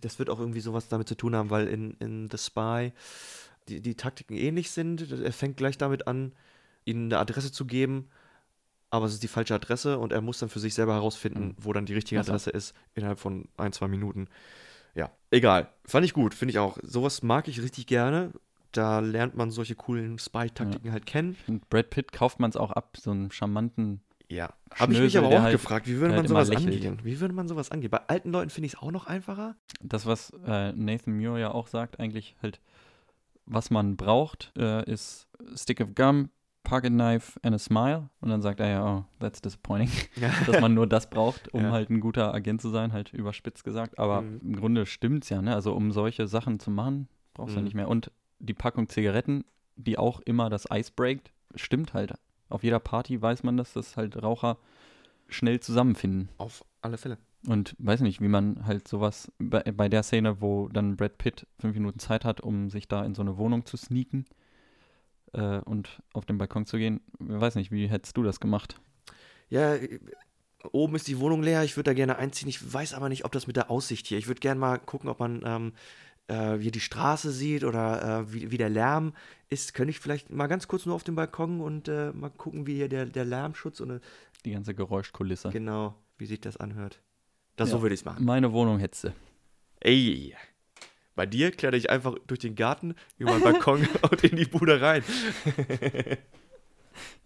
das 0.00 0.18
wird 0.18 0.28
auch 0.30 0.38
irgendwie 0.40 0.60
sowas 0.60 0.88
damit 0.88 1.08
zu 1.08 1.16
tun 1.16 1.34
haben, 1.36 1.50
weil 1.50 1.68
in, 1.68 1.92
in 2.00 2.28
The 2.30 2.38
Spy 2.38 2.92
die, 3.68 3.80
die 3.80 3.94
Taktiken 3.94 4.34
ähnlich 4.36 4.70
sind. 4.70 5.10
Er 5.10 5.32
fängt 5.32 5.56
gleich 5.56 5.78
damit 5.78 6.06
an, 6.06 6.32
ihnen 6.84 7.06
eine 7.12 7.18
Adresse 7.20 7.50
zu 7.50 7.64
geben, 7.64 8.08
aber 8.90 9.06
es 9.06 9.14
ist 9.14 9.22
die 9.22 9.28
falsche 9.28 9.54
Adresse 9.54 9.98
und 9.98 10.12
er 10.12 10.20
muss 10.20 10.38
dann 10.38 10.48
für 10.48 10.60
sich 10.60 10.74
selber 10.74 10.94
herausfinden, 10.94 11.46
Mhm. 11.48 11.54
wo 11.58 11.72
dann 11.72 11.86
die 11.86 11.94
richtige 11.94 12.18
Also. 12.20 12.32
Adresse 12.32 12.50
ist, 12.50 12.74
innerhalb 12.94 13.18
von 13.18 13.48
ein, 13.56 13.72
zwei 13.72 13.88
Minuten. 13.88 14.28
Ja, 14.94 15.10
egal. 15.30 15.68
Fand 15.84 16.04
ich 16.06 16.14
gut, 16.14 16.34
finde 16.34 16.52
ich 16.52 16.58
auch. 16.58 16.78
Sowas 16.82 17.22
mag 17.22 17.48
ich 17.48 17.60
richtig 17.60 17.86
gerne. 17.86 18.32
Da 18.72 18.98
lernt 19.00 19.36
man 19.36 19.50
solche 19.50 19.74
coolen 19.76 20.18
Spy-Taktiken 20.18 20.90
halt 20.90 21.06
kennen. 21.06 21.36
Und 21.46 21.68
Brad 21.68 21.90
Pitt 21.90 22.12
kauft 22.12 22.40
man 22.40 22.50
es 22.50 22.56
auch 22.56 22.72
ab, 22.72 22.96
so 23.00 23.10
einen 23.12 23.30
charmanten. 23.30 24.00
Ja. 24.28 24.52
Habe 24.74 24.94
ich 24.94 25.00
mich 25.00 25.16
aber 25.18 25.28
auch 25.28 25.42
halt- 25.42 25.52
gefragt, 25.52 25.86
wie 25.86 25.96
würde 25.96 26.08
man 26.08 26.18
halt 26.20 26.28
sowas 26.28 26.50
angehen? 26.50 26.98
Wie 27.04 27.20
würde 27.20 27.34
man 27.34 27.46
sowas 27.46 27.70
angehen? 27.70 27.90
Bei 27.90 28.00
alten 28.08 28.30
Leuten 28.32 28.50
finde 28.50 28.66
ich 28.66 28.74
es 28.74 28.78
auch 28.78 28.90
noch 28.90 29.06
einfacher. 29.06 29.54
Das, 29.80 30.06
was 30.06 30.32
äh, 30.46 30.72
Nathan 30.72 31.16
Muir 31.16 31.38
ja 31.38 31.50
auch 31.52 31.68
sagt, 31.68 32.00
eigentlich 32.00 32.34
halt, 32.42 32.60
was 33.46 33.70
man 33.70 33.96
braucht, 33.96 34.52
äh, 34.56 34.90
ist 34.90 35.28
Stick 35.54 35.80
of 35.80 35.94
Gum, 35.94 36.30
Pocket 36.64 36.90
Knife 36.92 37.38
and 37.42 37.54
a 37.54 37.58
Smile. 37.58 38.08
Und 38.20 38.30
dann 38.30 38.42
sagt 38.42 38.58
er 38.58 38.68
ja, 38.68 38.84
oh, 38.84 39.04
that's 39.20 39.40
disappointing, 39.40 39.90
dass 40.46 40.60
man 40.60 40.74
nur 40.74 40.86
das 40.88 41.08
braucht, 41.08 41.52
um 41.54 41.62
Ja. 41.62 41.70
halt 41.70 41.90
ein 41.90 42.00
guter 42.00 42.34
Agent 42.34 42.60
zu 42.60 42.70
sein, 42.70 42.92
halt 42.92 43.12
überspitzt 43.12 43.62
gesagt. 43.64 43.98
Aber 43.98 44.22
Mhm. 44.22 44.40
im 44.42 44.56
Grunde 44.56 44.86
stimmt's 44.86 45.28
ja, 45.28 45.40
ne? 45.42 45.54
Also 45.54 45.74
um 45.74 45.92
solche 45.92 46.26
Sachen 46.26 46.58
zu 46.58 46.70
machen, 46.70 47.08
brauchst 47.34 47.52
du 47.52 47.56
ja 47.56 47.60
Mhm. 47.60 47.64
nicht 47.64 47.74
mehr. 47.74 47.88
Und 47.88 48.10
die 48.40 48.54
Packung 48.54 48.88
Zigaretten, 48.88 49.44
die 49.76 49.96
auch 49.98 50.20
immer 50.20 50.50
das 50.50 50.68
Eis 50.70 50.90
breakt, 50.90 51.30
stimmt 51.54 51.94
halt. 51.94 52.14
Auf 52.48 52.64
jeder 52.64 52.80
Party 52.80 53.20
weiß 53.20 53.42
man 53.44 53.56
das, 53.56 53.72
dass 53.72 53.96
halt 53.96 54.20
Raucher 54.22 54.58
schnell 55.28 55.60
zusammenfinden. 55.60 56.28
Auf 56.38 56.64
alle 56.82 56.98
Fälle. 56.98 57.18
Und 57.46 57.74
weiß 57.78 58.00
nicht, 58.00 58.20
wie 58.22 58.28
man 58.28 58.66
halt 58.66 58.88
sowas 58.88 59.30
bei, 59.38 59.62
bei 59.62 59.88
der 59.88 60.02
Szene, 60.02 60.40
wo 60.40 60.68
dann 60.68 60.96
Brad 60.96 61.18
Pitt 61.18 61.46
fünf 61.58 61.74
Minuten 61.74 61.98
Zeit 61.98 62.24
hat, 62.24 62.40
um 62.40 62.70
sich 62.70 62.88
da 62.88 63.04
in 63.04 63.14
so 63.14 63.22
eine 63.22 63.36
Wohnung 63.36 63.66
zu 63.66 63.76
sneaken 63.76 64.24
äh, 65.34 65.58
und 65.64 66.02
auf 66.12 66.24
den 66.24 66.38
Balkon 66.38 66.66
zu 66.66 66.78
gehen. 66.78 67.00
Weiß 67.18 67.54
nicht, 67.56 67.70
wie 67.70 67.86
hättest 67.88 68.16
du 68.16 68.22
das 68.22 68.40
gemacht? 68.40 68.80
Ja, 69.48 69.74
oben 70.72 70.94
ist 70.96 71.08
die 71.08 71.18
Wohnung 71.18 71.42
leer. 71.42 71.62
Ich 71.64 71.76
würde 71.76 71.90
da 71.90 71.94
gerne 71.94 72.16
einziehen. 72.16 72.48
Ich 72.48 72.72
weiß 72.72 72.94
aber 72.94 73.08
nicht, 73.08 73.24
ob 73.24 73.32
das 73.32 73.46
mit 73.46 73.56
der 73.56 73.70
Aussicht 73.70 74.06
hier. 74.06 74.18
Ich 74.18 74.26
würde 74.28 74.40
gerne 74.40 74.58
mal 74.60 74.78
gucken, 74.78 75.08
ob 75.10 75.20
man 75.20 75.42
ähm, 75.44 75.72
äh, 76.28 76.58
wie 76.60 76.70
die 76.70 76.80
Straße 76.80 77.30
sieht 77.32 77.64
oder 77.64 78.20
äh, 78.20 78.32
wie, 78.32 78.50
wie 78.50 78.56
der 78.58 78.70
Lärm 78.70 79.12
ist. 79.50 79.74
Könnte 79.74 79.90
ich 79.90 80.00
vielleicht 80.00 80.30
mal 80.30 80.46
ganz 80.46 80.66
kurz 80.68 80.86
nur 80.86 80.94
auf 80.94 81.04
den 81.04 81.14
Balkon 81.14 81.60
und 81.60 81.88
äh, 81.88 82.12
mal 82.12 82.30
gucken, 82.30 82.66
wie 82.66 82.76
hier 82.76 82.88
der, 82.88 83.04
der 83.06 83.24
Lärmschutz 83.26 83.80
und 83.80 83.90
äh, 83.90 84.00
Die 84.44 84.52
ganze 84.52 84.74
Geräuschkulisse. 84.74 85.50
genau, 85.50 85.94
wie 86.16 86.26
sich 86.26 86.40
das 86.40 86.56
anhört. 86.56 87.00
Das 87.56 87.68
Ja. 87.68 87.76
so 87.76 87.82
würde 87.82 87.94
ich 87.94 88.00
es 88.00 88.04
machen. 88.06 88.24
Meine 88.24 88.52
Wohnung 88.52 88.78
hättest 88.78 89.04
du. 89.04 89.12
Ey. 89.80 90.34
Bei 91.14 91.26
dir 91.26 91.50
kletter 91.52 91.76
ich 91.76 91.90
einfach 91.90 92.14
durch 92.26 92.40
den 92.40 92.54
Garten, 92.56 92.94
über 93.18 93.32
den 93.32 93.42
Balkon 93.42 93.86
und 94.10 94.24
in 94.24 94.36
die 94.36 94.44
Bude 94.46 94.80
rein. 94.80 95.02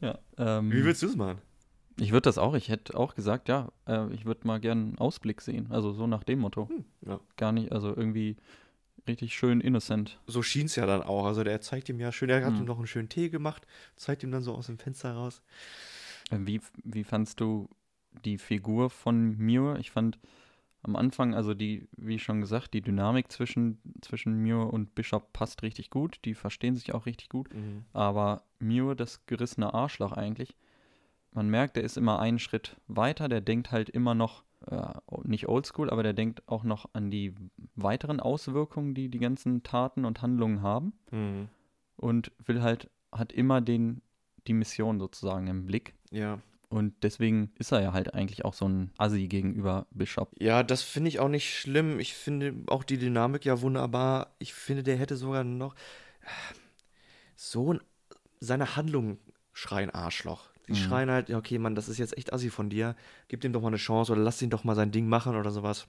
Ja, 0.01 0.19
ähm, 0.39 0.71
Wie 0.73 0.85
willst 0.85 1.03
du 1.03 1.07
es 1.07 1.17
machen? 1.17 1.41
ich 2.01 2.13
würde 2.13 2.23
das 2.23 2.39
auch, 2.39 2.55
ich 2.55 2.69
hätte 2.69 2.97
auch 2.97 3.15
gesagt, 3.17 3.49
ja, 3.49 3.73
äh, 3.87 4.11
ich 4.15 4.25
würde 4.25 4.47
mal 4.47 4.61
gerne 4.61 4.81
einen 4.83 4.99
Ausblick 4.99 5.41
sehen. 5.41 5.67
Also 5.71 5.93
so 5.93 6.07
nach 6.07 6.23
dem 6.23 6.39
Motto. 6.39 6.71
Ja. 7.05 7.19
Gar 7.37 7.51
nicht, 7.53 7.73
also 7.73 7.89
irgendwie 7.89 8.37
richtig 9.09 9.35
schön 9.35 9.61
innocent. 9.61 10.21
So 10.27 10.43
schien 10.43 10.67
es 10.67 10.77
ja 10.77 10.87
dann 10.87 11.03
auch. 11.03 11.27
Also 11.27 11.43
der 11.43 11.61
zeigt 11.61 11.89
ihm 11.89 11.99
ja 11.99 12.13
schön, 12.13 12.31
er 12.31 12.45
hat 12.45 12.53
Hm. 12.55 12.61
ihm 12.61 12.65
noch 12.67 12.79
einen 12.79 12.87
schönen 12.87 13.09
Tee 13.09 13.29
gemacht, 13.31 13.67
zeigt 13.97 14.23
ihm 14.23 14.31
dann 14.31 14.43
so 14.43 14.55
aus 14.55 14.67
dem 14.67 14.79
Fenster 14.79 15.13
raus. 15.13 15.43
Äh, 16.31 16.39
Wie, 16.43 16.61
wie 16.85 17.05
fandst 17.05 17.41
du 17.41 17.69
die 18.25 18.39
Figur 18.39 18.91
von 18.91 19.37
Muir? 19.37 19.77
Ich 19.81 19.91
fand 19.91 20.19
am 20.83 20.97
Anfang, 20.97 21.35
also 21.35 21.55
die, 21.55 21.89
wie 21.97 22.19
schon 22.19 22.41
gesagt, 22.41 22.73
die 22.73 22.81
Dynamik 22.81 23.33
zwischen, 23.33 23.81
zwischen 24.01 24.43
Muir 24.43 24.73
und 24.73 24.95
Bishop 24.95 25.33
passt 25.33 25.63
richtig 25.63 25.91
gut. 25.91 26.21
Die 26.25 26.35
verstehen 26.35 26.77
sich 26.77 26.95
auch 26.95 27.07
richtig 27.07 27.29
gut. 27.29 27.49
Aber 27.93 28.43
Muir, 28.61 28.95
das 28.95 29.27
gerissene 29.27 29.75
Arschloch 29.75 30.13
eigentlich, 30.13 30.55
man 31.33 31.49
merkt, 31.49 31.77
der 31.77 31.85
ist 31.85 31.97
immer 31.97 32.19
einen 32.21 32.39
Schritt 32.39 32.77
weiter. 32.87 33.29
Der 33.29 33.41
denkt 33.41 33.71
halt 33.71 33.91
immer 33.91 34.15
noch, 34.15 34.45
äh, 34.67 34.93
nicht 35.25 35.49
oldschool, 35.49 35.91
aber 35.91 36.03
der 36.03 36.15
denkt 36.15 36.43
auch 36.49 36.65
noch 36.65 36.89
an 36.93 37.11
die 37.11 37.35
weiteren 37.75 38.21
Auswirkungen, 38.21 38.95
die 38.95 39.09
die 39.09 39.19
ganzen 39.19 39.63
Taten 39.63 40.05
und 40.05 40.23
Handlungen 40.23 40.63
haben. 40.63 40.93
Mhm. 41.11 41.49
Und 41.97 42.33
will 42.45 42.63
halt, 42.63 42.91
hat 43.13 43.33
immer 43.33 43.61
den, 43.61 44.01
die 44.47 44.55
Mission 44.55 44.99
sozusagen 44.99 45.49
im 45.49 45.67
Blick. 45.67 45.95
Ja. 46.11 46.39
Und 46.69 47.03
deswegen 47.03 47.51
ist 47.59 47.73
er 47.73 47.81
ja 47.81 47.93
halt 47.95 48.13
eigentlich 48.15 48.45
auch 48.45 48.53
so 48.53 48.69
ein 48.69 48.91
Assi 48.99 49.27
gegenüber 49.27 49.87
Bishop. 49.91 50.31
Ja, 50.39 50.63
das 50.63 50.83
finde 50.83 51.09
ich 51.09 51.19
auch 51.19 51.29
nicht 51.29 51.55
schlimm. 51.59 51.99
Ich 51.99 52.13
finde 52.15 52.55
auch 52.67 52.85
die 52.85 52.99
Dynamik 52.99 53.45
ja 53.47 53.61
wunderbar. 53.63 54.35
Ich 54.39 54.53
finde, 54.53 54.83
der 54.83 54.97
hätte 54.97 55.17
sogar 55.17 55.45
noch 55.45 55.75
so 57.37 57.75
ein, 57.75 57.81
seine 58.41 58.77
Handlungen 58.77 59.19
schreien 59.53 59.91
Arschloch. 59.91 60.51
Die 60.67 60.73
Mhm. 60.73 60.77
schreien 60.77 61.11
halt, 61.11 61.31
ja, 61.31 61.39
okay, 61.39 61.59
Mann, 61.59 61.75
das 61.75 61.89
ist 61.89 61.99
jetzt 61.99 62.17
echt 62.19 62.33
assi 62.33 62.51
von 62.51 62.69
dir. 62.69 62.95
Gib 63.29 63.43
ihm 63.45 63.53
doch 63.53 63.63
mal 63.63 63.69
eine 63.69 63.77
Chance 63.79 64.13
oder 64.13 64.21
lass 64.21 64.43
ihn 64.43 64.51
doch 64.51 64.65
mal 64.65 64.77
sein 64.77 64.93
Ding 64.93 65.09
machen 65.09 65.37
oder 65.37 65.51
sowas. 65.51 65.87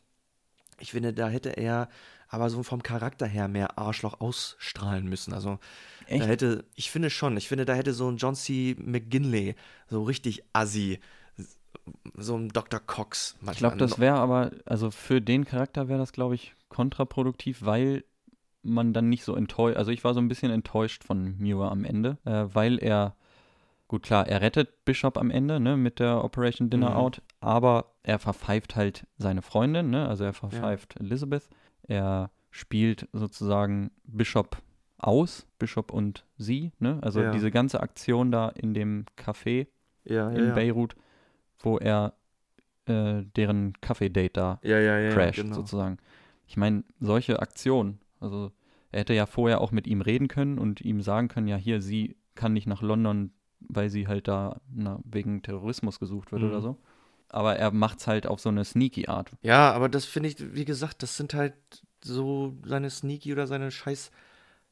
Ich 0.79 0.91
finde, 0.91 1.13
da 1.13 1.27
hätte 1.27 1.49
er 1.49 1.89
aber 2.29 2.49
so 2.49 2.63
vom 2.63 2.83
Charakter 2.83 3.25
her 3.25 3.47
mehr 3.47 3.77
Arschloch 3.77 4.21
ausstrahlen 4.21 5.07
müssen. 5.07 5.33
Also, 5.33 5.59
Echt? 6.05 6.23
da 6.23 6.27
hätte, 6.27 6.65
ich 6.75 6.91
finde 6.91 7.09
schon, 7.09 7.35
ich 7.37 7.47
finde, 7.47 7.65
da 7.65 7.73
hätte 7.73 7.93
so 7.93 8.09
ein 8.09 8.17
John 8.17 8.35
C. 8.35 8.75
McGinley 8.79 9.55
so 9.87 10.03
richtig 10.03 10.43
assi, 10.53 10.99
so 12.15 12.37
ein 12.37 12.49
Dr. 12.49 12.79
Cox 12.79 13.35
manchmal. 13.41 13.53
Ich 13.53 13.59
glaube, 13.59 13.77
das 13.77 13.99
wäre 13.99 14.17
aber, 14.17 14.51
also 14.65 14.91
für 14.91 15.21
den 15.21 15.43
Charakter 15.45 15.87
wäre 15.87 15.99
das, 15.99 16.13
glaube 16.13 16.35
ich, 16.35 16.53
kontraproduktiv, 16.69 17.65
weil 17.65 18.03
man 18.61 18.93
dann 18.93 19.09
nicht 19.09 19.23
so 19.23 19.35
enttäuscht, 19.35 19.77
also 19.77 19.91
ich 19.91 20.03
war 20.03 20.13
so 20.13 20.19
ein 20.19 20.27
bisschen 20.27 20.51
enttäuscht 20.51 21.03
von 21.03 21.35
Muir 21.39 21.71
am 21.71 21.83
Ende, 21.83 22.17
äh, 22.25 22.45
weil 22.53 22.77
er, 22.77 23.15
gut 23.87 24.03
klar, 24.03 24.27
er 24.27 24.41
rettet 24.41 24.85
Bishop 24.85 25.17
am 25.17 25.31
Ende, 25.31 25.59
ne, 25.59 25.77
mit 25.77 25.99
der 25.99 26.23
Operation 26.23 26.69
Dinner 26.69 26.91
Mhm. 26.91 26.95
Out, 26.95 27.21
aber 27.39 27.93
er 28.03 28.19
verpfeift 28.19 28.75
halt 28.75 29.07
seine 29.17 29.41
Freundin, 29.41 29.89
ne, 29.89 30.07
also 30.07 30.25
er 30.25 30.33
verpfeift 30.33 30.99
Elizabeth, 30.99 31.49
er 31.89 32.31
spielt 32.51 33.07
sozusagen 33.13 33.91
Bishop 34.05 34.57
aus, 34.97 35.45
Bishop 35.59 35.91
und 35.91 36.25
sie, 36.37 36.71
ne, 36.79 36.99
also 37.01 37.21
Ja. 37.21 37.31
diese 37.31 37.51
ganze 37.51 37.81
Aktion 37.81 38.31
da 38.31 38.49
in 38.49 38.73
dem 38.73 39.05
Café, 39.17 39.67
ja, 40.05 40.29
in 40.29 40.53
Beirut, 40.53 40.95
wo 41.59 41.77
er 41.77 42.13
äh, 42.85 43.23
deren 43.35 43.73
Kaffee-Date 43.81 44.35
da 44.37 44.59
crasht, 45.13 45.41
genau. 45.43 45.55
sozusagen. 45.55 45.97
Ich 46.47 46.57
meine, 46.57 46.83
solche 46.99 47.39
Aktionen, 47.39 47.99
also 48.19 48.51
er 48.91 49.01
hätte 49.01 49.13
ja 49.13 49.25
vorher 49.27 49.61
auch 49.61 49.71
mit 49.71 49.85
ihm 49.85 50.01
reden 50.01 50.27
können 50.27 50.57
und 50.57 50.81
ihm 50.81 51.01
sagen 51.01 51.27
können, 51.27 51.47
ja, 51.47 51.55
hier, 51.57 51.81
sie 51.81 52.15
kann 52.35 52.53
nicht 52.53 52.65
nach 52.67 52.81
London, 52.81 53.31
weil 53.59 53.89
sie 53.89 54.07
halt 54.07 54.27
da 54.27 54.59
na, 54.73 54.99
wegen 55.03 55.41
Terrorismus 55.43 55.99
gesucht 55.99 56.31
wird 56.31 56.41
Mhm. 56.41 56.47
oder 56.49 56.61
so. 56.61 56.77
Aber 57.29 57.55
er 57.55 57.71
macht's 57.71 58.07
halt 58.07 58.25
auf 58.27 58.39
so 58.39 58.49
eine 58.49 58.65
sneaky 58.65 59.07
Art. 59.07 59.31
Ja, 59.41 59.71
aber 59.71 59.87
das 59.89 60.05
finde 60.05 60.29
ich, 60.29 60.53
wie 60.55 60.65
gesagt, 60.65 61.03
das 61.03 61.15
sind 61.17 61.33
halt 61.33 61.53
so 62.03 62.55
seine 62.65 62.89
Sneaky 62.89 63.31
oder 63.33 63.45
seine 63.45 63.71
scheiß 63.71 64.09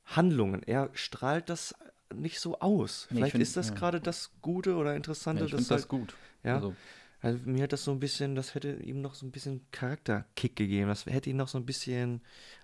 Handlungen. 0.05 0.63
Er 0.63 0.89
strahlt 0.93 1.49
das 1.49 1.75
nicht 2.15 2.39
so 2.39 2.59
aus. 2.59 3.07
Nee, 3.09 3.15
ich 3.15 3.17
Vielleicht 3.19 3.31
find- 3.33 3.41
ist 3.43 3.57
das 3.57 3.69
ja. 3.69 3.75
gerade 3.75 3.99
das 3.99 4.31
Gute 4.41 4.75
oder 4.75 4.95
Interessante. 4.95 5.41
Ja, 5.41 5.45
ich 5.45 5.51
finde 5.55 5.67
das 5.69 5.81
halt, 5.81 5.87
gut. 5.89 6.15
Ja, 6.43 6.55
Also, 6.55 6.73
also 7.21 7.39
mir 7.49 7.63
hat 7.63 7.73
das 7.73 7.83
so 7.83 7.91
ein 7.91 7.99
bisschen, 7.99 8.35
das 8.35 8.55
hätte 8.55 8.71
ihm 8.81 9.01
noch 9.01 9.13
so 9.15 9.25
ein 9.25 9.31
bisschen 9.31 9.65
Charakterkick 9.71 10.55
gegeben. 10.55 10.87
Das 10.87 11.05
hätte 11.05 11.29
ihn 11.29 11.37
noch 11.37 11.47
so 11.49 11.57
ein 11.57 11.65
bisschen 11.65 12.21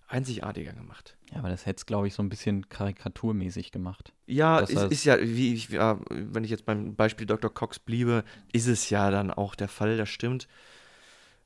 einzigartiger 0.07 0.73
gemacht. 0.73 1.17
ja, 1.31 1.39
aber 1.39 1.49
das 1.49 1.65
hätte 1.65 1.77
es, 1.77 1.85
glaube 1.85 2.07
ich, 2.07 2.13
so 2.13 2.21
ein 2.23 2.29
bisschen 2.29 2.69
karikaturmäßig 2.69 3.71
gemacht. 3.71 4.13
Ja, 4.27 4.59
Das 4.61 4.69
ist, 4.69 4.91
ist 4.91 5.03
ja, 5.05 5.19
wie 5.19 5.53
ich, 5.53 5.69
ja, 5.69 5.99
wenn 6.09 6.43
ich 6.43 6.51
jetzt 6.51 6.65
beim 6.65 6.95
Beispiel 6.95 7.25
Dr. 7.25 7.53
Cox 7.53 7.79
bliebe, 7.79 8.23
ist 8.51 8.67
es 8.67 8.89
ja 8.89 9.09
dann 9.11 9.31
auch 9.31 9.55
der 9.55 9.67
Fall, 9.67 9.97
das 9.97 10.09
stimmt. 10.09 10.47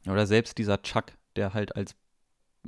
Oder 0.08 0.26
selbst 0.26 0.58
dieser 0.58 0.82
Chuck, 0.82 1.05
der 1.36 1.53
halt 1.53 1.76
als 1.76 1.95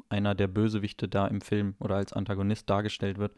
einer 0.10 0.36
der 0.36 0.48
Bösewichte 0.48 1.08
da 1.08 1.28
im 1.28 1.42
Film 1.42 1.76
oder 1.80 1.96
als 1.96 2.14
Antagonist 2.14 2.70
dargestellt 2.70 3.18
wird, 3.18 3.34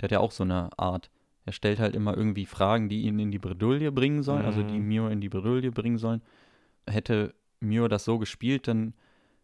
der 0.00 0.06
hat 0.06 0.12
ja 0.12 0.20
auch 0.20 0.32
so 0.32 0.44
eine 0.44 0.70
Art. 0.78 1.10
Er 1.46 1.52
stellt 1.52 1.78
halt 1.78 1.94
immer 1.94 2.16
irgendwie 2.16 2.46
Fragen, 2.46 2.88
die 2.88 3.02
ihn 3.02 3.18
in 3.18 3.30
die 3.30 3.38
Bredouille 3.38 3.92
bringen 3.92 4.22
sollen, 4.22 4.44
also 4.44 4.62
die 4.62 4.78
Mhm. 4.78 4.88
Mio 4.88 5.08
in 5.08 5.20
die 5.20 5.28
Bredouille 5.28 5.70
bringen 5.72 5.98
sollen. 5.98 6.22
Hätte 6.88 7.34
Mio 7.60 7.86
das 7.88 8.04
so 8.04 8.18
gespielt, 8.18 8.66
dann, 8.68 8.94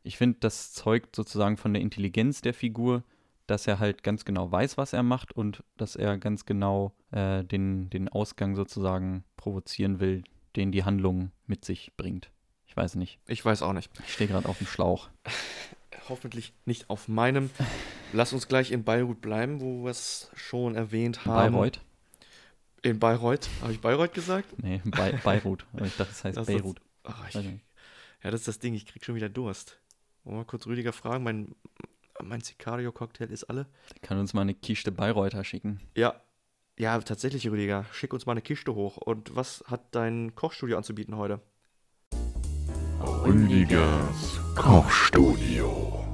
ich 0.03 0.17
finde, 0.17 0.39
das 0.41 0.73
zeugt 0.73 1.15
sozusagen 1.17 1.57
von 1.57 1.73
der 1.75 1.83
Intelligenz 1.83 2.41
der 2.41 2.55
Figur, 2.55 3.03
dass 3.47 3.67
er 3.67 3.79
halt 3.81 4.03
ganz 4.03 4.25
genau 4.25 4.51
weiß, 4.51 4.77
was 4.79 4.93
er 4.93 5.03
macht 5.03 5.33
und 5.33 5.63
dass 5.77 5.97
er 5.97 6.17
ganz 6.19 6.47
genau 6.47 6.95
äh, 7.11 7.43
den, 7.45 7.91
den 7.91 8.09
Ausgang 8.09 8.55
sozusagen 8.55 9.25
provozieren 9.37 9.99
will, 10.01 10.23
den 10.57 10.71
die 10.73 10.85
Handlung 10.85 11.33
mit 11.47 11.65
sich 11.65 11.93
bringt. 11.97 12.31
Ich 12.67 12.77
weiß 12.77 12.95
nicht. 12.95 13.19
Ich 13.27 13.45
weiß 13.45 13.63
auch 13.63 13.73
nicht. 13.73 13.91
Ich 14.07 14.13
stehe 14.15 14.29
gerade 14.31 14.49
auf 14.49 14.59
dem 14.59 14.67
Schlauch. 14.69 15.09
Hoffentlich 16.09 16.53
nicht 16.65 16.89
auf 16.91 17.09
meinem. 17.09 17.51
Lass 18.13 18.33
uns 18.33 18.49
gleich 18.49 18.71
in 18.73 18.85
Beirut 18.85 19.21
bleiben, 19.21 19.61
wo 19.61 19.85
wir 19.85 19.91
es 19.91 20.31
schon 20.35 20.75
erwähnt 20.75 21.25
haben. 21.25 21.53
Bayreuth? 21.53 21.81
In 22.83 22.99
Bayreuth. 22.99 23.49
Habe 23.63 23.73
ich 23.73 23.81
Bayreuth 23.81 24.15
gesagt? 24.15 24.47
Nee, 24.63 24.81
Be 24.85 25.19
Beirut. 25.23 25.67
Aber 25.73 25.87
ich 25.87 25.97
dachte, 25.97 26.13
es 26.13 26.25
heißt 26.25 26.37
Das 26.37 26.49
ist- 26.49 26.55
Beirut. 26.57 26.81
Ach, 27.05 27.29
ich, 27.29 27.35
Weiß 27.35 27.45
nicht. 27.45 27.65
ja, 28.23 28.31
das 28.31 28.41
ist 28.43 28.49
das 28.49 28.59
Ding. 28.61 28.75
Ich 28.75 28.87
krieg 28.87 29.05
schon 29.05 29.15
wieder 29.15 29.29
Durst. 29.29 29.80
Wollen 30.25 30.37
wir 30.37 30.41
mal 30.41 30.45
kurz 30.45 30.67
Rüdiger 30.67 30.93
fragen? 30.93 31.25
Mein, 31.25 31.55
mein 32.23 32.41
Sicario-Cocktail 32.41 33.31
ist 33.31 33.45
alle. 33.45 33.67
Der 33.95 34.01
kann 34.01 34.19
uns 34.19 34.35
mal 34.35 34.43
eine 34.43 34.55
Kiste 34.55 34.93
Bayreuther 34.93 35.45
schicken. 35.45 35.81
Ja. 35.97 36.21
Ja, 36.79 36.99
tatsächlich, 36.99 37.49
Rüdiger. 37.49 37.87
Schick 37.93 38.13
uns 38.13 38.27
mal 38.27 38.33
eine 38.33 38.43
Kiste 38.43 38.75
hoch. 38.75 38.97
Und 38.97 39.35
was 39.35 39.65
hat 39.67 39.95
dein 39.95 40.35
Kochstudio 40.35 40.77
anzubieten 40.77 41.17
heute? 41.17 41.41
Rüdigers 43.25 44.41
Kochstudio. 44.57 46.05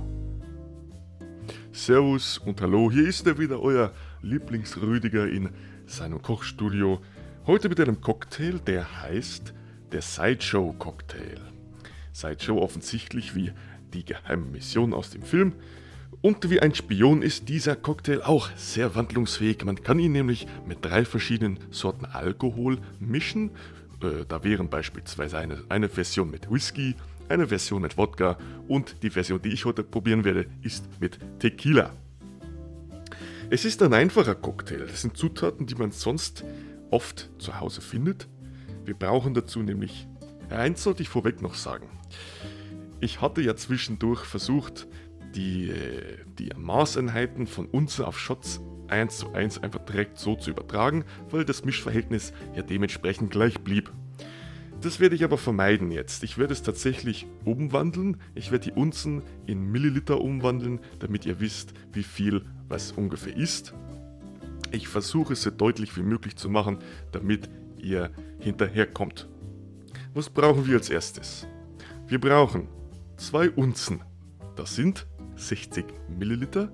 Servus 1.73 2.39
und 2.39 2.61
hallo, 2.61 2.91
hier 2.91 3.07
ist 3.09 3.27
er 3.27 3.39
wieder, 3.39 3.61
euer 3.61 3.93
Lieblingsrüdiger 4.23 5.29
in 5.29 5.51
seinem 5.87 6.23
Kochstudio. 6.23 7.01
Heute 7.47 7.69
mit 7.69 7.81
einem 7.81 8.01
Cocktail, 8.01 8.61
der 8.61 9.03
heißt 9.03 9.53
der 9.93 10.03
Sideshow 10.03 10.75
Cocktail. 10.79 11.41
Sideshow 12.13 12.61
offensichtlich 12.61 13.35
wie 13.35 13.53
die 13.97 14.05
geheime 14.05 14.45
Mission 14.45 14.93
aus 14.95 15.11
dem 15.11 15.23
Film. 15.23 15.55
Und 16.23 16.49
wie 16.51 16.61
ein 16.61 16.75
Spion 16.75 17.23
ist 17.23 17.49
dieser 17.49 17.77
Cocktail 17.77 18.23
auch 18.23 18.51
sehr 18.57 18.95
wandlungsfähig. 18.95 19.65
Man 19.65 19.83
kann 19.83 19.99
ihn 19.99 20.13
nämlich 20.13 20.47
mit 20.67 20.85
drei 20.85 21.05
verschiedenen 21.05 21.59
Sorten 21.71 22.05
Alkohol 22.05 22.79
mischen. 23.01 23.51
Äh, 24.03 24.25
da 24.29 24.45
wären 24.45 24.69
beispielsweise 24.69 25.39
eine, 25.39 25.63
eine 25.69 25.89
Version 25.89 26.31
mit 26.31 26.51
Whisky, 26.51 26.95
eine 27.29 27.49
Version 27.49 27.83
mit 27.83 27.97
Wodka 27.97 28.39
und 28.69 29.03
die 29.03 29.11
Version, 29.11 29.41
die 29.43 29.51
ich 29.51 29.65
heute 29.65 29.83
probieren 29.83 30.25
werde, 30.25 30.47
ist 30.63 30.85
mit 31.01 31.19
Tequila. 31.39 31.93
Es 33.49 33.65
ist 33.65 33.83
ein 33.83 33.95
einfacher 33.95 34.35
Cocktail. 34.35 34.87
Das 34.87 35.03
sind 35.03 35.17
Zutaten, 35.17 35.67
die 35.67 35.77
man 35.77 35.93
sonst 35.93 36.45
oft 36.91 37.31
zu 37.39 37.61
Hause 37.61 37.81
findet. 37.81 38.29
Wir 38.85 38.95
brauchen 38.95 39.35
dazu 39.35 39.61
nämlich, 39.61 40.07
eins 40.51 40.83
sollte 40.83 41.03
ich 41.03 41.09
vorweg 41.09 41.43
noch 41.43 41.55
sagen. 41.55 41.89
Ich 43.01 43.21
hatte 43.21 43.43
ja 43.43 43.57
zwischendurch 43.57 44.25
versucht, 44.25 44.87
die, 45.35 45.71
äh, 45.71 46.17
die 46.39 46.51
Maßeinheiten 46.57 47.47
von 47.47 47.67
Unze 47.67 48.07
auf 48.07 48.19
Shots 48.19 48.61
1 48.89 49.19
zu 49.19 49.33
1 49.33 49.63
einfach 49.63 49.85
direkt 49.85 50.19
so 50.19 50.37
zu 50.37 50.51
übertragen, 50.51 51.05
weil 51.31 51.45
das 51.45 51.65
Mischverhältnis 51.65 52.33
ja 52.55 52.63
dementsprechend 52.63 53.31
gleich 53.31 53.61
blieb. 53.61 53.93
Das 54.81 55.01
werde 55.01 55.15
ich 55.15 55.25
aber 55.25 55.39
vermeiden 55.39 55.91
jetzt. 55.91 56.23
Ich 56.23 56.39
werde 56.39 56.53
es 56.53 56.63
tatsächlich 56.63 57.27
umwandeln. 57.45 58.19
Ich 58.35 58.53
werde 58.53 58.71
die 58.71 58.79
Unzen 58.79 59.23
in 59.47 59.71
Milliliter 59.71 60.21
umwandeln, 60.21 60.81
damit 60.99 61.27
ihr 61.27 61.41
wisst, 61.41 61.73
wie 61.93 62.03
viel 62.03 62.45
was 62.69 62.93
ungefähr 62.93 63.37
ist. 63.37 63.75
Ich 64.71 64.89
versuche 64.89 65.33
es 65.33 65.43
so 65.43 65.51
deutlich 65.51 65.97
wie 65.97 66.03
möglich 66.03 66.37
zu 66.37 66.51
machen, 66.51 66.79
damit 67.13 67.49
ihr 67.79 68.11
hinterherkommt. 68.39 69.29
Was 70.15 70.29
brauchen 70.29 70.67
wir 70.67 70.77
als 70.77 70.91
erstes? 70.91 71.47
Wir 72.07 72.21
brauchen 72.21 72.69
zwei 73.17 73.51
Unzen. 73.51 74.03
Das 74.55 74.75
sind 74.75 75.07
60 75.37 75.85
Milliliter 76.09 76.73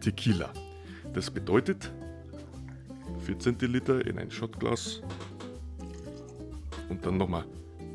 Tequila. 0.00 0.50
Das 1.14 1.30
bedeutet 1.30 1.92
4 3.20 3.38
Zentiliter 3.38 4.06
in 4.06 4.18
ein 4.18 4.30
Shotglas 4.30 5.02
und 6.88 7.04
dann 7.04 7.16
nochmal 7.16 7.44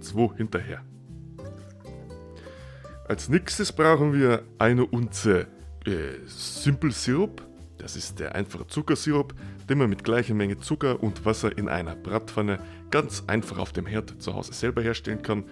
2 0.01 0.35
hinterher. 0.37 0.83
Als 3.07 3.29
nächstes 3.29 3.71
brauchen 3.71 4.13
wir 4.13 4.43
eine 4.59 4.85
Unze 4.85 5.47
äh, 5.85 6.25
Simple 6.25 6.91
Syrup. 6.91 7.41
Das 7.77 7.97
ist 7.97 8.19
der 8.19 8.33
einfache 8.33 8.65
Zuckersirup, 8.67 9.33
den 9.69 9.77
man 9.77 9.89
mit 9.89 10.05
gleicher 10.05 10.33
Menge 10.33 10.57
Zucker 10.57 11.03
und 11.03 11.25
Wasser 11.25 11.57
in 11.57 11.67
einer 11.67 11.95
Bratpfanne 11.95 12.59
ganz 12.91 13.23
einfach 13.27 13.57
auf 13.57 13.73
dem 13.73 13.85
Herd 13.85 14.21
zu 14.21 14.33
Hause 14.33 14.53
selber 14.53 14.81
herstellen 14.81 15.21
kann, 15.21 15.43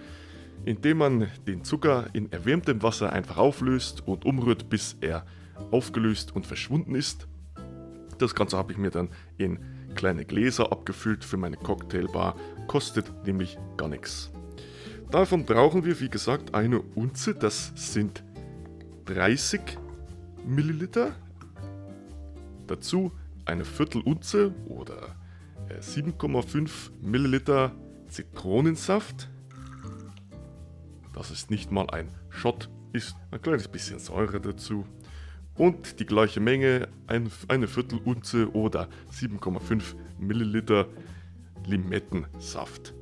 indem 0.64 0.98
man 0.98 1.28
den 1.46 1.64
Zucker 1.64 2.06
in 2.12 2.30
erwärmtem 2.30 2.82
Wasser 2.82 3.12
einfach 3.12 3.36
auflöst 3.36 4.06
und 4.06 4.24
umrührt, 4.24 4.68
bis 4.68 4.96
er 5.00 5.24
aufgelöst 5.70 6.34
und 6.34 6.46
verschwunden 6.46 6.94
ist. 6.94 7.26
Das 8.18 8.34
Ganze 8.34 8.56
habe 8.56 8.72
ich 8.72 8.78
mir 8.78 8.90
dann 8.90 9.08
in 9.38 9.58
kleine 9.94 10.24
Gläser 10.24 10.72
abgefüllt 10.72 11.24
für 11.24 11.36
meine 11.36 11.56
Cocktailbar, 11.56 12.36
kostet 12.66 13.12
nämlich 13.26 13.58
gar 13.76 13.88
nichts. 13.88 14.30
Davon 15.10 15.44
brauchen 15.44 15.84
wir, 15.84 16.00
wie 16.00 16.08
gesagt, 16.08 16.54
eine 16.54 16.80
Unze, 16.80 17.34
das 17.34 17.72
sind 17.74 18.24
30 19.04 19.60
Milliliter. 20.46 21.14
Dazu 22.66 23.12
eine 23.44 23.64
Viertelunze 23.64 24.54
oder 24.66 25.16
äh, 25.68 25.80
7,5 25.80 26.70
Milliliter 27.02 27.72
Zitronensaft. 28.08 29.28
Das 31.12 31.30
ist 31.30 31.50
nicht 31.50 31.70
mal 31.70 31.88
ein 31.90 32.08
Shot, 32.30 32.68
ist 32.92 33.16
ein 33.30 33.42
kleines 33.42 33.68
bisschen 33.68 33.98
Säure 33.98 34.40
dazu. 34.40 34.86
Und 35.54 36.00
die 36.00 36.06
gleiche 36.06 36.40
Menge, 36.40 36.88
ein, 37.06 37.30
eine 37.48 37.68
Viertelunze 37.68 38.50
oder 38.54 38.88
7,5 39.12 39.94
Milliliter 40.18 40.86
Limettensaft. 41.66 42.94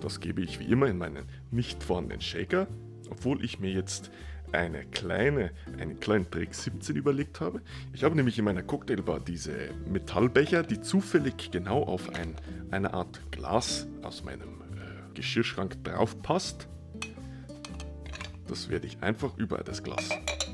Das 0.00 0.20
gebe 0.20 0.42
ich 0.42 0.60
wie 0.60 0.70
immer 0.70 0.86
in 0.86 0.98
meinen 0.98 1.24
nicht 1.50 1.82
vorhandenen 1.82 2.20
Shaker, 2.20 2.66
obwohl 3.08 3.42
ich 3.42 3.58
mir 3.58 3.72
jetzt 3.72 4.10
eine 4.52 4.84
kleine, 4.84 5.50
einen 5.78 5.98
kleinen 5.98 6.30
Trick 6.30 6.54
17 6.54 6.94
überlegt 6.94 7.40
habe. 7.40 7.62
Ich 7.92 8.04
habe 8.04 8.14
nämlich 8.14 8.38
in 8.38 8.44
meiner 8.44 8.62
Cocktailbar 8.62 9.20
diese 9.20 9.70
Metallbecher, 9.90 10.62
die 10.62 10.80
zufällig 10.80 11.50
genau 11.50 11.82
auf 11.82 12.14
ein, 12.14 12.34
eine 12.70 12.92
Art 12.92 13.20
Glas 13.32 13.88
aus 14.02 14.22
meinem 14.22 14.53
Geschirrschrank 15.14 15.82
drauf 15.84 16.20
passt. 16.22 16.68
Das 18.46 18.68
werde 18.68 18.86
ich 18.86 19.02
einfach 19.02 19.36
über 19.36 19.58
das 19.58 19.82
Glas 19.82 20.08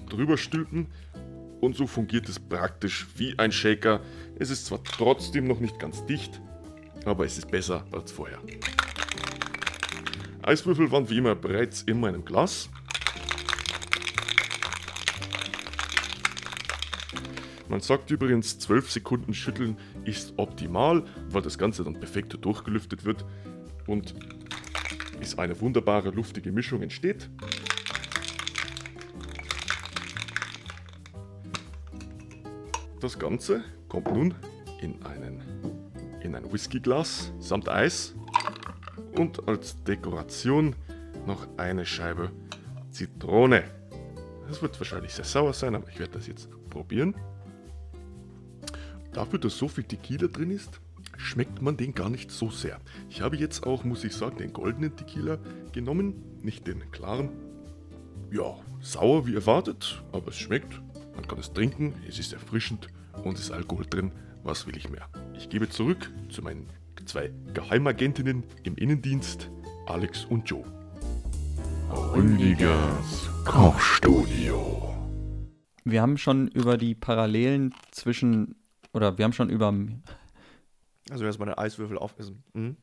drüber 0.08 0.36
stülpen 0.36 0.88
und 1.60 1.76
so 1.76 1.86
fungiert 1.86 2.28
es 2.28 2.38
praktisch 2.38 3.06
wie 3.16 3.38
ein 3.38 3.52
Shaker. 3.52 4.00
Es 4.38 4.50
ist 4.50 4.66
zwar 4.66 4.82
trotzdem 4.82 5.46
noch 5.46 5.60
nicht 5.60 5.78
ganz 5.78 6.04
dicht, 6.06 6.40
aber 7.04 7.24
es 7.24 7.38
ist 7.38 7.50
besser 7.50 7.84
als 7.92 8.12
vorher. 8.12 8.38
Eiswürfel 10.42 10.90
waren 10.90 11.08
wie 11.10 11.18
immer 11.18 11.34
bereits 11.34 11.82
in 11.82 12.00
meinem 12.00 12.24
Glas. 12.24 12.70
Man 17.68 17.80
sagt 17.80 18.10
übrigens, 18.10 18.58
12 18.58 18.90
Sekunden 18.90 19.32
schütteln 19.32 19.76
ist 20.04 20.34
optimal, 20.38 21.04
weil 21.28 21.42
das 21.42 21.56
Ganze 21.56 21.84
dann 21.84 22.00
perfekt 22.00 22.36
durchgelüftet 22.44 23.04
wird 23.04 23.24
und 23.86 24.14
ist 25.20 25.38
eine 25.38 25.60
wunderbare 25.60 26.10
luftige 26.10 26.52
Mischung 26.52 26.82
entsteht. 26.82 27.28
Das 33.00 33.18
Ganze 33.18 33.64
kommt 33.88 34.12
nun 34.12 34.34
in, 34.80 35.02
einen, 35.04 35.42
in 36.22 36.34
ein 36.34 36.52
Whiskyglas 36.52 37.32
samt 37.38 37.68
Eis 37.68 38.14
und 39.16 39.46
als 39.48 39.82
Dekoration 39.84 40.74
noch 41.26 41.46
eine 41.56 41.86
Scheibe 41.86 42.30
Zitrone. 42.90 43.64
Das 44.48 44.60
wird 44.60 44.78
wahrscheinlich 44.78 45.14
sehr 45.14 45.24
sauer 45.24 45.52
sein, 45.52 45.74
aber 45.74 45.88
ich 45.88 45.98
werde 45.98 46.12
das 46.12 46.26
jetzt 46.26 46.48
probieren. 46.68 47.14
Dafür, 49.12 49.38
dass 49.38 49.56
so 49.56 49.68
viel 49.68 49.84
Tequila 49.84 50.26
drin 50.26 50.50
ist, 50.50 50.80
schmeckt 51.20 51.62
man 51.62 51.76
den 51.76 51.94
gar 51.94 52.08
nicht 52.08 52.30
so 52.30 52.50
sehr. 52.50 52.80
Ich 53.08 53.20
habe 53.20 53.36
jetzt 53.36 53.66
auch, 53.66 53.84
muss 53.84 54.04
ich 54.04 54.14
sagen, 54.14 54.38
den 54.38 54.52
goldenen 54.52 54.96
Tequila 54.96 55.38
genommen, 55.72 56.14
nicht 56.42 56.66
den 56.66 56.90
klaren. 56.90 57.30
Ja, 58.32 58.56
sauer 58.80 59.26
wie 59.26 59.34
erwartet, 59.34 60.02
aber 60.12 60.28
es 60.28 60.38
schmeckt. 60.38 60.80
Man 61.14 61.26
kann 61.28 61.38
es 61.38 61.52
trinken, 61.52 61.94
es 62.08 62.18
ist 62.18 62.32
erfrischend 62.32 62.88
und 63.24 63.34
es 63.34 63.44
ist 63.44 63.50
Alkohol 63.50 63.86
drin. 63.88 64.12
Was 64.42 64.66
will 64.66 64.76
ich 64.76 64.88
mehr? 64.88 65.08
Ich 65.36 65.50
gebe 65.50 65.68
zurück 65.68 66.10
zu 66.30 66.42
meinen 66.42 66.66
zwei 67.04 67.32
Geheimagentinnen 67.52 68.44
im 68.62 68.76
Innendienst, 68.76 69.50
Alex 69.86 70.24
und 70.24 70.48
Joe. 70.48 70.64
Rüdigers 72.14 73.28
Kochstudio. 73.44 74.94
Wir 75.84 76.02
haben 76.02 76.18
schon 76.18 76.48
über 76.48 76.78
die 76.78 76.94
Parallelen 76.94 77.74
zwischen, 77.90 78.54
oder 78.92 79.18
wir 79.18 79.24
haben 79.24 79.32
schon 79.32 79.50
über, 79.50 79.74
Also 81.10 81.24
erstmal 81.24 81.48
den 81.48 81.58
Eiswürfel 81.58 81.98
aufessen. 81.98 82.42
Mhm. 82.54 82.76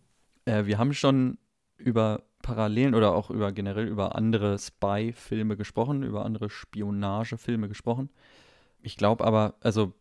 äh, 0.45 0.65
wir 0.65 0.77
haben 0.77 0.93
schon 0.93 1.37
über 1.77 2.23
Parallelen 2.41 2.95
oder 2.95 3.13
auch 3.13 3.29
über 3.29 3.51
generell 3.51 3.87
über 3.87 4.15
andere 4.15 4.57
Spy-Filme 4.57 5.57
gesprochen, 5.57 6.03
über 6.03 6.25
andere 6.25 6.49
Spionagefilme 6.49 7.67
gesprochen. 7.67 8.09
Ich 8.81 8.97
glaube 8.97 9.25
aber, 9.25 9.55
also 9.61 9.93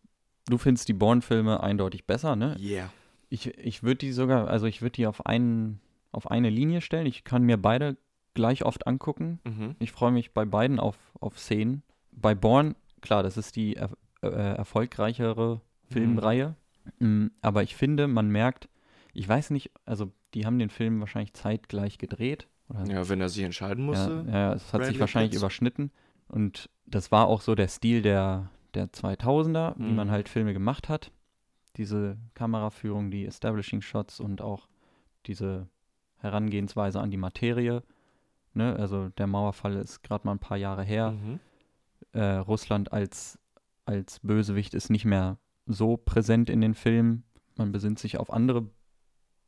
du 0.48 0.58
findest 0.58 0.88
die 0.88 0.92
Bourne-Filme 0.92 1.62
eindeutig 1.62 2.06
besser, 2.06 2.36
ne? 2.36 2.56
Yeah. 2.58 2.90
Ich, 3.28 3.46
ich 3.58 3.82
würde 3.82 3.96
die 3.96 4.12
sogar, 4.12 4.48
also 4.48 4.66
ich 4.66 4.82
würde 4.82 4.92
die 4.92 5.06
auf 5.06 5.26
einen, 5.26 5.80
auf 6.12 6.30
eine 6.30 6.50
Linie 6.50 6.80
stellen. 6.80 7.06
Ich 7.06 7.24
kann 7.24 7.42
mir 7.42 7.56
beide 7.56 7.96
gleich 8.34 8.64
oft 8.64 8.86
angucken. 8.86 9.40
Mhm. 9.44 9.76
Ich 9.80 9.90
freue 9.90 10.12
mich 10.12 10.32
bei 10.32 10.44
beiden 10.44 10.78
auf, 10.78 10.96
auf 11.20 11.38
Szenen. 11.38 11.82
Bei 12.12 12.34
Born, 12.34 12.76
klar, 13.00 13.22
das 13.22 13.36
ist 13.36 13.56
die 13.56 13.74
er, 13.74 13.90
äh, 14.22 14.28
erfolgreichere 14.28 15.60
Filmreihe. 15.90 16.54
Mm, 16.98 17.26
Aber 17.42 17.62
ich 17.62 17.74
finde, 17.76 18.06
man 18.08 18.28
merkt, 18.28 18.68
ich 19.12 19.28
weiß 19.28 19.50
nicht, 19.50 19.70
also 19.84 20.12
die 20.34 20.44
haben 20.46 20.58
den 20.58 20.70
Film 20.70 21.00
wahrscheinlich 21.00 21.32
zeitgleich 21.34 21.98
gedreht. 21.98 22.48
Oder 22.68 22.84
Ja, 22.86 23.08
wenn 23.08 23.20
er 23.20 23.28
sich 23.28 23.44
entscheiden 23.44 23.84
ja, 23.84 23.90
musste. 23.90 24.24
ja, 24.30 24.52
es 24.52 24.64
hat 24.72 24.80
sich 24.82 24.88
Bradley 24.88 25.00
wahrscheinlich 25.00 25.30
Pitts. 25.30 25.42
überschnitten. 25.42 25.90
Und 26.28 26.68
das 26.86 27.12
war 27.12 27.26
auch 27.28 27.40
so 27.40 27.54
der 27.54 27.68
Stil 27.68 28.02
der, 28.02 28.50
der 28.74 28.88
2000er, 28.92 29.74
wie 29.78 29.84
Mhm. 29.90 29.94
man 29.96 30.10
halt 30.10 30.28
Filme 30.28 30.52
gemacht 30.52 30.88
hat. 30.88 31.12
Diese 31.76 32.16
Kameraführung, 32.34 33.10
die 33.10 33.26
Establishing 33.26 33.82
Shots 33.82 34.18
und 34.20 34.40
auch 34.42 34.68
diese 35.26 35.68
Herangehensweise 36.18 37.00
an 37.00 37.10
die 37.10 37.16
Materie. 37.16 37.82
Ne? 38.54 38.74
Also 38.76 39.10
der 39.10 39.26
Mauerfall 39.26 39.74
ist 39.76 40.02
gerade 40.02 40.26
mal 40.26 40.32
ein 40.32 40.38
paar 40.38 40.56
Jahre 40.56 40.82
her. 40.82 41.12
Mhm. 41.12 41.40
Äh, 42.12 42.36
Russland 42.38 42.92
als, 42.92 43.38
als 43.84 44.20
Bösewicht 44.20 44.74
ist 44.74 44.90
nicht 44.90 45.04
mehr 45.04 45.38
so 45.66 45.96
präsent 45.96 46.48
in 46.50 46.60
den 46.60 46.74
Filmen. 46.74 47.24
Man 47.56 47.72
besinnt 47.72 47.98
sich 47.98 48.18
auf 48.18 48.32
andere 48.32 48.66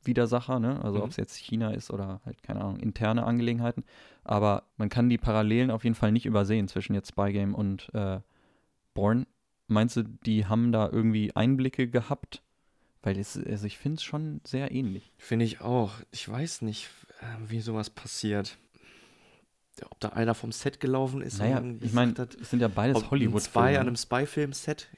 Widersacher, 0.04 0.58
ne? 0.60 0.82
also 0.82 0.98
Mhm. 0.98 1.04
ob 1.04 1.10
es 1.10 1.16
jetzt 1.16 1.36
China 1.36 1.70
ist 1.72 1.90
oder 1.90 2.20
halt, 2.24 2.42
keine 2.42 2.60
Ahnung, 2.60 2.78
interne 2.78 3.24
Angelegenheiten. 3.24 3.84
Aber 4.24 4.64
man 4.76 4.88
kann 4.88 5.08
die 5.08 5.18
Parallelen 5.18 5.70
auf 5.70 5.84
jeden 5.84 5.96
Fall 5.96 6.12
nicht 6.12 6.24
übersehen 6.26 6.68
zwischen 6.68 6.94
jetzt 6.94 7.08
Spy 7.08 7.32
Game 7.32 7.54
und 7.54 7.92
äh, 7.94 8.20
Bourne. 8.94 9.26
Meinst 9.66 9.96
du, 9.96 10.02
die 10.04 10.46
haben 10.46 10.72
da 10.72 10.88
irgendwie 10.88 11.34
Einblicke 11.36 11.88
gehabt? 11.88 12.42
Weil 13.02 13.18
es, 13.18 13.36
also 13.36 13.66
ich 13.66 13.76
finde 13.78 13.96
es 13.96 14.02
schon 14.02 14.40
sehr 14.44 14.72
ähnlich. 14.72 15.12
Finde 15.18 15.44
ich 15.44 15.60
auch. 15.60 15.92
Ich 16.10 16.28
weiß 16.28 16.62
nicht, 16.62 16.88
äh, 17.20 17.50
wie 17.50 17.60
sowas 17.60 17.90
passiert. 17.90 18.56
Ob 19.84 20.00
da 20.00 20.08
einer 20.08 20.34
vom 20.34 20.50
Set 20.50 20.80
gelaufen 20.80 21.20
ist. 21.20 21.38
Naja, 21.38 21.62
ich 21.80 21.92
meine, 21.92 22.12
es 22.40 22.50
sind 22.50 22.60
ja 22.60 22.66
beides 22.68 23.10
Hollywood-Filme. 23.10 23.68
Spy 23.68 23.76
an 23.78 23.86
einem 23.86 23.96
Spy-Film-Set. 23.96 24.88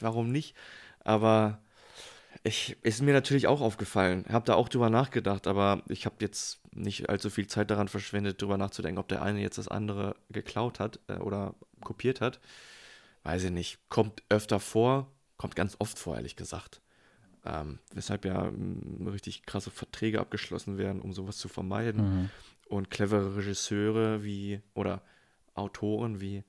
Warum 0.00 0.30
nicht? 0.30 0.54
Aber 1.00 1.60
ich, 2.42 2.76
ist 2.82 3.02
mir 3.02 3.14
natürlich 3.14 3.46
auch 3.46 3.60
aufgefallen. 3.60 4.24
Habe 4.28 4.44
da 4.44 4.54
auch 4.54 4.68
drüber 4.68 4.90
nachgedacht, 4.90 5.46
aber 5.46 5.82
ich 5.88 6.06
habe 6.06 6.16
jetzt 6.20 6.60
nicht 6.74 7.08
allzu 7.08 7.30
viel 7.30 7.46
Zeit 7.46 7.70
daran 7.70 7.88
verschwendet, 7.88 8.42
drüber 8.42 8.58
nachzudenken, 8.58 8.98
ob 8.98 9.08
der 9.08 9.22
eine 9.22 9.40
jetzt 9.40 9.58
das 9.58 9.68
andere 9.68 10.16
geklaut 10.30 10.80
hat 10.80 10.98
äh, 11.08 11.14
oder 11.14 11.54
kopiert 11.80 12.20
hat. 12.20 12.40
Weiß 13.22 13.44
ich 13.44 13.50
nicht. 13.50 13.78
Kommt 13.88 14.22
öfter 14.28 14.60
vor, 14.60 15.10
kommt 15.36 15.56
ganz 15.56 15.76
oft 15.78 15.98
vor, 15.98 16.16
ehrlich 16.16 16.36
gesagt. 16.36 16.80
Ähm, 17.46 17.78
weshalb 17.92 18.24
ja 18.24 18.50
mm, 18.50 19.08
richtig 19.08 19.46
krasse 19.46 19.70
Verträge 19.70 20.20
abgeschlossen 20.20 20.78
werden, 20.78 21.00
um 21.00 21.12
sowas 21.12 21.38
zu 21.38 21.48
vermeiden. 21.48 22.02
Mhm. 22.02 22.30
Und 22.68 22.90
clevere 22.90 23.36
Regisseure 23.36 24.24
wie 24.24 24.60
oder 24.74 25.02
Autoren 25.54 26.20
wie 26.20 26.44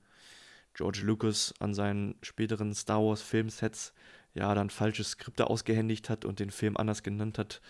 George 0.76 1.00
Lucas 1.04 1.54
an 1.58 1.74
seinen 1.74 2.16
späteren 2.22 2.74
Star 2.74 3.02
Wars 3.02 3.22
Filmsets 3.22 3.92
ja 4.34 4.54
dann 4.54 4.68
falsche 4.70 5.02
Skripte 5.04 5.48
ausgehändigt 5.48 6.10
hat 6.10 6.24
und 6.26 6.38
den 6.38 6.50
Film 6.50 6.76
anders 6.76 7.02
genannt 7.02 7.38
hat, 7.38 7.62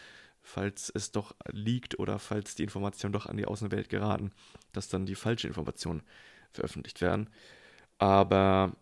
falls 0.42 0.90
es 0.94 1.12
doch 1.12 1.34
liegt 1.52 1.98
oder 2.00 2.18
falls 2.18 2.56
die 2.56 2.64
Informationen 2.64 3.12
doch 3.12 3.26
an 3.26 3.36
die 3.36 3.46
Außenwelt 3.46 3.88
geraten, 3.88 4.32
dass 4.72 4.88
dann 4.88 5.06
die 5.06 5.14
falschen 5.14 5.46
Informationen 5.46 6.02
veröffentlicht 6.52 7.00
werden. 7.00 7.30
Aber 7.98 8.74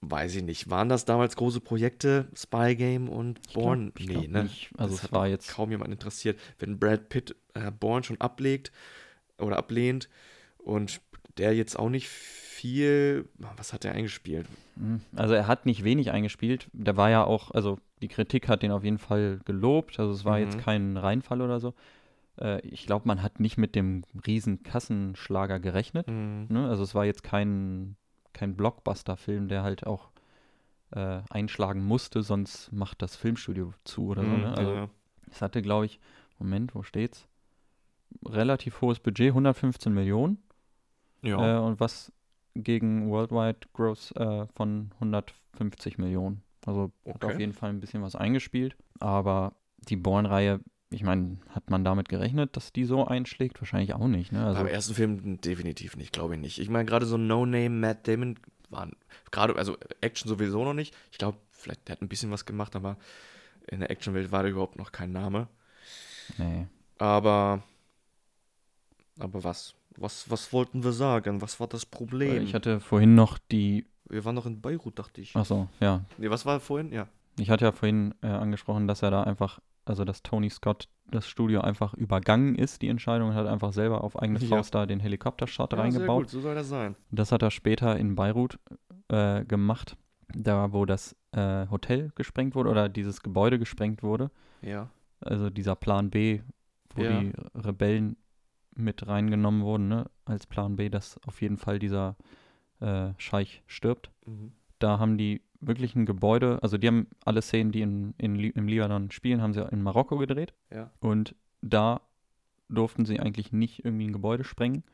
weiß 0.00 0.36
ich 0.36 0.42
nicht, 0.44 0.70
waren 0.70 0.88
das 0.88 1.04
damals 1.04 1.34
große 1.36 1.60
Projekte, 1.60 2.28
Spy 2.36 2.76
Game 2.76 3.08
und 3.08 3.40
Ich 3.48 3.54
glaub- 3.54 3.98
ich 3.98 4.06
glaub 4.06 4.28
ne? 4.28 4.42
nicht. 4.44 4.70
Also 4.78 4.94
das 4.94 4.98
es 4.98 5.02
hat 5.04 5.12
war 5.12 5.26
jetzt- 5.26 5.48
kaum 5.48 5.70
jemand 5.72 5.90
interessiert. 5.92 6.38
Wenn 6.58 6.78
Brad 6.78 7.08
Pitt 7.08 7.34
äh, 7.54 7.70
Bourne 7.72 8.04
schon 8.04 8.20
ablegt 8.20 8.70
oder 9.38 9.56
ablehnt 9.56 10.08
und 10.58 11.00
der 11.38 11.54
jetzt 11.54 11.76
auch 11.78 11.88
nicht 11.90 12.08
viel, 12.56 13.28
was 13.56 13.72
hat 13.72 13.84
er 13.84 13.92
eingespielt? 13.92 14.46
Mhm. 14.76 15.00
Also 15.14 15.34
er 15.34 15.46
hat 15.46 15.66
nicht 15.66 15.84
wenig 15.84 16.10
eingespielt. 16.10 16.68
Der 16.72 16.96
war 16.96 17.10
ja 17.10 17.24
auch, 17.24 17.50
also 17.52 17.78
die 18.02 18.08
Kritik 18.08 18.48
hat 18.48 18.62
den 18.62 18.72
auf 18.72 18.84
jeden 18.84 18.98
Fall 18.98 19.40
gelobt. 19.44 19.98
Also 20.00 20.12
es 20.12 20.24
war 20.24 20.38
jetzt 20.38 20.56
Mhm. 20.56 20.60
kein 20.60 20.96
Reinfall 20.96 21.40
oder 21.42 21.60
so. 21.60 21.74
Äh, 22.40 22.60
ich 22.66 22.86
glaube, 22.86 23.06
man 23.08 23.22
hat 23.22 23.40
nicht 23.40 23.56
mit 23.58 23.74
dem 23.74 24.02
riesen 24.26 24.62
Kassenschlager 24.62 25.60
gerechnet. 25.60 26.08
Mhm. 26.08 26.46
Ne? 26.48 26.68
Also 26.68 26.82
es 26.82 26.94
war 26.94 27.04
jetzt 27.04 27.22
kein, 27.22 27.96
kein 28.32 28.56
Blockbuster-Film, 28.56 29.48
der 29.48 29.62
halt 29.62 29.86
auch 29.86 30.10
äh, 30.92 31.20
einschlagen 31.30 31.82
musste, 31.84 32.22
sonst 32.22 32.72
macht 32.72 33.02
das 33.02 33.16
Filmstudio 33.16 33.72
zu 33.84 34.06
oder 34.08 34.22
so. 34.22 34.28
Mhm, 34.28 34.40
Ne? 34.42 34.54
Also 34.56 34.74
ja. 34.74 34.88
es 35.30 35.42
hatte, 35.42 35.60
glaube 35.62 35.86
ich, 35.86 35.98
Moment, 36.38 36.74
wo 36.74 36.82
steht's? 36.82 37.26
Relativ 38.24 38.80
hohes 38.80 39.00
Budget, 39.00 39.28
115 39.30 39.92
Millionen. 39.92 40.38
ja. 41.22 41.56
Äh, 41.56 41.60
und 41.60 41.80
was 41.80 42.12
gegen 42.62 43.08
Worldwide 43.10 43.60
Gross 43.72 44.12
äh, 44.12 44.46
von 44.46 44.90
150 44.94 45.98
Millionen. 45.98 46.42
Also 46.64 46.92
hat 47.06 47.16
Okay. 47.16 47.26
auf 47.34 47.40
jeden 47.40 47.52
Fall 47.52 47.70
ein 47.70 47.80
bisschen 47.80 48.02
was 48.02 48.16
eingespielt. 48.16 48.76
Aber 48.98 49.54
die 49.88 49.96
Bourne-Reihe, 49.96 50.60
ich 50.90 51.02
meine, 51.02 51.38
hat 51.50 51.70
man 51.70 51.84
damit 51.84 52.08
gerechnet, 52.08 52.56
dass 52.56 52.72
die 52.72 52.84
so 52.84 53.06
einschlägt? 53.06 53.60
Wahrscheinlich 53.60 53.94
auch 53.94 54.08
nicht. 54.08 54.32
Ne? 54.32 54.44
Also, 54.44 54.58
Beim 54.62 54.66
ersten 54.72 54.94
Film 54.94 55.40
definitiv 55.40 55.96
nicht, 55.96 56.12
glaube 56.12 56.34
ich 56.34 56.40
nicht. 56.40 56.58
Ich 56.58 56.68
meine, 56.68 56.84
gerade 56.86 57.06
so 57.06 57.16
No-Name 57.16 57.70
Matt 57.70 58.08
Damon 58.08 58.38
waren 58.70 58.92
gerade, 59.30 59.54
also 59.56 59.76
Action 60.00 60.28
sowieso 60.28 60.64
noch 60.64 60.74
nicht. 60.74 60.96
Ich 61.12 61.18
glaube, 61.18 61.38
vielleicht 61.50 61.86
der 61.86 61.92
hat 61.96 62.02
ein 62.02 62.08
bisschen 62.08 62.30
was 62.32 62.44
gemacht, 62.46 62.74
aber 62.74 62.96
in 63.68 63.80
der 63.80 63.90
Actionwelt 63.90 64.32
war 64.32 64.42
der 64.42 64.52
überhaupt 64.52 64.76
noch 64.76 64.90
kein 64.92 65.12
Name. 65.12 65.48
nee. 66.38 66.66
Aber, 66.98 67.62
aber 69.18 69.44
was? 69.44 69.74
Was, 69.98 70.30
was 70.30 70.52
wollten 70.52 70.84
wir 70.84 70.92
sagen? 70.92 71.40
Was 71.42 71.58
war 71.60 71.66
das 71.66 71.86
Problem? 71.86 72.42
Ich 72.42 72.54
hatte 72.54 72.80
vorhin 72.80 73.14
noch 73.14 73.38
die, 73.38 73.86
wir 74.08 74.24
waren 74.24 74.34
noch 74.34 74.46
in 74.46 74.60
Beirut, 74.60 74.98
dachte 74.98 75.20
ich. 75.20 75.34
achso, 75.36 75.68
ja. 75.80 76.04
Nee, 76.18 76.30
was 76.30 76.44
war 76.46 76.60
vorhin? 76.60 76.92
Ja. 76.92 77.08
Ich 77.38 77.50
hatte 77.50 77.64
ja 77.64 77.72
vorhin 77.72 78.14
äh, 78.22 78.26
angesprochen, 78.28 78.88
dass 78.88 79.02
er 79.02 79.10
da 79.10 79.22
einfach, 79.24 79.58
also 79.84 80.04
dass 80.04 80.22
Tony 80.22 80.50
Scott 80.50 80.88
das 81.10 81.28
Studio 81.28 81.60
einfach 81.60 81.94
übergangen 81.94 82.54
ist, 82.56 82.82
die 82.82 82.88
Entscheidung, 82.88 83.28
und 83.30 83.34
hat 83.34 83.46
einfach 83.46 83.72
selber 83.72 84.02
auf 84.02 84.18
eigene 84.20 84.38
Ja. 84.40 84.48
Faust 84.48 84.74
da 84.74 84.86
den 84.86 85.00
Helikoptershot 85.00 85.72
ja, 85.72 85.76
sehr 85.76 85.84
reingebaut. 85.84 86.22
gut, 86.24 86.30
so 86.30 86.40
soll 86.40 86.54
das 86.54 86.68
sein. 86.68 86.96
Das 87.10 87.30
hat 87.32 87.42
er 87.42 87.50
später 87.50 87.96
in 87.96 88.14
Beirut 88.16 88.58
äh, 89.08 89.44
gemacht, 89.44 89.96
da 90.34 90.72
wo 90.72 90.84
das 90.84 91.14
äh, 91.32 91.66
Hotel 91.70 92.10
gesprengt 92.16 92.54
wurde 92.54 92.70
oder 92.70 92.88
dieses 92.88 93.22
Gebäude 93.22 93.58
gesprengt 93.58 94.02
wurde. 94.02 94.30
Ja. 94.62 94.88
Also 95.20 95.48
dieser 95.50 95.76
Plan 95.76 96.10
B, 96.10 96.40
wo 96.94 97.02
Ja. 97.02 97.20
die 97.20 97.32
Rebellen 97.54 98.16
mit 98.76 99.06
reingenommen 99.06 99.62
wurden, 99.62 99.88
ne? 99.88 100.10
als 100.24 100.46
Plan 100.46 100.76
B, 100.76 100.88
dass 100.88 101.18
auf 101.26 101.40
jeden 101.42 101.56
Fall 101.56 101.78
dieser 101.78 102.16
äh, 102.80 103.10
Scheich 103.18 103.62
stirbt. 103.66 104.10
Mhm. 104.26 104.52
Da 104.78 104.98
haben 104.98 105.16
die 105.16 105.42
wirklich 105.60 105.94
ein 105.94 106.06
Gebäude, 106.06 106.58
also 106.62 106.76
die 106.78 106.86
haben 106.86 107.06
alle 107.24 107.42
Szenen, 107.42 107.72
die 107.72 107.80
in, 107.80 108.14
in, 108.18 108.38
im 108.38 108.68
Libanon 108.68 109.10
spielen, 109.10 109.40
haben 109.40 109.54
sie 109.54 109.66
in 109.70 109.82
Marokko 109.82 110.18
gedreht. 110.18 110.52
Ja. 110.70 110.90
Und 111.00 111.34
da 111.62 112.02
durften 112.68 113.04
sie 113.06 113.20
eigentlich 113.20 113.52
nicht 113.52 113.84
irgendwie 113.84 114.06
ein 114.06 114.12
Gebäude 114.12 114.44
sprengen. 114.44 114.84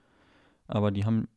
Aber 0.68 0.90
die 0.90 1.04
haben 1.04 1.28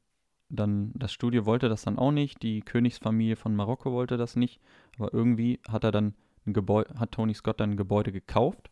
dann, 0.50 0.92
das 0.94 1.12
Studio 1.12 1.46
wollte 1.46 1.70
das 1.70 1.82
dann 1.84 1.98
auch 1.98 2.12
nicht, 2.12 2.44
die 2.44 2.62
Königsfamilie 2.62 3.36
von 3.36 3.56
Marokko 3.56 3.92
wollte 3.92 4.18
das 4.18 4.36
nicht. 4.36 4.62
Aber 5.00 5.14
irgendwie 5.14 5.60
hat 5.68 5.84
er 5.84 5.92
dann 5.92 6.14
ein 6.46 6.54
Gebäude, 6.54 6.94
hat 7.00 7.12
Tony 7.14 7.34
Scott 7.34 7.60
dann 7.60 7.72
ein 7.72 7.78
Gebäude 7.78 8.12
gekauft 8.12 8.70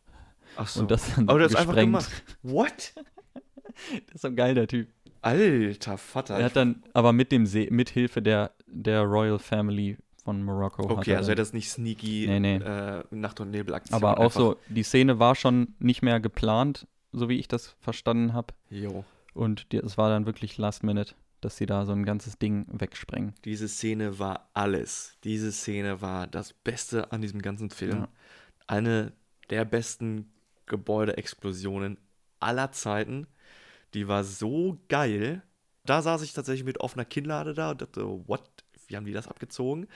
Ach 0.56 0.68
so. 0.68 0.80
und 0.80 0.90
das 0.90 1.14
dann 1.16 1.28
Aber 1.28 1.40
das 1.40 1.54
einfach 1.56 1.74
gesprengt. 1.74 1.88
gemacht. 1.88 2.38
What? 2.42 2.94
Das 4.06 4.16
ist 4.16 4.22
so 4.22 4.32
geil, 4.34 4.54
der 4.54 4.66
Typ. 4.68 4.88
Alter 5.22 5.96
Vater. 5.98 6.38
Er 6.38 6.44
hat 6.46 6.56
dann, 6.56 6.82
aber 6.92 7.12
mit 7.12 7.32
dem 7.32 7.46
See, 7.46 7.68
mit 7.70 7.88
Hilfe 7.90 8.20
der, 8.20 8.52
der 8.66 9.02
Royal 9.02 9.38
Family 9.38 9.96
von 10.22 10.42
Marokko. 10.42 10.88
hat 10.88 10.98
okay, 10.98 11.16
also 11.16 11.30
er 11.32 11.34
das 11.36 11.52
nicht 11.52 11.70
sneaky 11.70 12.26
Nee, 12.28 12.40
nee. 12.40 12.56
Äh, 12.56 13.04
Nacht- 13.10 13.40
und 13.40 13.50
Nebelaktion. 13.50 13.94
aber 13.96 14.18
auch 14.18 14.24
einfach- 14.24 14.40
so, 14.40 14.56
die 14.68 14.82
Szene 14.82 15.18
war 15.18 15.34
schon 15.34 15.74
nicht 15.78 16.02
mehr 16.02 16.20
geplant, 16.20 16.86
so 17.12 17.28
wie 17.28 17.38
ich 17.38 17.48
das 17.48 17.76
verstanden 17.80 18.32
habe. 18.34 18.54
Jo. 18.70 19.04
Und 19.32 19.66
es 19.72 19.96
war 19.98 20.10
dann 20.10 20.26
wirklich 20.26 20.58
Last 20.58 20.82
Minute, 20.84 21.14
dass 21.40 21.56
sie 21.56 21.66
da 21.66 21.84
so 21.86 21.92
ein 21.92 22.04
ganzes 22.04 22.38
Ding 22.38 22.66
wegsprengen. 22.70 23.34
Diese 23.44 23.68
Szene 23.68 24.18
war 24.18 24.48
alles. 24.54 25.16
Diese 25.24 25.52
Szene 25.52 26.00
war 26.02 26.26
das 26.26 26.52
Beste 26.52 27.12
an 27.12 27.20
diesem 27.22 27.40
ganzen 27.42 27.70
Film. 27.70 27.98
Ja. 28.00 28.08
Eine 28.66 29.12
der 29.50 29.64
besten 29.64 30.32
Gebäudeexplosionen 30.66 31.98
aller 32.40 32.72
Zeiten. 32.72 33.26
Die 33.94 34.08
war 34.08 34.24
so 34.24 34.78
geil. 34.88 35.42
Da 35.84 36.02
saß 36.02 36.22
ich 36.22 36.32
tatsächlich 36.32 36.64
mit 36.64 36.80
offener 36.80 37.04
Kinnlade 37.04 37.54
da 37.54 37.70
und 37.70 37.82
dachte, 37.82 38.04
what? 38.26 38.42
Wie 38.86 38.96
haben 38.96 39.06
die 39.06 39.12
das 39.12 39.28
abgezogen? 39.28 39.86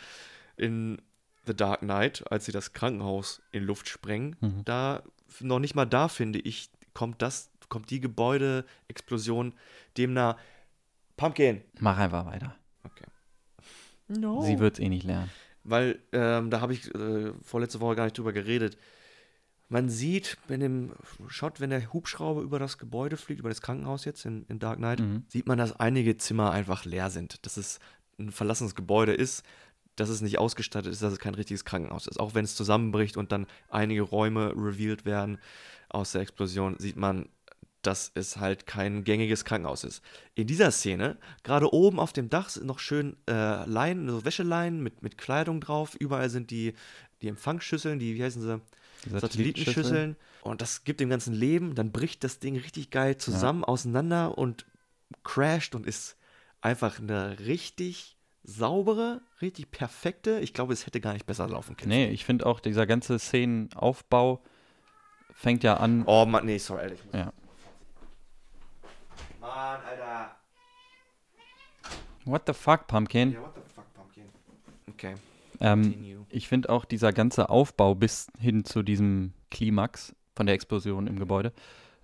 In 0.56 1.00
The 1.46 1.54
Dark 1.54 1.80
Knight, 1.80 2.24
als 2.30 2.44
sie 2.46 2.52
das 2.52 2.72
Krankenhaus 2.72 3.42
in 3.52 3.64
Luft 3.64 3.88
sprengen, 3.88 4.36
Mhm. 4.40 4.64
da, 4.64 5.02
noch 5.40 5.58
nicht 5.58 5.74
mal 5.74 5.86
da, 5.86 6.08
finde 6.08 6.38
ich, 6.38 6.70
kommt 6.94 7.22
das, 7.22 7.50
kommt 7.68 7.90
die 7.90 8.00
Gebäudeexplosion 8.00 9.54
dem 9.96 10.12
nah. 10.12 10.36
Pumpkin. 11.16 11.62
Mach 11.80 11.98
einfach 11.98 12.26
weiter. 12.26 12.54
Okay. 12.84 13.04
Sie 14.08 14.58
wird 14.58 14.74
es 14.74 14.80
eh 14.80 14.88
nicht 14.88 15.04
lernen. 15.04 15.30
Weil 15.64 15.98
ähm, 16.12 16.48
da 16.50 16.60
habe 16.60 16.72
ich 16.72 16.94
äh, 16.94 17.32
vorletzte 17.42 17.80
Woche 17.80 17.96
gar 17.96 18.04
nicht 18.04 18.16
drüber 18.16 18.32
geredet. 18.32 18.78
Man 19.68 19.88
sieht 19.90 20.38
in 20.48 20.60
dem 20.60 20.92
Shot, 21.26 21.60
wenn 21.60 21.70
der 21.70 21.92
Hubschrauber 21.92 22.40
über 22.40 22.58
das 22.58 22.78
Gebäude 22.78 23.16
fliegt, 23.18 23.40
über 23.40 23.50
das 23.50 23.60
Krankenhaus 23.60 24.04
jetzt 24.06 24.24
in, 24.24 24.44
in 24.48 24.58
Dark 24.58 24.78
Knight, 24.78 25.00
Mhm. 25.00 25.24
sieht 25.28 25.46
man, 25.46 25.58
dass 25.58 25.78
einige 25.78 26.16
Zimmer 26.16 26.50
einfach 26.52 26.84
leer 26.84 27.10
sind. 27.10 27.44
Dass 27.44 27.56
es 27.58 27.78
ein 28.18 28.30
verlassenes 28.32 28.74
Gebäude 28.74 29.12
ist, 29.12 29.44
dass 29.96 30.08
es 30.08 30.20
nicht 30.22 30.38
ausgestattet 30.38 30.92
ist, 30.92 31.02
dass 31.02 31.12
es 31.12 31.18
kein 31.18 31.34
richtiges 31.34 31.64
Krankenhaus 31.64 32.06
ist. 32.06 32.18
Auch 32.18 32.34
wenn 32.34 32.44
es 32.44 32.54
zusammenbricht 32.54 33.16
und 33.16 33.30
dann 33.32 33.46
einige 33.68 34.02
Räume 34.02 34.52
revealed 34.56 35.04
werden 35.04 35.38
aus 35.88 36.12
der 36.12 36.22
Explosion, 36.22 36.76
sieht 36.78 36.96
man, 36.96 37.28
dass 37.82 38.10
es 38.14 38.38
halt 38.38 38.66
kein 38.66 39.04
gängiges 39.04 39.44
Krankenhaus 39.44 39.84
ist. 39.84 40.02
In 40.34 40.46
dieser 40.46 40.70
Szene, 40.70 41.16
gerade 41.42 41.72
oben 41.72 42.00
auf 42.00 42.12
dem 42.12 42.28
Dach 42.28 42.48
sind 42.48 42.66
noch 42.66 42.78
schön 42.78 43.16
äh, 43.28 43.64
Leinen, 43.66 44.08
so 44.08 44.24
Wäscheleinen 44.24 44.82
mit, 44.82 45.02
mit 45.02 45.18
Kleidung 45.18 45.60
drauf. 45.60 45.94
Überall 45.94 46.30
sind 46.30 46.50
die, 46.50 46.74
die 47.22 47.28
Empfangsschüsseln, 47.28 47.98
die, 47.98 48.14
wie 48.14 48.24
heißen 48.24 48.42
sie? 48.42 48.60
Satellitenschüsseln. 49.06 50.16
Und 50.42 50.60
das 50.60 50.84
gibt 50.84 51.00
dem 51.00 51.10
ganzen 51.10 51.34
Leben. 51.34 51.74
Dann 51.74 51.92
bricht 51.92 52.24
das 52.24 52.38
Ding 52.38 52.56
richtig 52.56 52.90
geil 52.90 53.16
zusammen, 53.16 53.64
auseinander 53.64 54.38
und 54.38 54.66
crasht 55.24 55.74
und 55.74 55.86
ist 55.86 56.16
einfach 56.60 56.98
eine 56.98 57.38
richtig 57.40 58.16
saubere, 58.42 59.20
richtig 59.42 59.70
perfekte. 59.70 60.40
Ich 60.40 60.54
glaube, 60.54 60.72
es 60.72 60.86
hätte 60.86 61.00
gar 61.00 61.12
nicht 61.12 61.26
besser 61.26 61.48
laufen 61.48 61.76
können. 61.76 61.90
Nee, 61.90 62.08
ich 62.08 62.24
finde 62.24 62.46
auch, 62.46 62.60
dieser 62.60 62.86
ganze 62.86 63.18
Szenenaufbau 63.18 64.42
fängt 65.32 65.62
ja 65.64 65.76
an. 65.76 66.04
Oh 66.06 66.24
Mann, 66.24 66.46
nee, 66.46 66.58
sorry, 66.58 66.82
ehrlich. 66.82 67.00
Ja. 67.12 67.32
Mann, 69.40 69.80
Alter. 69.82 70.36
What 72.24 72.42
the 72.46 72.52
fuck, 72.54 72.86
Pumpkin? 72.86 73.32
Ja, 73.32 73.40
what 73.40 73.54
the 73.54 73.60
fuck, 73.74 73.94
Pumpkin. 73.94 74.24
Okay. 74.88 75.14
Ähm, 75.60 76.26
ich 76.28 76.48
finde 76.48 76.70
auch 76.70 76.84
dieser 76.84 77.12
ganze 77.12 77.50
Aufbau 77.50 77.94
bis 77.94 78.28
hin 78.38 78.64
zu 78.64 78.82
diesem 78.82 79.32
Klimax 79.50 80.14
von 80.34 80.46
der 80.46 80.54
Explosion 80.54 81.06
im 81.06 81.18
Gebäude, 81.18 81.52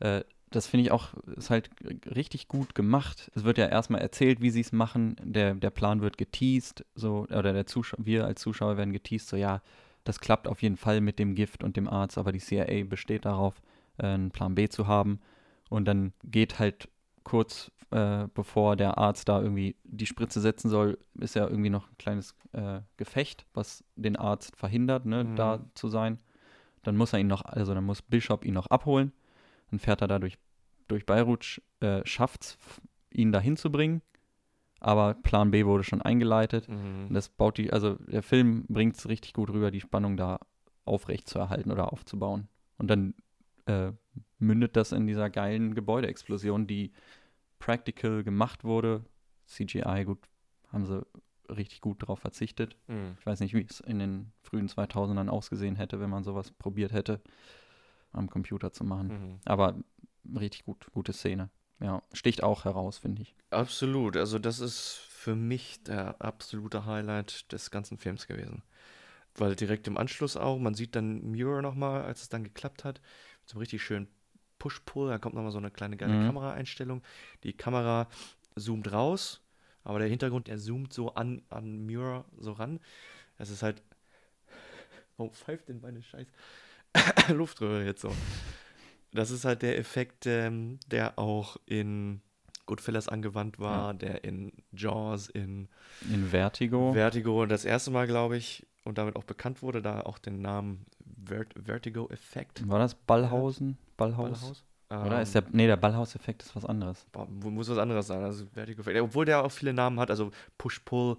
äh, 0.00 0.22
das 0.54 0.68
finde 0.68 0.84
ich 0.84 0.92
auch, 0.92 1.14
ist 1.36 1.50
halt 1.50 1.68
richtig 2.14 2.46
gut 2.46 2.76
gemacht. 2.76 3.30
Es 3.34 3.42
wird 3.42 3.58
ja 3.58 3.66
erstmal 3.66 4.00
erzählt, 4.00 4.40
wie 4.40 4.50
sie 4.50 4.60
es 4.60 4.70
machen. 4.70 5.16
Der, 5.20 5.54
der 5.54 5.70
Plan 5.70 6.00
wird 6.00 6.16
geteased, 6.16 6.84
so, 6.94 7.26
oder 7.28 7.52
der 7.52 7.66
Zuschauer, 7.66 7.98
wir 8.04 8.24
als 8.24 8.40
Zuschauer 8.40 8.76
werden 8.76 8.92
geteased, 8.92 9.28
so 9.28 9.36
ja, 9.36 9.62
das 10.04 10.20
klappt 10.20 10.46
auf 10.46 10.62
jeden 10.62 10.76
Fall 10.76 11.00
mit 11.00 11.18
dem 11.18 11.34
Gift 11.34 11.64
und 11.64 11.76
dem 11.76 11.88
Arzt, 11.88 12.18
aber 12.18 12.30
die 12.30 12.38
CIA 12.38 12.84
besteht 12.84 13.24
darauf, 13.24 13.60
äh, 13.98 14.06
einen 14.06 14.30
Plan 14.30 14.54
B 14.54 14.68
zu 14.68 14.86
haben. 14.86 15.20
Und 15.70 15.86
dann 15.86 16.12
geht 16.22 16.58
halt 16.58 16.88
kurz 17.24 17.72
äh, 17.94 18.26
bevor 18.34 18.74
der 18.76 18.98
Arzt 18.98 19.28
da 19.28 19.40
irgendwie 19.40 19.76
die 19.84 20.06
Spritze 20.06 20.40
setzen 20.40 20.68
soll, 20.68 20.98
ist 21.20 21.34
ja 21.36 21.46
irgendwie 21.48 21.70
noch 21.70 21.88
ein 21.88 21.96
kleines 21.98 22.34
äh, 22.52 22.80
Gefecht, 22.96 23.46
was 23.54 23.84
den 23.96 24.16
Arzt 24.16 24.56
verhindert, 24.56 25.06
ne, 25.06 25.24
Mhm. 25.24 25.36
da 25.36 25.64
zu 25.74 25.88
sein. 25.88 26.18
Dann 26.82 26.96
muss 26.96 27.12
er 27.12 27.20
ihn 27.20 27.28
noch, 27.28 27.44
also 27.44 27.72
dann 27.74 27.84
muss 27.84 28.02
Bishop 28.02 28.44
ihn 28.44 28.54
noch 28.54 28.66
abholen. 28.66 29.12
Dann 29.70 29.78
fährt 29.78 30.02
er 30.02 30.08
da 30.08 30.18
durch, 30.18 30.38
durch 30.88 31.06
Beirut, 31.06 31.62
äh, 31.80 32.02
schafft's, 32.04 32.58
f- 32.60 32.80
ihn 33.10 33.32
dahin 33.32 33.56
zu 33.56 33.70
bringen. 33.70 34.02
Aber 34.80 35.14
Plan 35.14 35.50
B 35.50 35.64
wurde 35.64 35.84
schon 35.84 36.02
eingeleitet. 36.02 36.68
Mhm. 36.68 37.06
Und 37.08 37.14
das 37.14 37.28
baut 37.30 37.56
die, 37.58 37.72
also 37.72 37.94
der 37.94 38.22
Film 38.22 38.66
bringt 38.68 38.96
es 38.96 39.08
richtig 39.08 39.32
gut 39.32 39.50
rüber, 39.50 39.70
die 39.70 39.80
Spannung 39.80 40.16
da 40.16 40.40
aufrecht 40.84 41.28
zu 41.28 41.38
erhalten 41.38 41.70
oder 41.72 41.92
aufzubauen. 41.92 42.48
Und 42.76 42.88
dann 42.88 43.14
äh, 43.66 43.92
mündet 44.38 44.76
das 44.76 44.92
in 44.92 45.06
dieser 45.06 45.30
geilen 45.30 45.74
Gebäudeexplosion, 45.74 46.66
die 46.66 46.92
practical 47.64 48.22
gemacht 48.22 48.62
wurde. 48.62 49.06
CGI, 49.46 50.04
gut, 50.04 50.18
haben 50.70 50.84
sie 50.84 51.06
richtig 51.48 51.80
gut 51.80 52.06
drauf 52.06 52.18
verzichtet. 52.18 52.76
Mhm. 52.88 53.16
Ich 53.18 53.24
weiß 53.24 53.40
nicht, 53.40 53.54
wie 53.54 53.64
es 53.64 53.80
in 53.80 53.98
den 53.98 54.32
frühen 54.42 54.68
2000ern 54.68 55.30
ausgesehen 55.30 55.76
hätte, 55.76 55.98
wenn 55.98 56.10
man 56.10 56.24
sowas 56.24 56.50
probiert 56.50 56.92
hätte, 56.92 57.22
am 58.12 58.28
Computer 58.28 58.70
zu 58.74 58.84
machen. 58.84 59.08
Mhm. 59.08 59.40
Aber 59.46 59.78
richtig 60.38 60.66
gut, 60.66 60.88
gute 60.92 61.14
Szene. 61.14 61.48
Ja, 61.80 62.02
sticht 62.12 62.42
auch 62.42 62.66
heraus, 62.66 62.98
finde 62.98 63.22
ich. 63.22 63.34
Absolut. 63.48 64.18
Also, 64.18 64.38
das 64.38 64.60
ist 64.60 65.00
für 65.08 65.34
mich 65.34 65.82
der 65.84 66.20
absolute 66.20 66.84
Highlight 66.84 67.50
des 67.50 67.70
ganzen 67.70 67.96
Films 67.96 68.26
gewesen. 68.26 68.62
Weil 69.36 69.56
direkt 69.56 69.88
im 69.88 69.96
Anschluss 69.96 70.36
auch, 70.36 70.58
man 70.58 70.74
sieht 70.74 70.94
dann 70.96 71.30
Mirror 71.30 71.62
nochmal, 71.62 72.02
als 72.02 72.22
es 72.22 72.28
dann 72.28 72.44
geklappt 72.44 72.84
hat, 72.84 73.00
mit 73.40 73.48
so 73.48 73.54
einem 73.54 73.60
richtig 73.60 73.82
schönen 73.82 74.08
Push-Pull, 74.64 75.10
da 75.10 75.18
kommt 75.18 75.34
nochmal 75.34 75.52
so 75.52 75.58
eine 75.58 75.70
kleine 75.70 75.98
geile 75.98 76.16
Mhm. 76.16 76.26
Kameraeinstellung. 76.26 77.02
Die 77.42 77.52
Kamera 77.52 78.08
zoomt 78.56 78.90
raus, 78.90 79.42
aber 79.82 79.98
der 79.98 80.08
Hintergrund, 80.08 80.48
der 80.48 80.56
zoomt 80.58 80.90
so 80.94 81.14
an, 81.14 81.42
an 81.50 81.84
Mirror 81.84 82.24
so 82.38 82.52
ran. 82.52 82.80
Das 83.36 83.50
ist 83.50 83.62
halt. 83.62 83.82
Warum 85.18 85.32
pfeift 85.32 85.68
denn 85.68 85.82
meine 85.82 86.02
scheiß 86.02 86.26
Luftröhre 87.28 87.84
jetzt 87.84 88.00
so? 88.00 88.10
Das 89.12 89.30
ist 89.30 89.44
halt 89.44 89.60
der 89.60 89.78
Effekt, 89.78 90.24
ähm, 90.26 90.78
der 90.90 91.18
auch 91.18 91.58
in 91.66 92.22
Goodfellas 92.64 93.08
angewandt 93.08 93.58
war, 93.58 93.92
der 93.92 94.24
in 94.24 94.50
Jaws, 94.72 95.28
in 95.28 95.68
In 96.10 96.30
Vertigo. 96.30 96.94
Vertigo 96.94 97.44
das 97.44 97.66
erste 97.66 97.90
Mal, 97.90 98.06
glaube 98.06 98.38
ich, 98.38 98.66
und 98.84 98.96
damit 98.96 99.16
auch 99.16 99.24
bekannt 99.24 99.60
wurde, 99.60 99.82
da 99.82 100.00
auch 100.00 100.18
den 100.18 100.40
Namen 100.40 100.86
Vert 101.26 101.54
Vertigo-Effekt. 101.62 102.66
War 102.68 102.78
das 102.78 102.94
Ballhausen? 102.94 103.76
Ballhaus? 103.96 104.64
Oder 104.90 105.22
ist 105.22 105.34
der, 105.34 105.42
nee, 105.50 105.66
der 105.66 105.76
Ballhaus-Effekt 105.76 106.42
ist 106.42 106.54
was 106.54 106.64
anderes. 106.64 107.04
Boah, 107.10 107.26
muss 107.26 107.68
was 107.68 107.78
anderes 107.78 108.06
sein. 108.06 108.22
Also 108.22 108.46
Vertigo-Effekt. 108.52 109.00
Obwohl 109.00 109.24
der 109.24 109.42
auch 109.44 109.50
viele 109.50 109.72
Namen 109.72 109.98
hat, 109.98 110.10
also 110.10 110.30
Push-Pull, 110.58 111.16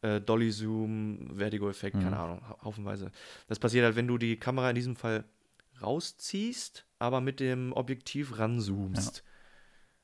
äh, 0.00 0.20
Dolly-Zoom, 0.20 1.32
Vertigo-Effekt, 1.36 1.96
Mhm. 1.96 2.00
keine 2.02 2.18
Ahnung, 2.18 2.40
hau- 2.48 2.58
haufenweise. 2.64 3.10
Das 3.48 3.58
passiert 3.58 3.84
halt, 3.84 3.96
wenn 3.96 4.06
du 4.06 4.16
die 4.16 4.36
Kamera 4.38 4.70
in 4.70 4.76
diesem 4.76 4.96
Fall 4.96 5.24
rausziehst, 5.82 6.84
aber 6.98 7.20
mit 7.20 7.40
dem 7.40 7.72
Objektiv 7.72 8.38
ranzoomst. 8.38 9.18
Das 9.18 9.22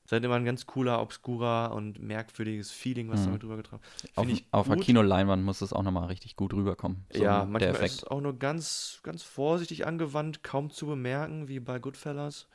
ist 0.04 0.12
halt 0.12 0.24
immer 0.24 0.34
ein 0.36 0.44
ganz 0.44 0.66
cooler, 0.66 1.00
obskurer 1.00 1.72
und 1.74 1.98
merkwürdiges 2.00 2.70
Feeling, 2.70 3.08
was 3.08 3.22
Mhm. 3.22 3.26
damit 3.26 3.42
drüber 3.42 3.56
getragen 3.56 3.82
wird. 4.02 4.18
Auf, 4.18 4.28
ich 4.28 4.44
auf 4.52 4.66
einer 4.66 4.76
gut. 4.76 4.84
Kinoleinwand 4.84 5.44
muss 5.44 5.60
es 5.62 5.72
auch 5.72 5.82
nochmal 5.82 6.06
richtig 6.08 6.36
gut 6.36 6.52
rüberkommen. 6.52 7.04
so 7.12 7.24
ja, 7.24 7.40
der 7.40 7.46
manchmal 7.52 7.70
ist 7.70 7.80
Effekt. 7.80 7.92
es 7.92 8.04
auch 8.04 8.20
nur 8.20 8.38
ganz, 8.38 9.00
ganz 9.02 9.22
vorsichtig 9.22 9.86
angewandt, 9.86 10.42
kaum 10.42 10.70
zu 10.70 10.86
bemerken, 10.86 11.48
wie 11.48 11.60
bei 11.60 11.78
Goodfellas. 11.78 12.46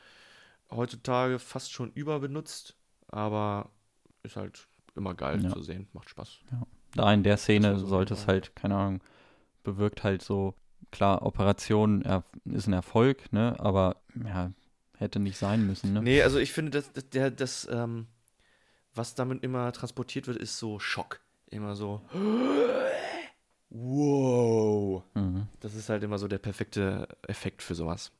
Heutzutage 0.70 1.38
fast 1.40 1.72
schon 1.72 1.90
überbenutzt, 1.92 2.76
aber 3.08 3.70
ist 4.22 4.36
halt 4.36 4.68
immer 4.94 5.14
geil 5.14 5.40
Ja. 5.42 5.50
zu 5.50 5.62
sehen, 5.62 5.88
macht 5.92 6.10
Spaß. 6.10 6.38
Da 6.94 7.12
in 7.12 7.22
der 7.22 7.36
Szene 7.36 7.78
so 7.78 7.86
sollte 7.86 8.14
es 8.14 8.26
halt, 8.26 8.54
keine 8.56 8.76
Ahnung, 8.76 9.00
bewirkt 9.62 10.04
halt 10.04 10.22
so, 10.22 10.54
klar, 10.90 11.22
Operation 11.22 12.02
er, 12.02 12.24
ist 12.44 12.66
ein 12.66 12.72
Erfolg, 12.72 13.32
ne, 13.32 13.56
aber 13.58 13.96
ja, 14.24 14.50
hätte 15.00 15.18
nicht 15.18 15.38
sein 15.38 15.66
müssen, 15.66 15.92
ne? 15.92 16.02
Nee, 16.02 16.22
also 16.22 16.38
ich 16.38 16.52
finde, 16.52 16.70
dass, 16.70 16.92
dass 16.92 17.08
der, 17.08 17.30
das, 17.30 17.66
ähm, 17.70 18.06
was 18.94 19.14
damit 19.14 19.42
immer 19.42 19.72
transportiert 19.72 20.26
wird, 20.26 20.36
ist 20.36 20.58
so 20.58 20.78
Schock. 20.78 21.20
Immer 21.50 21.74
so. 21.74 22.00
Wow. 23.70 25.02
Mhm. 25.14 25.46
Das 25.60 25.74
ist 25.74 25.88
halt 25.88 26.02
immer 26.02 26.18
so 26.18 26.28
der 26.28 26.38
perfekte 26.38 27.08
Effekt 27.26 27.62
für 27.62 27.74
sowas. 27.74 28.12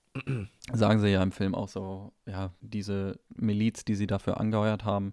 Sagen 0.72 1.00
sie 1.00 1.08
ja 1.08 1.22
im 1.22 1.32
Film 1.32 1.54
auch 1.54 1.68
so, 1.68 2.12
ja, 2.26 2.52
diese 2.60 3.20
Miliz, 3.36 3.84
die 3.84 3.94
sie 3.94 4.06
dafür 4.06 4.40
angeheuert 4.40 4.84
haben, 4.84 5.12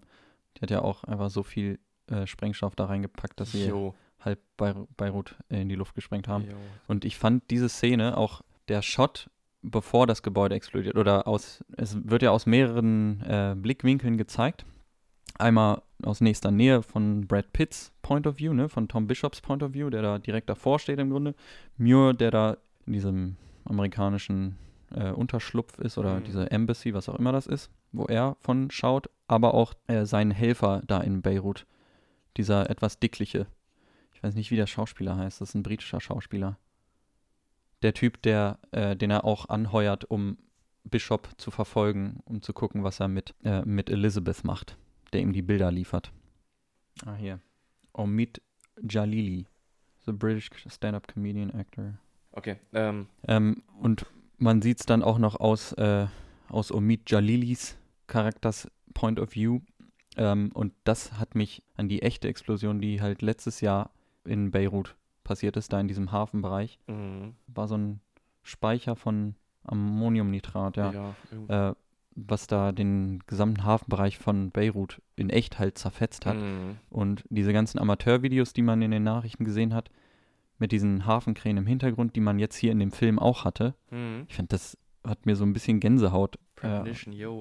die 0.56 0.62
hat 0.62 0.70
ja 0.70 0.82
auch 0.82 1.04
einfach 1.04 1.30
so 1.30 1.42
viel 1.42 1.78
äh, 2.08 2.26
Sprengstoff 2.26 2.74
da 2.74 2.86
reingepackt, 2.86 3.38
dass 3.38 3.52
sie 3.52 3.66
Jo. 3.66 3.94
halb 4.20 4.40
Beir 4.56 4.86
Beirut 4.96 5.36
in 5.48 5.68
die 5.68 5.76
Luft 5.76 5.94
gesprengt 5.94 6.26
haben. 6.26 6.44
Jo. 6.44 6.56
Und 6.88 7.04
ich 7.04 7.16
fand 7.16 7.48
diese 7.50 7.68
Szene, 7.68 8.16
auch 8.16 8.42
der 8.66 8.82
Shot, 8.82 9.30
bevor 9.70 10.06
das 10.06 10.22
Gebäude 10.22 10.54
explodiert, 10.54 10.96
oder 10.96 11.26
aus, 11.26 11.64
es 11.76 11.96
wird 12.08 12.22
ja 12.22 12.30
aus 12.30 12.46
mehreren 12.46 13.20
äh, 13.22 13.54
Blickwinkeln 13.56 14.16
gezeigt. 14.16 14.64
Einmal 15.38 15.82
aus 16.02 16.20
nächster 16.20 16.50
Nähe 16.50 16.82
von 16.82 17.26
Brad 17.26 17.52
Pitts 17.52 17.92
Point 18.02 18.26
of 18.26 18.38
View, 18.38 18.52
ne, 18.52 18.68
von 18.68 18.88
Tom 18.88 19.06
Bishops 19.06 19.40
Point 19.40 19.62
of 19.62 19.74
View, 19.74 19.90
der 19.90 20.02
da 20.02 20.18
direkt 20.18 20.48
davor 20.48 20.78
steht 20.78 20.98
im 20.98 21.10
Grunde. 21.10 21.34
Muir, 21.76 22.12
der 22.14 22.30
da 22.30 22.56
in 22.86 22.92
diesem 22.92 23.36
amerikanischen 23.64 24.56
äh, 24.94 25.10
Unterschlupf 25.10 25.78
ist 25.78 25.98
oder 25.98 26.20
Mhm. 26.20 26.24
diese 26.24 26.50
Embassy, 26.50 26.94
was 26.94 27.08
auch 27.08 27.16
immer 27.18 27.32
das 27.32 27.46
ist, 27.46 27.70
wo 27.92 28.06
er 28.06 28.36
von 28.40 28.70
schaut, 28.70 29.10
aber 29.26 29.54
auch 29.54 29.74
äh, 29.86 30.06
sein 30.06 30.30
Helfer 30.30 30.82
da 30.86 31.00
in 31.00 31.20
Beirut, 31.22 31.66
dieser 32.36 32.70
etwas 32.70 32.98
dickliche. 32.98 33.46
Ich 34.14 34.22
weiß 34.22 34.34
nicht, 34.34 34.50
wie 34.50 34.56
der 34.56 34.66
Schauspieler 34.66 35.16
heißt, 35.16 35.40
das 35.40 35.50
ist 35.50 35.54
ein 35.54 35.62
britischer 35.62 36.00
Schauspieler 36.00 36.58
der 37.82 37.94
Typ, 37.94 38.22
der, 38.22 38.58
äh, 38.70 38.96
den 38.96 39.10
er 39.10 39.24
auch 39.24 39.48
anheuert, 39.48 40.04
um 40.04 40.38
Bishop 40.84 41.28
zu 41.36 41.50
verfolgen, 41.50 42.20
um 42.24 42.42
zu 42.42 42.52
gucken, 42.52 42.82
was 42.82 43.00
er 43.00 43.08
mit, 43.08 43.34
äh, 43.44 43.62
mit 43.64 43.90
Elizabeth 43.90 44.44
macht, 44.44 44.76
der 45.12 45.20
ihm 45.20 45.32
die 45.32 45.42
Bilder 45.42 45.70
liefert. 45.70 46.12
Ah, 47.04 47.14
hier. 47.14 47.40
Omid 47.92 48.40
Jalili, 48.88 49.46
the 50.06 50.12
British 50.12 50.50
stand-up 50.68 51.08
comedian 51.08 51.50
actor. 51.50 51.98
Okay. 52.32 52.56
Ähm, 52.72 53.06
Ähm, 53.26 53.62
und 53.80 54.06
man 54.38 54.62
sieht 54.62 54.80
es 54.80 54.86
dann 54.86 55.02
auch 55.02 55.18
noch 55.18 55.40
aus, 55.40 55.72
äh, 55.74 56.06
aus 56.48 56.70
Omid 56.72 57.10
Jalilis 57.10 57.76
Charakters 58.06 58.68
Point 58.94 59.18
of 59.20 59.34
View. 59.34 59.60
Ähm, 60.16 60.50
und 60.54 60.72
das 60.84 61.18
hat 61.18 61.34
mich 61.34 61.62
an 61.76 61.88
die 61.88 62.02
echte 62.02 62.28
Explosion, 62.28 62.80
die 62.80 63.00
halt 63.00 63.22
letztes 63.22 63.60
Jahr 63.60 63.90
in 64.24 64.50
Beirut 64.50 64.96
passiert 65.28 65.56
ist, 65.58 65.72
da 65.72 65.78
in 65.78 65.88
diesem 65.88 66.10
Hafenbereich, 66.10 66.78
mhm. 66.86 67.34
war 67.46 67.68
so 67.68 67.76
ein 67.76 68.00
Speicher 68.42 68.96
von 68.96 69.34
Ammoniumnitrat, 69.64 70.78
ja, 70.78 71.14
ja 71.48 71.70
äh, 71.70 71.74
was 72.14 72.46
da 72.46 72.72
den 72.72 73.22
gesamten 73.26 73.62
Hafenbereich 73.62 74.18
von 74.18 74.50
Beirut 74.50 75.00
in 75.14 75.30
echt 75.30 75.58
halt 75.58 75.78
zerfetzt 75.78 76.26
hat. 76.26 76.36
Mhm. 76.36 76.78
Und 76.90 77.24
diese 77.28 77.52
ganzen 77.52 77.78
Amateurvideos, 77.78 78.54
die 78.54 78.62
man 78.62 78.82
in 78.82 78.90
den 78.90 79.04
Nachrichten 79.04 79.44
gesehen 79.44 79.74
hat, 79.74 79.90
mit 80.58 80.72
diesen 80.72 81.06
Hafenkränen 81.06 81.58
im 81.58 81.66
Hintergrund, 81.68 82.16
die 82.16 82.20
man 82.20 82.38
jetzt 82.38 82.56
hier 82.56 82.72
in 82.72 82.80
dem 82.80 82.90
Film 82.90 83.18
auch 83.18 83.44
hatte, 83.44 83.74
Mhm. 83.90 84.24
ich 84.28 84.34
finde, 84.34 84.48
das 84.48 84.76
hat 85.04 85.26
mir 85.26 85.36
so 85.36 85.44
ein 85.44 85.52
bisschen 85.52 85.78
Gänsehaut 85.78 86.38
äh, 86.62 86.82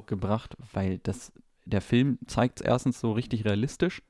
gebracht, 0.06 0.56
weil 0.74 1.00
das, 1.00 1.32
der 1.66 1.82
Film 1.82 2.20
zeigt 2.28 2.60
es 2.60 2.66
erstens 2.66 3.00
so 3.00 3.14
richtig 3.14 3.46
realistisch, 3.46 4.04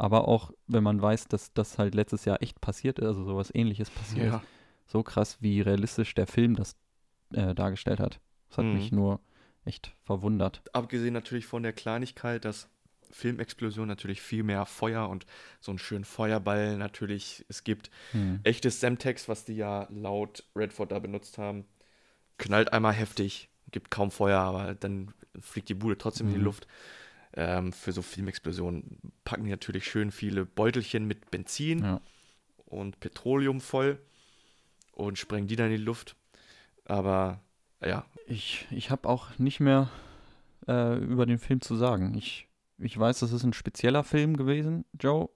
aber 0.00 0.26
auch, 0.28 0.50
wenn 0.66 0.82
man 0.82 1.00
weiß, 1.00 1.28
dass 1.28 1.52
das 1.52 1.78
halt 1.78 1.94
letztes 1.94 2.24
Jahr 2.24 2.42
echt 2.42 2.60
passiert 2.60 2.98
ist, 2.98 3.06
also 3.06 3.24
sowas 3.24 3.50
ähnliches 3.54 3.90
passiert 3.90 4.26
ist, 4.26 4.32
Ja. 4.32 4.42
so 4.86 5.02
krass, 5.02 5.38
wie 5.40 5.60
realistisch 5.60 6.14
der 6.14 6.26
Film 6.26 6.56
das 6.56 6.74
äh, 7.32 7.54
dargestellt 7.54 8.00
hat. 8.00 8.20
Das 8.48 8.58
hat 8.58 8.66
Mhm. 8.66 8.74
mich 8.74 8.92
nur 8.92 9.20
echt 9.64 9.94
verwundert. 10.04 10.62
Abgesehen 10.72 11.12
natürlich 11.12 11.46
von 11.46 11.62
der 11.62 11.72
Kleinigkeit, 11.72 12.44
dass 12.44 12.68
Filmexplosion 13.10 13.88
natürlich 13.88 14.20
viel 14.22 14.42
mehr 14.42 14.66
Feuer 14.66 15.08
und 15.08 15.26
so 15.60 15.72
einen 15.72 15.78
schönen 15.78 16.04
Feuerball 16.04 16.76
natürlich 16.76 17.44
es 17.48 17.64
gibt. 17.64 17.90
Hm. 18.12 18.40
Echtes 18.44 18.80
Semtex, 18.80 19.28
was 19.28 19.44
die 19.44 19.56
ja 19.56 19.86
laut 19.90 20.44
Redford 20.56 20.92
da 20.92 20.98
benutzt 20.98 21.36
haben, 21.36 21.64
knallt 22.38 22.72
einmal 22.72 22.92
heftig, 22.94 23.48
gibt 23.70 23.90
kaum 23.90 24.10
Feuer, 24.10 24.40
aber 24.40 24.74
dann 24.74 25.12
fliegt 25.40 25.68
die 25.68 25.74
Bude 25.74 25.98
trotzdem 25.98 26.28
in 26.28 26.32
die 26.34 26.38
Mhm. 26.38 26.44
Luft. 26.44 26.66
Ähm, 27.34 27.72
für 27.72 27.92
so 27.92 28.02
Filmexplosionen 28.02 28.98
packen 29.24 29.44
die 29.44 29.50
natürlich 29.50 29.84
schön 29.84 30.10
viele 30.10 30.44
Beutelchen 30.46 31.06
mit 31.06 31.30
Benzin 31.30 31.84
Ja. 31.84 32.00
und 32.66 32.98
Petroleum 33.00 33.60
voll 33.60 33.98
und 34.92 35.18
sprengen 35.18 35.46
die 35.48 35.56
dann 35.56 35.70
in 35.70 35.76
die 35.78 35.82
Luft. 35.84 36.16
Aber 36.86 37.40
ja, 37.84 38.04
Ich, 38.26 38.66
ich 38.70 38.90
habe 38.90 39.08
auch 39.08 39.38
nicht 39.38 39.60
mehr 39.60 39.88
äh, 40.68 40.96
über 40.98 41.24
den 41.26 41.38
Film 41.38 41.60
zu 41.60 41.76
sagen. 41.76 42.14
Ich, 42.18 42.48
ich 42.78 42.98
weiß, 42.98 43.20
das 43.20 43.32
ist 43.32 43.44
ein 43.44 43.52
spezieller 43.52 44.02
Film 44.04 44.36
gewesen, 44.36 44.84
Joe. 44.98 45.28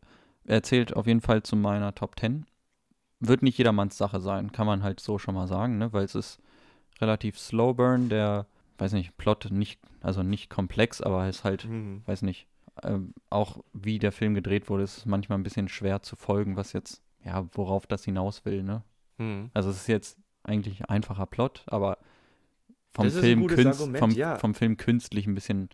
Er 0.45 0.62
zählt 0.62 0.95
auf 0.95 1.07
jeden 1.07 1.20
Fall 1.20 1.42
zu 1.42 1.57
meiner 1.57 1.95
Top 1.95 2.18
10. 2.18 2.45
Wird 3.20 3.42
nicht 3.42 3.57
jedermanns 3.57 3.97
Sache 3.97 4.20
sein, 4.20 4.53
kann 4.53 4.66
man 4.66 4.82
halt 4.82 5.01
so 5.01 5.18
schon 5.18 5.34
mal 5.34 5.47
sagen, 5.47 5.78
ne? 5.78 5.92
weil 5.92 6.05
es 6.05 6.14
ist 6.14 6.38
relativ 7.01 7.38
slow 7.38 7.72
burn, 7.74 8.09
der, 8.09 8.47
weiß 8.79 8.93
nicht, 8.93 9.16
Plot 9.16 9.51
nicht, 9.51 9.81
also 10.01 10.22
nicht 10.22 10.51
komplex, 10.51 11.01
aber 11.01 11.29
ist 11.29 11.45
halt, 11.45 11.64
hm, 11.64 12.03
weiß 12.07 12.22
nicht, 12.22 12.47
ähm, 12.83 13.14
auch 13.31 13.62
wie 13.72 13.99
der 13.99 14.12
Film 14.12 14.35
gedreht 14.35 14.68
wurde, 14.68 14.83
ist 14.83 14.99
es 14.99 15.07
manchmal 15.07 15.39
ein 15.39 15.45
bisschen 15.45 15.68
schwer 15.68 16.03
zu 16.03 16.16
folgen, 16.16 16.57
was 16.57 16.72
jetzt, 16.72 17.03
ja, 17.25 17.47
worauf 17.53 17.87
das 17.87 18.05
hinaus 18.05 18.45
will, 18.45 18.62
ne? 18.62 18.83
hm. 19.18 19.51
Also 19.55 19.70
es 19.70 19.77
ist 19.77 19.87
jetzt 19.87 20.18
eigentlich 20.43 20.89
einfacher 20.89 21.27
Plot, 21.27 21.64
aber 21.66 21.99
vom, 22.93 23.11
Film, 23.11 23.47
künst, 23.47 23.81
Argument, 23.81 23.99
vom, 23.99 24.11
ja. 24.11 24.37
vom 24.37 24.55
Film 24.55 24.77
künstlich 24.77 25.27
ein 25.27 25.35
bisschen 25.35 25.68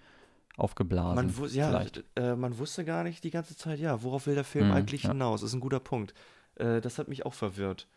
aufgeblasen. 0.57 1.17
Man, 1.17 1.37
wus 1.37 1.55
ja, 1.55 1.85
äh, 2.17 2.35
man 2.35 2.59
wusste 2.59 2.85
gar 2.85 3.03
nicht 3.03 3.25
die 3.25 3.31
ganze 3.31 3.57
Zeit, 3.57 3.79
ja, 3.79 4.03
worauf 4.03 4.27
will 4.27 4.35
der 4.35 4.45
Film 4.45 4.69
Mhm, 4.69 4.73
eigentlich 4.73 5.03
ja. 5.05 5.11
hinaus? 5.11 5.43
Ist 5.43 5.53
ein 5.53 5.61
guter 5.61 5.81
Punkt. 5.81 6.15
Äh, 6.57 6.81
das 6.81 6.99
hat 6.99 7.09
mich 7.09 7.27
auch 7.27 7.35
verwirrt. 7.35 7.89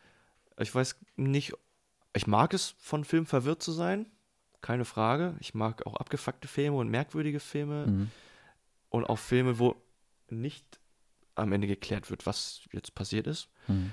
Ich 0.59 0.73
weiß 0.73 0.97
nicht, 1.15 1.53
ich 2.13 2.27
mag 2.27 2.53
es, 2.53 2.75
von 2.79 3.03
Filmen 3.03 3.25
verwirrt 3.25 3.63
zu 3.63 3.71
sein, 3.71 4.05
keine 4.63 4.85
Frage. 4.85 5.35
Ich 5.39 5.53
mag 5.53 5.85
auch 5.85 5.95
abgefuckte 5.97 6.47
Filme 6.47 6.77
und 6.77 6.89
merkwürdige 6.89 7.39
Filme 7.39 7.85
Mhm. 7.85 8.11
und 8.89 9.05
auch 9.05 9.19
Filme, 9.19 9.59
wo 9.59 9.75
nicht 10.29 10.79
am 11.35 11.51
Ende 11.51 11.67
geklärt 11.67 12.09
wird, 12.09 12.25
was 12.25 12.61
jetzt 12.71 12.95
passiert 12.95 13.27
ist. 13.27 13.49
Mhm. 13.67 13.91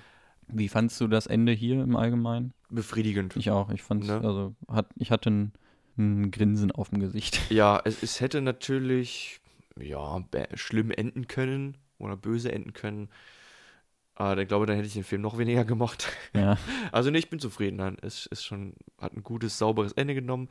Wie 0.49 0.69
fandst 0.69 1.01
du 1.01 1.07
das 1.07 1.27
Ende 1.27 1.53
hier 1.53 1.83
im 1.83 1.95
Allgemeinen? 1.97 2.53
Befriedigend. 2.71 3.37
Ich 3.37 3.51
auch. 3.51 3.71
Ich 3.71 3.83
fand 3.83 4.07
Ne? 4.07 4.15
also 4.25 4.55
hat, 4.69 4.87
ich 4.97 5.11
hatte 5.11 5.31
ein, 5.31 5.53
ein 5.99 6.31
Grinsen 6.31 6.73
auf 6.73 6.89
dem 6.91 7.01
Gesicht. 7.01 7.39
Ja, 7.51 7.81
es, 7.85 8.03
es 8.03 8.21
hätte 8.21 8.41
natürlich 8.41 9.41
ja, 9.79 10.25
schlimm 10.55 10.91
enden 10.91 11.27
können 11.29 11.77
oder 11.99 12.17
böse 12.17 12.51
enden 12.53 12.73
können. 12.73 13.09
Aber 14.21 14.39
ich 14.41 14.49
glaube, 14.49 14.67
dann 14.67 14.77
hätte 14.77 14.87
ich 14.87 14.93
den 14.93 15.03
Film 15.05 15.23
noch 15.23 15.39
weniger 15.39 15.65
gemocht. 15.65 16.09
ja. 16.35 16.59
Also 16.93 17.11
nee, 17.11 17.19
ich 17.19 17.31
bin 17.31 17.39
zufrieden. 17.39 17.77
Nein, 17.77 17.97
es 18.03 18.27
ist 18.27 18.45
schon, 18.45 18.75
hat 19.01 19.15
ein 19.15 19.23
gutes, 19.23 19.57
sauberes 19.57 19.93
Ende 19.93 20.15
genommen. 20.15 20.49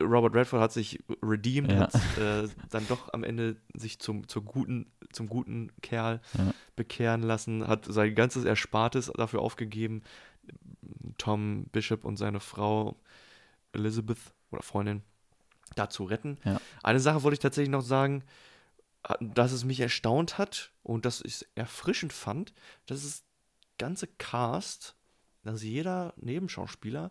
Robert 0.00 0.34
Redford 0.34 0.60
hat 0.62 0.72
sich 0.72 0.98
redeemed, 1.22 1.70
Ja. 1.72 1.80
hat 1.80 1.94
äh, 2.18 2.48
dann 2.70 2.86
doch 2.88 3.12
am 3.12 3.22
Ende 3.22 3.56
sich 3.74 3.98
zum, 3.98 4.28
zum, 4.28 4.46
guten, 4.46 4.90
zum 5.12 5.28
guten 5.28 5.70
Kerl 5.82 6.20
Ja. 6.38 6.54
bekehren 6.74 7.22
lassen, 7.22 7.66
hat 7.68 7.84
sein 7.84 8.14
ganzes 8.14 8.44
Erspartes 8.44 9.12
dafür 9.14 9.40
aufgegeben, 9.42 10.02
Tom 11.18 11.66
Bishop 11.72 12.04
und 12.04 12.16
seine 12.16 12.40
Frau 12.40 12.96
Elizabeth 13.72 14.18
oder 14.50 14.62
Freundin 14.62 15.02
da 15.74 15.88
zu 15.90 16.04
retten. 16.04 16.38
Eine 16.82 17.00
Sache 17.00 17.22
wollte 17.22 17.34
ich 17.34 17.40
tatsächlich 17.40 17.70
noch 17.70 17.82
sagen, 17.82 18.24
dass 19.20 19.52
es 19.52 19.64
mich 19.64 19.80
erstaunt 19.80 20.38
hat 20.38 20.72
und 20.82 21.04
dass 21.04 21.20
ich 21.22 21.34
es 21.34 21.42
erfrischend 21.54 22.12
fand, 22.12 22.52
dass 22.86 23.02
das 23.02 23.24
ganze 23.78 24.06
Cast, 24.06 24.94
dass 25.42 25.62
jeder 25.62 26.14
Nebenschauspieler 26.16 27.10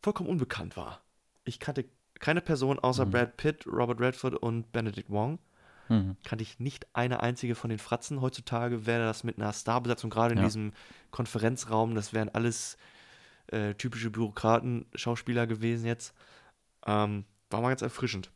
vollkommen 0.00 0.28
unbekannt 0.30 0.76
war. 0.76 1.02
Ich 1.44 1.60
kannte 1.60 1.84
keine 2.18 2.40
Person 2.40 2.78
außer 2.78 3.06
Mhm. 3.06 3.10
Brad 3.10 3.36
Pitt, 3.36 3.66
Robert 3.66 4.00
Redford 4.00 4.34
und 4.34 4.72
Benedict 4.72 5.10
Wong. 5.10 5.38
Mhm. 5.88 6.16
Kannte 6.24 6.42
ich 6.42 6.60
nicht 6.60 6.86
eine 6.94 7.20
einzige 7.20 7.54
von 7.54 7.68
den 7.70 7.78
Fratzen. 7.78 8.20
Heutzutage 8.20 8.86
wäre 8.86 9.04
das 9.04 9.24
mit 9.24 9.38
einer 9.38 9.52
Starbesetzung, 9.52 10.08
gerade 10.10 10.32
in 10.32 10.38
Ja. 10.38 10.44
diesem 10.44 10.72
Konferenzraum, 11.10 11.94
das 11.94 12.12
wären 12.12 12.28
alles 12.30 12.76
äh, 13.48 13.74
typische 13.74 14.10
Bürokraten, 14.10 14.86
Schauspieler 14.94 15.46
gewesen 15.46 15.84
jetzt. 15.84 16.14
Ähm, 16.86 17.24
war 17.50 17.60
mal 17.60 17.68
ganz 17.68 17.82
erfrischend. 17.82 18.30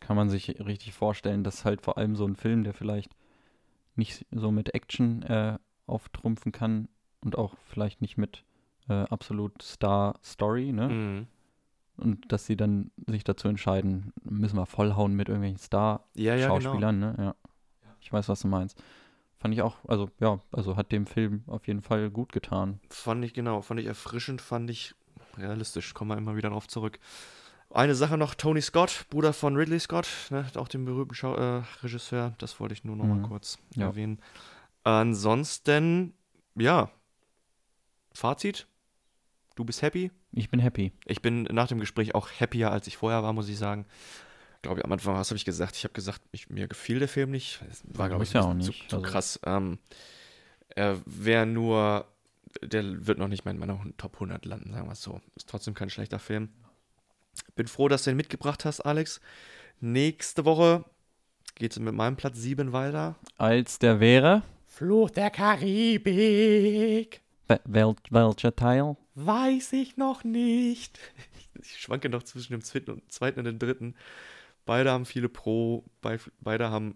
Kann 0.00 0.16
man 0.16 0.28
sich 0.28 0.60
richtig 0.60 0.94
vorstellen, 0.94 1.44
dass 1.44 1.64
halt 1.64 1.82
vor 1.82 1.98
allem 1.98 2.16
so 2.16 2.26
ein 2.26 2.36
Film, 2.36 2.64
der 2.64 2.74
vielleicht 2.74 3.14
nicht 3.96 4.26
so 4.30 4.50
mit 4.50 4.74
Action 4.74 5.22
äh, 5.22 5.58
auftrumpfen 5.86 6.52
kann 6.52 6.88
und 7.20 7.36
auch 7.36 7.54
vielleicht 7.68 8.00
nicht 8.00 8.16
mit 8.16 8.44
äh, 8.88 9.04
absolut 9.04 9.62
Star-Story, 9.62 10.72
ne? 10.72 10.88
Mhm. 10.88 11.26
Und 11.96 12.32
dass 12.32 12.46
sie 12.46 12.56
dann 12.56 12.90
sich 13.06 13.24
dazu 13.24 13.46
entscheiden, 13.46 14.12
müssen 14.22 14.56
wir 14.56 14.64
vollhauen 14.64 15.14
mit 15.14 15.28
irgendwelchen 15.28 15.60
Ja, 15.70 16.00
ja, 16.14 16.34
genau. 16.36 16.60
Star-Schauspielern, 16.60 16.98
ne? 16.98 17.14
Ja. 17.18 17.34
Ich 18.00 18.10
weiß, 18.12 18.28
was 18.28 18.40
du 18.40 18.48
meinst. 18.48 18.82
Fand 19.36 19.54
ich 19.54 19.62
auch, 19.62 19.76
also 19.86 20.10
ja, 20.18 20.40
also 20.52 20.76
hat 20.76 20.92
dem 20.92 21.06
Film 21.06 21.44
auf 21.46 21.66
jeden 21.66 21.80
Fall 21.80 22.10
gut 22.10 22.32
getan. 22.32 22.80
Fand 22.90 23.24
ich, 23.24 23.32
genau, 23.32 23.62
fand 23.62 23.80
ich 23.80 23.86
erfrischend, 23.86 24.40
fand 24.40 24.68
ich 24.70 24.94
realistisch. 25.36 25.94
Kommen 25.94 26.10
wir 26.10 26.18
immer 26.18 26.36
wieder 26.36 26.50
darauf 26.50 26.68
zurück. 26.68 26.98
Eine 27.72 27.94
Sache 27.94 28.16
noch, 28.18 28.34
Tony 28.34 28.60
Scott, 28.60 29.06
Bruder 29.10 29.32
von 29.32 29.54
Ridley 29.56 29.78
Scott, 29.78 30.08
ne, 30.30 30.44
auch 30.56 30.66
dem 30.68 30.84
berühmten 30.84 31.14
Schau 31.14 31.36
äh, 31.36 31.62
Regisseur, 31.82 32.34
das 32.38 32.58
wollte 32.58 32.74
ich 32.74 32.82
nur 32.84 32.96
noch 32.96 33.04
mal 33.04 33.16
Mhm. 33.18 33.22
kurz 33.28 33.58
Ja. 33.76 33.86
erwähnen. 33.86 34.20
Ansonsten, 34.82 36.14
ja, 36.56 36.90
Fazit, 38.12 38.66
du 39.54 39.64
bist 39.64 39.82
happy. 39.82 40.10
Ich 40.32 40.50
bin 40.50 40.58
happy. 40.60 40.92
Ich 41.06 41.22
bin 41.22 41.44
nach 41.44 41.68
dem 41.68 41.78
Gespräch 41.78 42.14
auch 42.14 42.28
happier, 42.40 42.70
als 42.72 42.86
ich 42.86 42.96
vorher 42.96 43.22
war, 43.22 43.32
muss 43.32 43.48
ich 43.48 43.56
sagen. 43.58 43.86
Ich 44.56 44.62
glaube, 44.62 44.84
am 44.84 44.92
Anfang, 44.92 45.14
was 45.14 45.30
habe 45.30 45.36
ich 45.36 45.44
gesagt? 45.44 45.76
Ich 45.76 45.84
habe 45.84 45.94
gesagt, 45.94 46.20
ich, 46.32 46.50
mir 46.50 46.68
gefiel 46.68 46.98
der 46.98 47.08
Film 47.08 47.30
nicht. 47.30 47.60
Das 47.68 47.82
war, 47.86 48.08
glaube 48.08 48.24
ich, 48.24 48.32
ja 48.32 48.42
auch 48.42 48.52
nicht, 48.54 48.66
zu, 48.66 48.88
zu 48.88 48.96
also- 48.96 49.08
krass. 49.10 49.40
Ähm, 49.44 49.78
er 50.68 51.00
wäre 51.06 51.46
nur, 51.46 52.06
der 52.62 53.06
wird 53.06 53.18
noch 53.18 53.28
nicht 53.28 53.44
mal 53.44 53.52
in 53.52 53.58
meiner 53.58 53.80
Top 53.96 54.14
100 54.20 54.44
landen, 54.44 54.72
sagen 54.72 54.86
wir 54.88 54.92
es 54.92 55.02
so. 55.02 55.20
Ist 55.36 55.48
trotzdem 55.48 55.74
kein 55.74 55.88
schlechter 55.88 56.18
Film. 56.18 56.50
Bin 57.56 57.66
froh, 57.66 57.88
dass 57.88 58.04
du 58.04 58.10
ihn 58.10 58.16
mitgebracht 58.16 58.64
hast, 58.64 58.80
Alex. 58.80 59.20
Nächste 59.80 60.44
Woche 60.44 60.84
geht 61.54 61.72
es 61.72 61.78
mit 61.78 61.94
meinem 61.94 62.16
Platz 62.16 62.38
7 62.38 62.72
weiter. 62.72 63.16
Als 63.36 63.78
der 63.78 64.00
wäre, 64.00 64.42
Fluch 64.66 65.10
der 65.10 65.30
Karibik. 65.30 67.20
Wel 67.48 67.60
wel 67.68 67.94
welcher 68.10 68.54
Teil? 68.54 68.96
Weiß 69.14 69.72
ich 69.72 69.96
noch 69.96 70.24
nicht. 70.24 70.98
Ich 71.62 71.78
schwanke 71.78 72.08
noch 72.08 72.22
zwischen 72.22 72.54
dem 72.54 72.62
zweiten 72.62 72.90
und, 72.92 73.12
zweiten 73.12 73.40
und 73.40 73.44
dem 73.44 73.58
dritten. 73.58 73.94
Beide 74.64 74.92
haben 74.92 75.04
viele 75.04 75.28
Pro, 75.28 75.84
bei, 76.00 76.18
beide 76.40 76.70
haben 76.70 76.94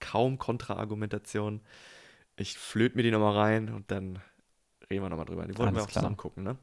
kaum 0.00 0.36
Kontra-Argumentation. 0.36 1.62
Ich 2.36 2.58
flöte 2.58 2.96
mir 2.96 3.04
die 3.04 3.10
nochmal 3.10 3.34
rein 3.34 3.70
und 3.70 3.90
dann 3.90 4.18
reden 4.90 5.02
wir 5.02 5.08
nochmal 5.08 5.24
drüber. 5.24 5.46
Die 5.46 5.56
wollen 5.56 5.68
Alles 5.68 5.78
wir 5.78 5.84
auch 5.84 5.88
klar. 5.88 6.02
zusammen 6.02 6.18
gucken, 6.18 6.42
ne? 6.44 6.58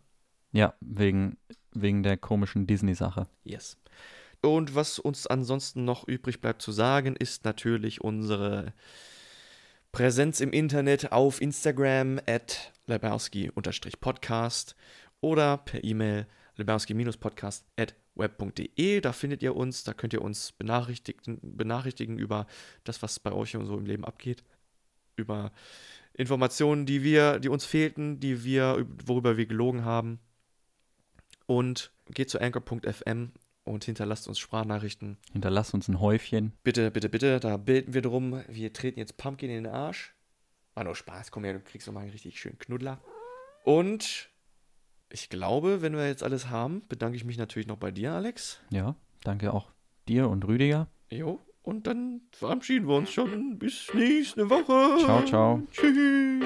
Ja, 0.51 0.75
wegen, 0.79 1.37
wegen 1.73 2.03
der 2.03 2.17
komischen 2.17 2.67
Disney-Sache. 2.67 3.27
Yes. 3.43 3.77
Und 4.41 4.75
was 4.75 4.99
uns 4.99 5.27
ansonsten 5.27 5.85
noch 5.85 6.07
übrig 6.07 6.39
bleibt 6.41 6.61
zu 6.61 6.71
sagen, 6.71 7.15
ist 7.15 7.43
natürlich 7.45 8.01
unsere 8.01 8.73
Präsenz 9.91 10.39
im 10.39 10.51
Internet 10.51 11.11
auf 11.11 11.41
Instagram 11.41 12.19
at 12.25 12.71
lebarski-podcast 12.87 14.75
oder 15.19 15.57
per 15.57 15.83
E-Mail 15.83 16.27
lebarski-podcast 16.55 17.65
at 17.75 17.95
web.de. 18.15 19.01
Da 19.01 19.11
findet 19.11 19.41
ihr 19.41 19.55
uns, 19.55 19.83
da 19.83 19.93
könnt 19.93 20.13
ihr 20.13 20.21
uns 20.21 20.51
benachrichtigen, 20.53 21.39
benachrichtigen 21.41 22.17
über 22.17 22.45
das, 22.83 23.01
was 23.01 23.19
bei 23.19 23.31
euch 23.31 23.55
und 23.55 23.65
so 23.65 23.77
im 23.77 23.85
Leben 23.85 24.05
abgeht. 24.05 24.43
Über 25.15 25.51
Informationen, 26.13 26.85
die 26.85 27.03
wir, 27.03 27.39
die 27.39 27.49
uns 27.49 27.65
fehlten, 27.65 28.19
die 28.19 28.43
wir, 28.43 28.85
worüber 29.05 29.37
wir 29.37 29.47
gelogen 29.47 29.85
haben. 29.85 30.19
Und 31.49 31.91
geht 32.13 32.29
zu 32.29 32.39
anchor.fm 32.39 33.31
und 33.63 33.83
hinterlasst 33.83 34.27
uns 34.27 34.37
Sprachnachrichten. 34.37 35.17
Hinterlasst 35.31 35.73
uns 35.73 35.87
ein 35.87 35.99
Häufchen. 35.99 36.53
Bitte, 36.63 36.91
bitte, 36.91 37.09
bitte, 37.09 37.39
da 37.39 37.57
beten 37.57 37.95
wir 37.95 38.03
drum. 38.03 38.43
Wir 38.47 38.71
treten 38.71 38.99
jetzt 38.99 39.17
Pumpkin 39.17 39.49
in 39.49 39.63
den 39.63 39.73
Arsch. 39.73 40.13
War 40.75 40.83
nur 40.83 40.95
Spaß, 40.95 41.31
komm 41.31 41.43
her, 41.45 41.53
du 41.53 41.59
kriegst 41.59 41.87
noch 41.87 41.93
mal 41.95 42.01
einen 42.01 42.11
richtig 42.11 42.39
schönen 42.39 42.59
Knuddler. 42.59 43.01
Und 43.63 44.29
Ich 45.11 45.29
glaube, 45.31 45.81
wenn 45.81 45.95
wir 45.95 46.05
jetzt 46.05 46.21
alles 46.21 46.51
haben, 46.51 46.83
bedanke 46.87 47.15
ich 47.17 47.25
mich 47.25 47.39
natürlich 47.39 47.67
noch 47.67 47.77
bei 47.77 47.89
dir, 47.89 48.13
Alex. 48.13 48.59
Ja, 48.69 48.95
danke 49.23 49.51
auch 49.51 49.71
dir 50.07 50.29
und 50.29 50.45
Rüdiger. 50.45 50.87
Jo, 51.09 51.39
und 51.63 51.87
dann 51.87 52.21
verabschieden 52.31 52.87
wir 52.87 52.95
uns 52.95 53.11
schon. 53.11 53.57
Bis 53.57 53.91
nächste 53.95 54.47
Woche. 54.51 55.03
Ciao, 55.03 55.25
ciao. 55.25 55.63
Tschüss. 55.71 56.45